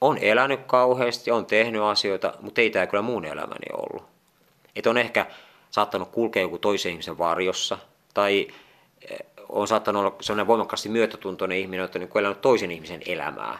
on 0.00 0.18
elänyt 0.18 0.60
kauheasti, 0.66 1.30
on 1.30 1.46
tehnyt 1.46 1.82
asioita, 1.82 2.34
mutta 2.40 2.60
ei 2.60 2.70
tämä 2.70 2.86
kyllä 2.86 3.02
muun 3.02 3.24
elämäni 3.24 3.66
ollut. 3.72 4.08
Että 4.76 4.90
on 4.90 4.98
ehkä 4.98 5.26
saattanut 5.70 6.08
kulkea 6.08 6.42
joku 6.42 6.58
toisen 6.58 6.92
ihmisen 6.92 7.18
varjossa, 7.18 7.78
tai 8.14 8.48
eh, 9.10 9.18
on 9.48 9.68
saattanut 9.68 10.00
olla 10.00 10.16
sellainen 10.20 10.46
voimakkaasti 10.46 10.88
myötätuntoinen 10.88 11.58
ihminen, 11.58 11.84
että 11.84 11.98
on 11.98 12.00
niin 12.00 12.18
elänyt 12.18 12.40
toisen 12.40 12.70
ihmisen 12.70 13.02
elämää. 13.06 13.58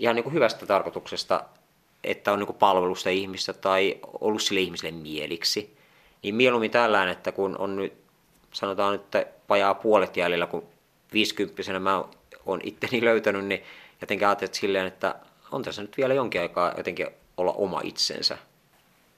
Ihan 0.00 0.16
niin 0.16 0.24
kuin 0.24 0.34
hyvästä 0.34 0.66
tarkoituksesta, 0.66 1.44
että 2.04 2.32
on 2.32 2.38
niin 2.38 2.46
kuin 2.46 2.56
palvelusta 2.56 3.10
ihmistä 3.10 3.52
tai 3.52 3.98
ollut 4.20 4.42
sille 4.42 4.60
ihmiselle 4.60 4.96
mieliksi. 4.96 5.76
Niin 6.22 6.34
mieluummin 6.34 6.70
tällään, 6.70 7.08
että 7.08 7.32
kun 7.32 7.56
on 7.58 7.76
nyt, 7.76 7.92
sanotaan 8.52 8.92
nyt 8.92 9.26
vajaa 9.48 9.74
puolet 9.74 10.16
jäljellä, 10.16 10.46
kun 10.46 10.68
50 11.12 11.78
mä 11.78 12.04
oon 12.46 12.60
itteni 12.62 13.04
löytänyt, 13.08 13.44
niin 13.44 13.62
jotenkin 14.00 14.28
ajattelin 14.28 14.54
silleen, 14.54 14.86
että 14.86 15.14
on 15.52 15.62
tässä 15.62 15.82
nyt 15.82 15.96
vielä 15.96 16.14
jonkin 16.14 16.40
aikaa 16.40 16.72
jotenkin 16.76 17.06
olla 17.36 17.52
oma 17.52 17.80
itsensä. 17.84 18.38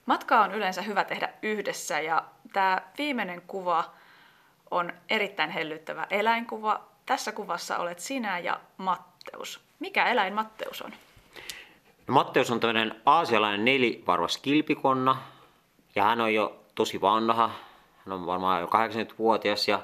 Matkaa 0.05 0.43
on 0.43 0.51
yleensä 0.51 0.81
hyvä 0.81 1.03
tehdä 1.03 1.29
yhdessä 1.41 1.99
ja 1.99 2.23
tämä 2.53 2.81
viimeinen 2.97 3.41
kuva 3.47 3.93
on 4.71 4.93
erittäin 5.09 5.49
hellyttävä 5.49 6.07
eläinkuva. 6.09 6.81
Tässä 7.05 7.31
kuvassa 7.31 7.77
olet 7.77 7.99
sinä 7.99 8.39
ja 8.39 8.59
Matteus. 8.77 9.59
Mikä 9.83 10.05
eläin 10.05 10.33
Matteus 10.33 10.81
on? 10.81 10.91
No, 12.07 12.13
Matteus 12.13 12.51
on 12.51 12.59
tämmöinen 12.59 13.01
aasialainen 13.05 13.65
nelivarvas 13.65 14.37
kilpikonna 14.37 15.17
ja 15.95 16.03
hän 16.03 16.21
on 16.21 16.33
jo 16.33 16.63
tosi 16.75 17.01
vanha. 17.01 17.49
Hän 18.05 18.13
on 18.13 18.25
varmaan 18.25 18.61
jo 18.61 18.67
80-vuotias 18.67 19.67
ja 19.67 19.79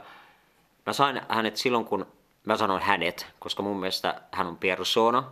mä 0.85 0.93
sain 0.93 1.21
hänet 1.29 1.57
silloin, 1.57 1.85
kun 1.85 2.05
mä 2.45 2.57
sanon 2.57 2.81
hänet, 2.81 3.27
koska 3.39 3.63
mun 3.63 3.79
mielestä 3.79 4.21
hän 4.31 4.47
on 4.47 4.57
persona. 4.57 5.23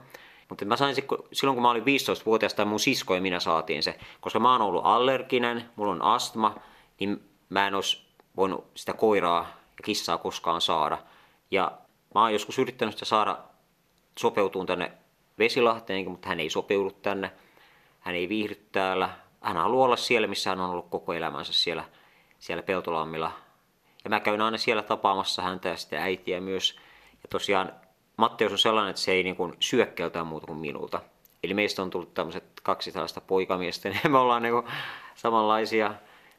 Mutta 0.50 0.66
mä 0.66 0.76
sain 0.76 0.96
silloin, 1.34 1.56
kun 1.56 1.62
mä 1.62 1.70
olin 1.70 1.84
15-vuotias, 1.84 2.54
tai 2.54 2.66
mun 2.66 2.80
sisko 2.80 3.16
ja 3.16 3.22
minä 3.22 3.40
saatiin 3.40 3.84
se. 3.84 4.00
Koska 4.22 4.40
mä 4.40 4.52
oon 4.52 4.62
ollut 4.62 4.86
allerginen, 4.86 5.70
mulla 5.76 5.92
on 5.92 6.02
astma, 6.02 6.56
niin 7.00 7.30
mä 7.50 7.68
en 7.68 7.76
olisi 7.76 8.08
voinut 8.36 8.68
sitä 8.76 8.94
koiraa 8.94 9.42
ja 9.78 9.84
kissaa 9.84 10.18
koskaan 10.18 10.62
saada. 10.62 10.98
Ja 11.52 11.72
mä 12.16 12.22
oon 12.22 12.34
joskus 12.34 12.60
yrittänyt 12.60 12.96
sitä 12.96 13.06
saada 13.06 13.38
sopeutuun 14.18 14.66
tänne 14.66 14.92
Vesilahteen, 15.40 16.12
mutta 16.12 16.30
hän 16.30 16.40
ei 16.40 16.50
sopeudu 16.50 16.92
tänne. 16.92 17.32
Hän 18.00 18.16
ei 18.16 18.30
viihdy 18.30 18.56
täällä. 18.72 19.10
Hän 19.42 19.58
haluaa 19.58 19.86
olla 19.86 19.96
siellä, 19.96 20.28
missä 20.28 20.50
hän 20.50 20.60
on 20.60 20.70
ollut 20.70 20.90
koko 20.90 21.14
elämänsä 21.14 21.54
siellä, 21.54 21.84
siellä 22.40 22.64
Peltolammilla. 22.64 23.32
Ja 24.04 24.10
mä 24.10 24.20
käyn 24.20 24.42
aina 24.42 24.58
siellä 24.58 24.84
tapaamassa 24.84 25.42
häntä 25.42 25.70
ja 25.70 25.78
sitten 25.78 26.00
äitiä 26.00 26.42
myös. 26.42 26.80
Ja 27.24 27.30
tosiaan 27.30 27.72
Matteus 28.18 28.52
on 28.52 28.58
sellainen, 28.58 28.90
että 28.90 29.02
se 29.02 29.12
ei 29.12 29.24
niin 29.24 29.36
kuin 29.36 29.54
muuta 30.26 30.48
kuin 30.48 30.60
minulta. 30.60 31.02
Eli 31.44 31.54
meistä 31.54 31.82
on 31.82 31.90
tullut 31.90 32.14
tämmöiset 32.14 32.44
kaksi 32.64 32.92
tällaista 32.92 33.22
poikamiestä, 33.22 33.90
niin 34.04 34.12
me 34.12 34.18
ollaan 34.18 34.44
niin 34.44 34.64
samanlaisia. 35.16 35.94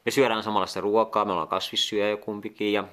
Me 0.05 0.11
syödään 0.11 0.43
samanlaista 0.43 0.81
ruokaa, 0.81 1.25
me 1.25 1.31
ollaan 1.31 1.47
kasvissyöjä 1.47 2.17
kumpikin 2.17 2.73
ja 2.73 2.83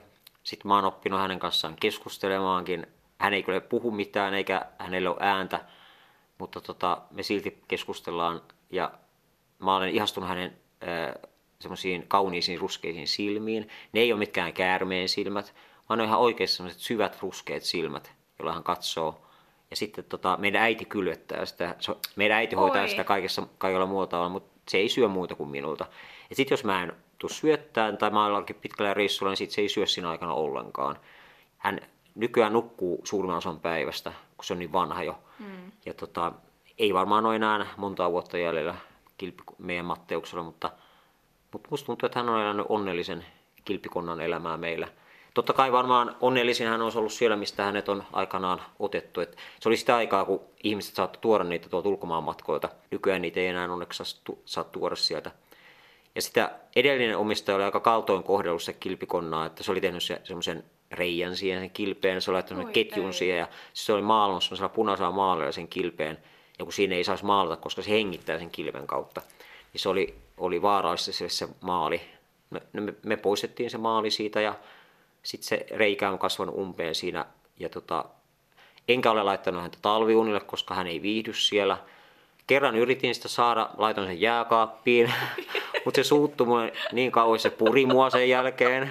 sitten 0.42 0.68
mä 0.68 0.74
oon 0.74 0.84
oppinut 0.84 1.20
hänen 1.20 1.38
kanssaan 1.38 1.76
keskustelemaankin. 1.80 2.86
Hän 3.18 3.34
ei 3.34 3.42
kyllä 3.42 3.60
puhu 3.60 3.90
mitään 3.90 4.34
eikä 4.34 4.66
hänellä 4.78 5.10
ole 5.10 5.18
ääntä, 5.20 5.64
mutta 6.38 6.60
tota, 6.60 7.02
me 7.10 7.22
silti 7.22 7.62
keskustellaan 7.68 8.42
ja 8.70 8.90
mä 9.58 9.76
olen 9.76 9.90
ihastunut 9.90 10.28
hänen 10.28 10.56
semmoisiin 11.58 12.04
kauniisiin 12.08 12.60
ruskeisiin 12.60 13.08
silmiin. 13.08 13.68
Ne 13.92 14.00
ei 14.00 14.12
ole 14.12 14.18
mitkään 14.18 14.52
käärmeen 14.52 15.08
silmät, 15.08 15.54
vaan 15.88 15.98
ne 15.98 16.02
on 16.02 16.08
ihan 16.08 16.20
oikeasti 16.20 16.56
semmoiset 16.56 16.80
syvät 16.80 17.18
ruskeat 17.22 17.62
silmät 17.62 18.16
jolla 18.38 18.52
hän 18.52 18.62
katsoo. 18.62 19.20
Ja 19.70 19.76
sitten 19.76 20.04
tota, 20.04 20.36
meidän 20.40 20.62
äiti 20.62 20.84
kylvettää 20.84 21.46
sitä, 21.46 21.74
meidän 22.16 22.36
äiti 22.36 22.56
hoitaa 22.56 22.82
Oi. 22.82 22.88
sitä 22.88 23.04
kaikessa, 23.04 23.46
kaikella 23.58 23.86
muulla 23.86 24.06
tavalla, 24.06 24.28
mutta 24.28 24.60
se 24.68 24.78
ei 24.78 24.88
syö 24.88 25.08
muuta 25.08 25.34
kuin 25.34 25.48
minulta. 25.48 25.86
Ja 26.30 26.36
sitten 26.36 26.52
jos 26.52 26.64
mä 26.64 26.82
en 26.82 26.92
tuu 27.18 27.28
syöttään 27.28 27.96
tai 27.96 28.10
mä 28.10 28.26
ollaankin 28.26 28.56
pitkällä 28.56 28.94
reissulla, 28.94 29.30
niin 29.30 29.36
sitten 29.36 29.54
se 29.54 29.60
ei 29.60 29.68
syö 29.68 29.86
siinä 29.86 30.10
aikana 30.10 30.34
ollenkaan. 30.34 30.98
Hän 31.58 31.80
nykyään 32.16 32.52
nukkuu 32.52 33.00
suurimman 33.04 33.38
osan 33.38 33.60
päivästä, 33.60 34.12
kun 34.36 34.44
se 34.44 34.52
on 34.52 34.58
niin 34.58 34.72
vanha 34.72 35.02
jo. 35.02 35.18
Mm. 35.38 35.72
Ja 35.86 35.94
tota, 35.94 36.32
ei 36.78 36.94
varmaan 36.94 37.26
ole 37.26 37.36
enää 37.36 37.66
monta 37.76 38.10
vuotta 38.10 38.38
jäljellä 38.38 38.74
kilpi, 39.18 39.42
meidän 39.58 39.84
Matteuksella, 39.84 40.44
mutta, 40.44 40.70
mutta 41.52 41.68
musta 41.70 41.86
tuntuu, 41.86 42.06
että 42.06 42.18
hän 42.18 42.28
on 42.28 42.40
elänyt 42.40 42.66
onnellisen 42.68 43.26
kilpikonnan 43.64 44.20
elämää 44.20 44.56
meillä– 44.56 44.88
Totta 45.36 45.52
kai 45.52 45.72
varmaan 45.72 46.16
onnellisin 46.20 46.66
hän 46.66 46.82
olisi 46.82 46.98
ollut 46.98 47.12
siellä, 47.12 47.36
mistä 47.36 47.64
hänet 47.64 47.88
on 47.88 48.04
aikanaan 48.12 48.62
otettu. 48.78 49.20
Et 49.20 49.36
se 49.60 49.68
oli 49.68 49.76
sitä 49.76 49.96
aikaa, 49.96 50.24
kun 50.24 50.40
ihmiset 50.64 50.94
saattoi 50.94 51.20
tuoda 51.20 51.44
niitä 51.44 51.68
tuolta 51.68 51.88
ulkomaan 51.88 52.24
matkoilta. 52.24 52.68
Nykyään 52.90 53.22
niitä 53.22 53.40
ei 53.40 53.46
enää 53.46 53.72
onneksi 53.72 54.22
saa 54.44 54.64
tuoda 54.64 54.96
sieltä. 54.96 55.30
Ja 56.14 56.22
sitä 56.22 56.50
edellinen 56.76 57.16
omistaja 57.16 57.56
oli 57.56 57.64
aika 57.64 57.80
kaltoin 57.80 58.22
kohdellut 58.22 58.62
se 58.62 58.72
kilpikonnaa, 58.72 59.46
että 59.46 59.62
se 59.62 59.70
oli 59.70 59.80
tehnyt 59.80 60.02
se, 60.02 60.20
semmoisen 60.24 60.64
reijän 60.90 61.36
siihen 61.36 61.60
sen 61.60 61.70
kilpeen, 61.70 62.22
se 62.22 62.30
oli 62.30 62.34
laittanut 62.34 62.70
ketjun 62.70 63.06
ei. 63.06 63.12
siihen 63.12 63.38
ja 63.38 63.48
se 63.72 63.92
oli 63.92 64.02
maalannut 64.02 64.42
semmoisella 64.42 64.68
punaisella 64.68 65.10
maalilla 65.10 65.52
sen 65.52 65.68
kilpeen. 65.68 66.18
Ja 66.58 66.64
kun 66.64 66.72
siinä 66.72 66.94
ei 66.94 67.04
saisi 67.04 67.24
maalata, 67.24 67.62
koska 67.62 67.82
se 67.82 67.90
hengittää 67.90 68.38
sen 68.38 68.50
kilven 68.50 68.86
kautta, 68.86 69.22
niin 69.72 69.80
se 69.80 69.88
oli, 69.88 70.14
oli 70.36 70.62
vaarallista 70.62 71.12
se, 71.12 71.28
se 71.28 71.48
maali. 71.60 72.00
Me, 72.50 72.60
me, 72.72 72.94
me 73.02 73.16
poistettiin 73.16 73.70
se 73.70 73.78
maali 73.78 74.10
siitä 74.10 74.40
ja 74.40 74.54
sitten 75.22 75.48
se 75.48 75.66
reikä 75.70 76.10
on 76.10 76.18
kasvanut 76.18 76.54
umpeen 76.54 76.94
siinä. 76.94 77.26
Ja 77.58 77.68
tota, 77.68 78.04
enkä 78.88 79.10
ole 79.10 79.22
laittanut 79.22 79.62
häntä 79.62 79.78
talviunille, 79.82 80.40
koska 80.40 80.74
hän 80.74 80.86
ei 80.86 81.02
viihdy 81.02 81.34
siellä. 81.34 81.78
Kerran 82.46 82.76
yritin 82.76 83.14
sitä 83.14 83.28
saada, 83.28 83.70
laitoin 83.76 84.06
sen 84.06 84.20
jääkaappiin, 84.20 85.12
mutta 85.84 85.98
se 85.98 86.04
suuttui 86.04 86.46
mulle 86.46 86.72
niin 86.92 87.12
kauan, 87.12 87.38
se 87.38 87.50
puri 87.50 87.86
mua 87.86 88.10
sen 88.10 88.28
jälkeen. 88.28 88.90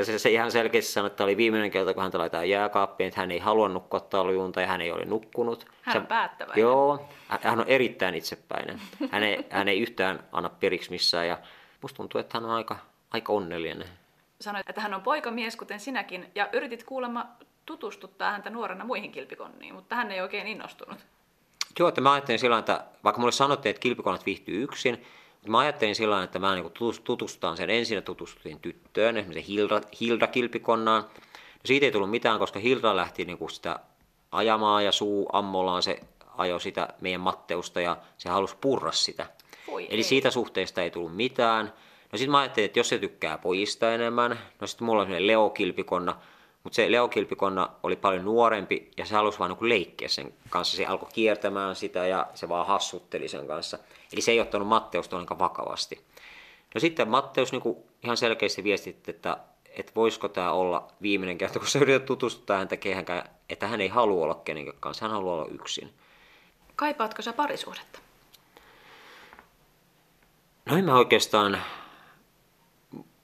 Ja 0.00 0.04
se, 0.04 0.18
se 0.18 0.30
ihan 0.30 0.52
selkeästi 0.52 0.92
sanoi, 0.92 1.06
että 1.06 1.24
oli 1.24 1.36
viimeinen 1.36 1.70
kerta, 1.70 1.94
kun 1.94 2.02
häntä 2.02 2.18
laitetaan 2.18 2.48
jääkaappiin, 2.48 3.08
että 3.08 3.20
hän 3.20 3.30
ei 3.30 3.38
halua 3.38 3.68
nukkua 3.68 4.00
talviunta 4.00 4.60
ja 4.60 4.66
hän 4.66 4.80
ei 4.80 4.92
ole 4.92 5.04
nukkunut. 5.04 5.66
Hän 5.82 5.96
on 5.96 6.06
päättäväinen. 6.06 6.62
Joo, 6.62 7.08
hän 7.28 7.60
on 7.60 7.68
erittäin 7.68 8.14
itsepäinen. 8.14 8.80
Hän 9.10 9.22
ei, 9.22 9.46
hän 9.50 9.68
ei 9.68 9.80
yhtään 9.80 10.24
anna 10.32 10.48
periksi 10.48 10.90
missään 10.90 11.28
ja 11.28 11.38
musta 11.82 11.96
tuntuu, 11.96 12.20
että 12.20 12.38
hän 12.38 12.44
on 12.44 12.50
aika, 12.50 12.76
aika 13.10 13.32
onnellinen 13.32 13.88
sanoit, 14.40 14.68
että 14.68 14.80
hän 14.80 14.94
on 14.94 15.02
poikamies, 15.02 15.56
kuten 15.56 15.80
sinäkin, 15.80 16.30
ja 16.34 16.48
yritit 16.52 16.84
kuulemma 16.84 17.26
tutustuttaa 17.66 18.30
häntä 18.30 18.50
nuorena 18.50 18.84
muihin 18.84 19.12
kilpikonniin, 19.12 19.74
mutta 19.74 19.94
hän 19.94 20.12
ei 20.12 20.20
oikein 20.20 20.46
innostunut. 20.46 20.98
Joo, 21.78 21.88
että 21.88 22.00
mä 22.00 22.12
ajattelin 22.12 22.38
sillä 22.38 22.58
että 22.58 22.84
vaikka 23.04 23.20
mulle 23.20 23.32
sanottiin, 23.32 23.70
että 23.70 23.80
kilpikonnat 23.80 24.26
viihtyy 24.26 24.62
yksin, 24.62 25.04
mä 25.46 25.58
ajattelin 25.58 25.94
sillä 25.94 26.22
että 26.22 26.38
mä 26.38 26.54
niin 26.54 26.72
tutustutaan 27.04 27.56
sen 27.56 27.70
ensin 27.70 27.94
ja 27.94 28.02
tutustutin 28.02 28.60
tyttöön, 28.60 29.16
esimerkiksi 29.16 29.52
Hilda, 29.52 29.80
Hilda 30.00 30.26
kilpikonnaan. 30.26 31.02
No 31.02 31.64
siitä 31.64 31.86
ei 31.86 31.92
tullut 31.92 32.10
mitään, 32.10 32.38
koska 32.38 32.58
Hilda 32.58 32.96
lähti 32.96 33.24
niin 33.24 33.38
kuin 33.38 33.50
sitä 33.50 33.80
ajamaan 34.32 34.84
ja 34.84 34.92
suu 34.92 35.28
ammolaan 35.32 35.82
se 35.82 36.00
ajoi 36.36 36.60
sitä 36.60 36.88
meidän 37.00 37.20
Matteusta 37.20 37.80
ja 37.80 37.96
se 38.18 38.28
halusi 38.28 38.56
purra 38.60 38.92
sitä. 38.92 39.26
Voi 39.66 39.86
Eli 39.90 39.96
ei. 39.96 40.02
siitä 40.02 40.30
suhteesta 40.30 40.82
ei 40.82 40.90
tullut 40.90 41.16
mitään. 41.16 41.72
No 42.12 42.18
sitten 42.18 42.30
mä 42.30 42.38
ajattelin, 42.38 42.66
että 42.66 42.78
jos 42.78 42.88
se 42.88 42.98
tykkää 42.98 43.38
pojista 43.38 43.94
enemmän, 43.94 44.38
no 44.60 44.66
sitten 44.66 44.86
mulla 44.86 45.00
on 45.00 45.06
sellainen 45.06 45.26
Leo 45.26 45.50
Kilpikonna, 45.50 46.16
mutta 46.64 46.76
se 46.76 46.92
Leo 46.92 47.08
Kilpikonna 47.08 47.68
oli 47.82 47.96
paljon 47.96 48.24
nuorempi 48.24 48.90
ja 48.96 49.04
se 49.04 49.14
halusi 49.14 49.38
vaan 49.38 49.50
niin 49.50 49.68
leikkiä 49.68 50.08
sen 50.08 50.34
kanssa. 50.50 50.76
Se 50.76 50.86
alkoi 50.86 51.08
kiertämään 51.12 51.76
sitä 51.76 52.06
ja 52.06 52.26
se 52.34 52.48
vaan 52.48 52.66
hassutteli 52.66 53.28
sen 53.28 53.46
kanssa. 53.46 53.78
Eli 54.12 54.20
se 54.20 54.30
ei 54.30 54.40
ottanut 54.40 54.68
Matteusta 54.68 55.16
ollenkaan 55.16 55.38
vakavasti. 55.38 56.04
No 56.74 56.80
sitten 56.80 57.08
Matteus 57.08 57.52
niin 57.52 57.76
ihan 58.04 58.16
selkeästi 58.16 58.64
viestitti, 58.64 59.10
että, 59.10 59.36
että 59.68 59.92
voisiko 59.96 60.28
tämä 60.28 60.52
olla 60.52 60.88
viimeinen 61.02 61.38
kerta, 61.38 61.58
kun 61.58 61.68
sä 61.68 61.78
yrität 61.78 62.06
tutustuttaa 62.06 62.58
häntä 62.58 62.76
kehenkään, 62.76 63.30
että 63.48 63.66
hän 63.66 63.80
ei 63.80 63.88
halua 63.88 64.24
olla 64.24 64.34
kenenkään 64.34 64.76
kanssa, 64.80 65.04
hän 65.04 65.12
haluaa 65.12 65.34
olla 65.34 65.52
yksin. 65.52 65.92
Kaipaatko 66.76 67.22
sä 67.22 67.32
parisuhdetta? 67.32 67.98
No 70.64 70.76
en 70.76 70.84
mä 70.84 70.98
oikeastaan 70.98 71.58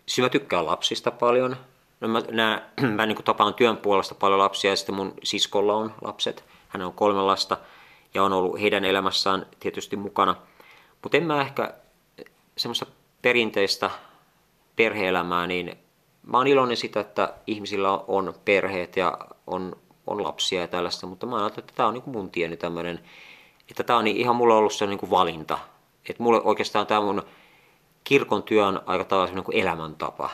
siis 0.07 0.25
mä 0.25 0.29
tykkään 0.29 0.67
lapsista 0.67 1.11
paljon. 1.11 1.57
No 2.01 2.09
mä, 2.09 2.23
nää, 2.31 2.71
mä 2.97 3.07
niin 3.07 3.25
tapaan 3.25 3.55
työn 3.55 3.77
puolesta 3.77 4.15
paljon 4.15 4.39
lapsia 4.39 4.71
ja 4.71 4.77
sitten 4.77 4.95
mun 4.95 5.15
siskolla 5.23 5.75
on 5.75 5.95
lapset. 6.03 6.45
Hän 6.69 6.83
on 6.83 6.93
kolme 6.93 7.23
lasta 7.23 7.57
ja 8.15 8.23
on 8.23 8.33
ollut 8.33 8.61
heidän 8.61 8.85
elämässään 8.85 9.47
tietysti 9.61 9.97
mukana. 9.97 10.37
Mutta 11.07 11.17
en 11.17 11.27
mä 11.27 11.41
ehkä 11.41 11.75
semmoista 12.57 12.87
perinteistä 13.23 13.91
perheelämää, 14.77 15.47
niin 15.47 15.77
mä 16.23 16.39
oon 16.39 16.47
iloinen 16.47 16.77
sitä, 16.77 17.01
että 17.01 17.35
ihmisillä 17.47 17.91
on 17.93 18.35
perheet 18.45 18.97
ja 18.97 19.19
on, 19.47 19.77
on 20.07 20.23
lapsia 20.23 20.61
ja 20.61 20.69
tällaista, 20.69 21.07
mutta 21.07 21.27
mä 21.27 21.37
ajattelen, 21.37 21.63
että 21.63 21.77
tämä 21.77 21.89
on 21.89 21.95
niin 21.95 22.03
mun 22.07 22.31
tieni 22.31 22.57
tämmöinen 22.57 23.01
että 23.71 23.83
tämä 23.85 23.99
on 23.99 24.05
niin 24.05 24.17
ihan 24.17 24.37
mulla 24.37 24.55
ollut 24.55 24.73
se 24.73 24.87
niin 24.87 24.99
kuin 24.99 25.11
valinta. 25.11 25.59
Että 26.09 26.23
mulle 26.23 26.41
oikeastaan 26.45 26.87
tämä 26.87 27.01
mun 27.01 27.23
kirkon 28.05 28.43
työ 28.43 28.67
on 28.67 28.83
aika 28.87 29.05
tavalla 29.05 29.35
niin 29.35 29.45
kuin 29.45 29.57
elämäntapa. 29.57 30.31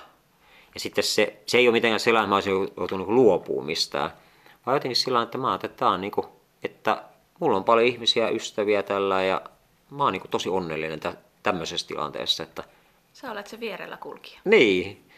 Ja 0.75 0.81
sitten 0.81 1.05
se, 1.05 1.43
se 1.47 1.59
ei 1.59 1.69
ole 1.69 1.73
mitenkään 1.73 2.01
sellainen, 2.01 2.25
että 2.25 2.31
mä 2.31 2.37
olisin 2.37 2.75
joutunut 2.77 3.07
niin 3.07 3.15
luopumaan 3.15 3.67
mistään. 3.67 4.11
Vaan 4.67 4.77
jotenkin 4.77 4.97
sillä 4.97 5.23
että 5.23 5.39
mä 5.39 5.49
ajattelin, 5.49 5.71
että, 5.71 5.79
tämä 5.79 5.91
on 5.91 6.01
niin 6.01 6.11
kuin, 6.11 6.27
että 6.65 7.05
mulla 7.41 7.57
on 7.57 7.65
paljon 7.65 7.87
ihmisiä, 7.87 8.29
ystäviä 8.29 8.83
tällä 8.83 9.23
ja 9.23 9.41
mä 9.93 10.05
oon 10.05 10.13
niin 10.13 10.23
tosi 10.31 10.49
onnellinen 10.49 11.01
tämmöisessä 11.43 11.89
tilanteessa. 11.89 12.43
Että... 12.43 12.65
Sä 13.13 13.31
olet 13.31 13.47
se 13.47 13.61
vierellä 13.61 13.97
kulkija. 13.97 14.41
Niin. 14.45 15.09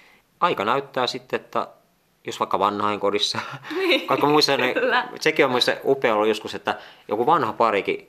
Aika 0.41 0.64
näyttää 0.64 1.07
sitten, 1.07 1.41
että 1.41 1.68
jos 2.27 2.41
vaikka 2.41 2.59
vanhain 2.59 3.01
kodissa, 3.01 3.39
niin, 3.77 4.05
vaikka 4.09 4.27
muistan, 4.27 4.61
sekin 5.20 5.45
on 5.45 5.51
muista 5.51 5.72
upea 5.85 6.14
ollut 6.14 6.29
joskus, 6.29 6.55
että 6.55 6.79
joku 7.09 7.27
vanha 7.27 7.53
parikin, 7.53 8.09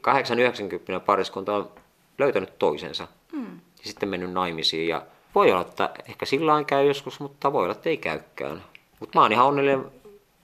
8-90 0.98 1.00
pariskunta 1.06 1.56
on 1.56 1.72
löytänyt 2.18 2.60
toisensa 2.60 3.08
mm. 3.32 3.54
ja 3.56 3.84
sitten 3.84 4.10
mennyt 4.10 4.32
naimisiin 4.32 4.88
ja 4.88 5.02
voi 5.36 5.52
olla, 5.52 5.62
että 5.62 5.90
ehkä 6.10 6.26
sillä 6.26 6.64
käy 6.64 6.88
joskus, 6.88 7.20
mutta 7.20 7.54
voi 7.54 7.64
olla, 7.64 7.72
että 7.72 7.90
ei 7.90 7.98
käykään. 7.98 8.64
Mutta 9.00 9.20
mä 9.20 9.22
oon 9.22 9.32
ihan 9.32 9.46
onnellinen 9.46 9.92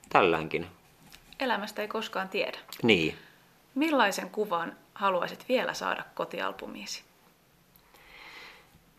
tälläänkin. 0.10 0.68
Elämästä 1.40 1.82
ei 1.82 1.88
koskaan 1.88 2.30
tiedä. 2.30 2.58
Niin. 2.84 3.16
Millaisen 3.76 4.30
kuvan 4.30 4.76
haluaisit 5.02 5.46
vielä 5.50 5.74
saada 5.74 6.04
kotialbumiisi? 6.16 7.04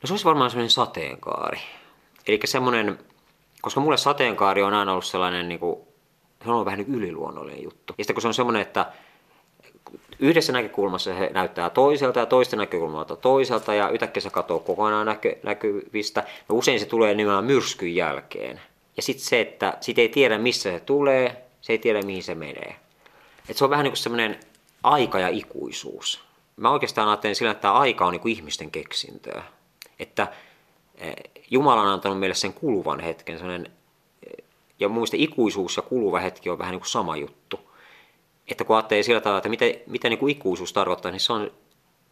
No 0.03 0.07
se 0.07 0.12
olisi 0.12 0.24
varmaan 0.24 0.50
semmoinen 0.50 0.70
sateenkaari. 0.70 1.59
Eli 2.26 2.40
semmoinen, 2.44 2.98
koska 3.61 3.80
mulle 3.80 3.96
sateenkaari 3.96 4.62
on 4.62 4.74
aina 4.74 4.92
ollut 4.92 5.05
sellainen, 5.05 5.48
niin 5.48 5.61
kuin, 5.61 5.80
se 6.42 6.48
on 6.48 6.55
ollut 6.55 6.66
vähän 6.66 6.78
niin 6.78 6.94
yliluonnollinen 6.94 7.62
juttu. 7.62 7.94
Ja 7.98 8.05
sitten 8.05 8.14
kun 8.14 8.22
se 8.22 8.28
on 8.28 8.34
semmoinen, 8.34 8.62
että 8.62 8.92
yhdessä 10.18 10.53
näkökulmassa 10.53 11.14
se 11.14 11.30
näyttää 11.34 11.70
toiselta 11.70 12.18
ja 12.18 12.26
toista 12.26 12.57
näkökulmalta 12.57 13.16
toiselta 13.16 13.74
ja 13.74 13.88
yhtäkkiä 13.88 14.20
se 14.20 14.30
katoo 14.30 14.59
kokonaan 14.59 15.07
näkö, 15.07 15.36
näkyvistä. 15.42 16.24
No 16.48 16.57
usein 16.57 16.80
se 16.80 16.86
tulee 16.86 17.14
nimenomaan 17.14 17.44
myrskyn 17.44 17.94
jälkeen. 17.94 18.61
Ja 18.96 19.03
sitten 19.03 19.24
se, 19.24 19.40
että 19.40 19.78
sit 19.80 19.98
ei 19.98 20.09
tiedä 20.09 20.38
missä 20.38 20.70
se 20.72 20.80
tulee, 20.80 21.44
se 21.61 21.72
ei 21.72 21.78
tiedä 21.78 22.03
mihin 22.03 22.22
se 22.22 22.34
menee. 22.34 22.76
Et 23.48 23.57
se 23.57 23.64
on 23.64 23.70
vähän 23.70 23.84
niin 23.84 23.92
kuin 23.92 23.98
semmoinen 23.98 24.40
aika 24.82 25.18
ja 25.18 25.28
ikuisuus. 25.28 26.24
Mä 26.56 26.70
oikeastaan 26.70 27.08
ajattelen 27.08 27.34
sillä, 27.34 27.50
että 27.50 27.62
tämä 27.62 27.74
aika 27.74 28.06
on 28.06 28.12
niin 28.12 28.20
kuin 28.20 28.32
ihmisten 28.32 28.70
keksintöä. 28.70 29.42
Että 29.98 30.32
eh, 30.96 31.14
Jumala 31.50 31.82
on 31.82 31.88
antanut 31.88 32.18
meille 32.18 32.34
sen 32.34 32.52
kuluvan 32.52 33.00
hetken, 33.00 33.38
sellainen, 33.38 33.72
eh, 34.26 34.44
ja 34.80 34.88
muista 34.88 35.16
ikuisuus 35.18 35.76
ja 35.76 35.82
kuluva 35.82 36.18
hetki 36.18 36.50
on 36.50 36.58
vähän 36.58 36.72
niin 36.72 36.80
kuin 36.80 36.90
sama 36.90 37.16
juttu. 37.16 37.60
Että 38.48 38.64
kun 38.64 38.76
ajattelee 38.76 39.02
sillä 39.02 39.20
tavalla, 39.20 39.38
että 39.38 39.48
mitä, 39.48 39.64
mitä 39.86 40.08
niin 40.08 40.18
kuin 40.18 40.30
ikuisuus 40.30 40.72
tarkoittaa, 40.72 41.10
niin 41.10 41.20
se 41.20 41.32
on, 41.32 41.50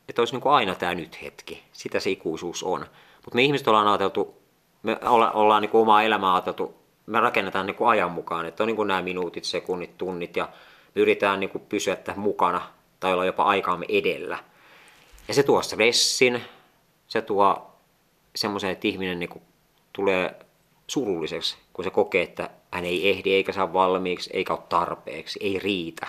että 0.08 0.22
olisi 0.22 0.34
niin 0.34 0.40
kuin 0.40 0.52
aina 0.52 0.74
tämä 0.74 0.94
nyt 0.94 1.22
hetki. 1.22 1.62
Sitä 1.72 2.00
se 2.00 2.10
ikuisuus 2.10 2.62
on. 2.62 2.80
Mutta 3.16 3.34
me 3.34 3.42
ihmiset 3.42 3.68
ollaan 3.68 3.88
ajateltu, 3.88 4.42
me 4.82 4.98
olla, 5.04 5.30
ollaan 5.30 5.62
niin 5.62 5.70
kuin 5.70 5.82
omaa 5.82 6.02
elämää 6.02 6.34
ajateltu, 6.34 6.74
me 7.06 7.20
rakennetaan 7.20 7.66
niin 7.66 7.74
kuin 7.74 7.88
ajan 7.88 8.10
mukaan, 8.10 8.46
että 8.46 8.62
on 8.62 8.66
niin 8.66 8.76
kuin 8.76 8.88
nämä 8.88 9.02
minuutit, 9.02 9.44
sekunnit, 9.44 9.98
tunnit 9.98 10.36
ja 10.36 10.48
me 10.94 11.02
yritetään 11.02 11.40
niin 11.40 11.50
kuin 11.50 11.66
pysyä 11.68 11.96
tähän 11.96 12.20
mukana 12.20 12.62
tai 13.00 13.12
olla 13.12 13.24
jopa 13.24 13.44
aikaamme 13.44 13.86
edellä. 13.88 14.38
Ja 15.28 15.34
se 15.34 15.42
tuo 15.42 15.62
stressin, 15.62 16.42
se 17.08 17.22
tuo 17.22 17.76
semmoisen, 18.36 18.70
että 18.70 18.88
ihminen 18.88 19.18
niin 19.18 19.30
kuin 19.30 19.42
tulee 19.92 20.34
surulliseksi, 20.86 21.56
kun 21.72 21.84
se 21.84 21.90
kokee, 21.90 22.22
että 22.22 22.50
hän 22.72 22.84
ei 22.84 23.10
ehdi 23.10 23.32
eikä 23.32 23.52
saa 23.52 23.72
valmiiksi, 23.72 24.30
eikä 24.32 24.52
ole 24.52 24.62
tarpeeksi, 24.68 25.38
ei 25.42 25.58
riitä. 25.58 26.06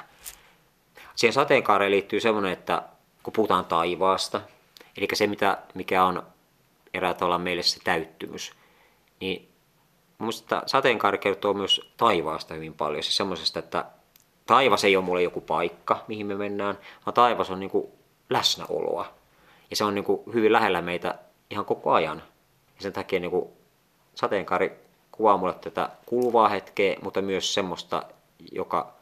Siihen 1.15 1.33
sateenkaareen 1.33 1.91
liittyy 1.91 2.19
semmoinen, 2.19 2.51
että 2.51 2.83
kun 3.23 3.33
puhutaan 3.33 3.65
taivaasta, 3.65 4.41
eli 4.97 5.07
se 5.13 5.27
mitä, 5.27 5.57
mikä 5.73 6.03
on 6.03 6.23
erää 6.93 7.13
tavalla 7.13 7.37
meille 7.37 7.63
se 7.63 7.79
täyttymys, 7.83 8.51
niin 9.19 9.51
Minusta 10.21 10.63
sateenkaari 10.65 11.17
kertoo 11.17 11.53
myös 11.53 11.93
taivaasta 11.97 12.53
hyvin 12.53 12.73
paljon. 12.73 13.03
Siis 13.03 13.17
semmoisesta, 13.17 13.59
että 13.59 13.85
taivas 14.51 14.83
ei 14.83 14.95
ole 14.95 15.05
mulle 15.05 15.23
joku 15.23 15.41
paikka, 15.41 16.03
mihin 16.07 16.27
me 16.27 16.35
mennään, 16.35 16.77
vaan 17.05 17.13
taivas 17.13 17.49
on 17.49 17.59
niin 17.59 17.69
kuin 17.69 17.87
läsnäoloa. 18.29 19.05
Ja 19.69 19.75
se 19.75 19.83
on 19.83 19.95
niin 19.95 20.03
kuin 20.03 20.21
hyvin 20.33 20.53
lähellä 20.53 20.81
meitä 20.81 21.15
ihan 21.49 21.65
koko 21.65 21.91
ajan. 21.91 22.23
Ja 22.75 22.81
sen 22.81 22.93
takia 22.93 23.19
niin 23.19 23.31
kuin 23.31 23.49
sateenkaari 24.15 24.71
kuvaa 25.11 25.37
mulle 25.37 25.53
tätä 25.53 25.89
kuluvaa 26.05 26.47
hetkeä, 26.49 26.95
mutta 27.01 27.21
myös 27.21 27.53
semmoista, 27.53 28.03
joka 28.51 28.93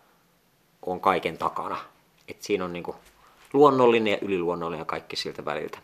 on 0.86 1.00
kaiken 1.00 1.38
takana. 1.38 1.78
Et 2.28 2.41
siinä 2.41 2.66
on 2.66 2.74
niin 2.74 2.84
kuin 2.84 2.97
luonnollinen 3.54 4.12
ja 4.12 4.18
yliluonnollinen 4.22 4.82
ja 4.82 4.86
kaikki 4.86 5.16
siltä 5.16 5.45
väliltä. 5.45 5.80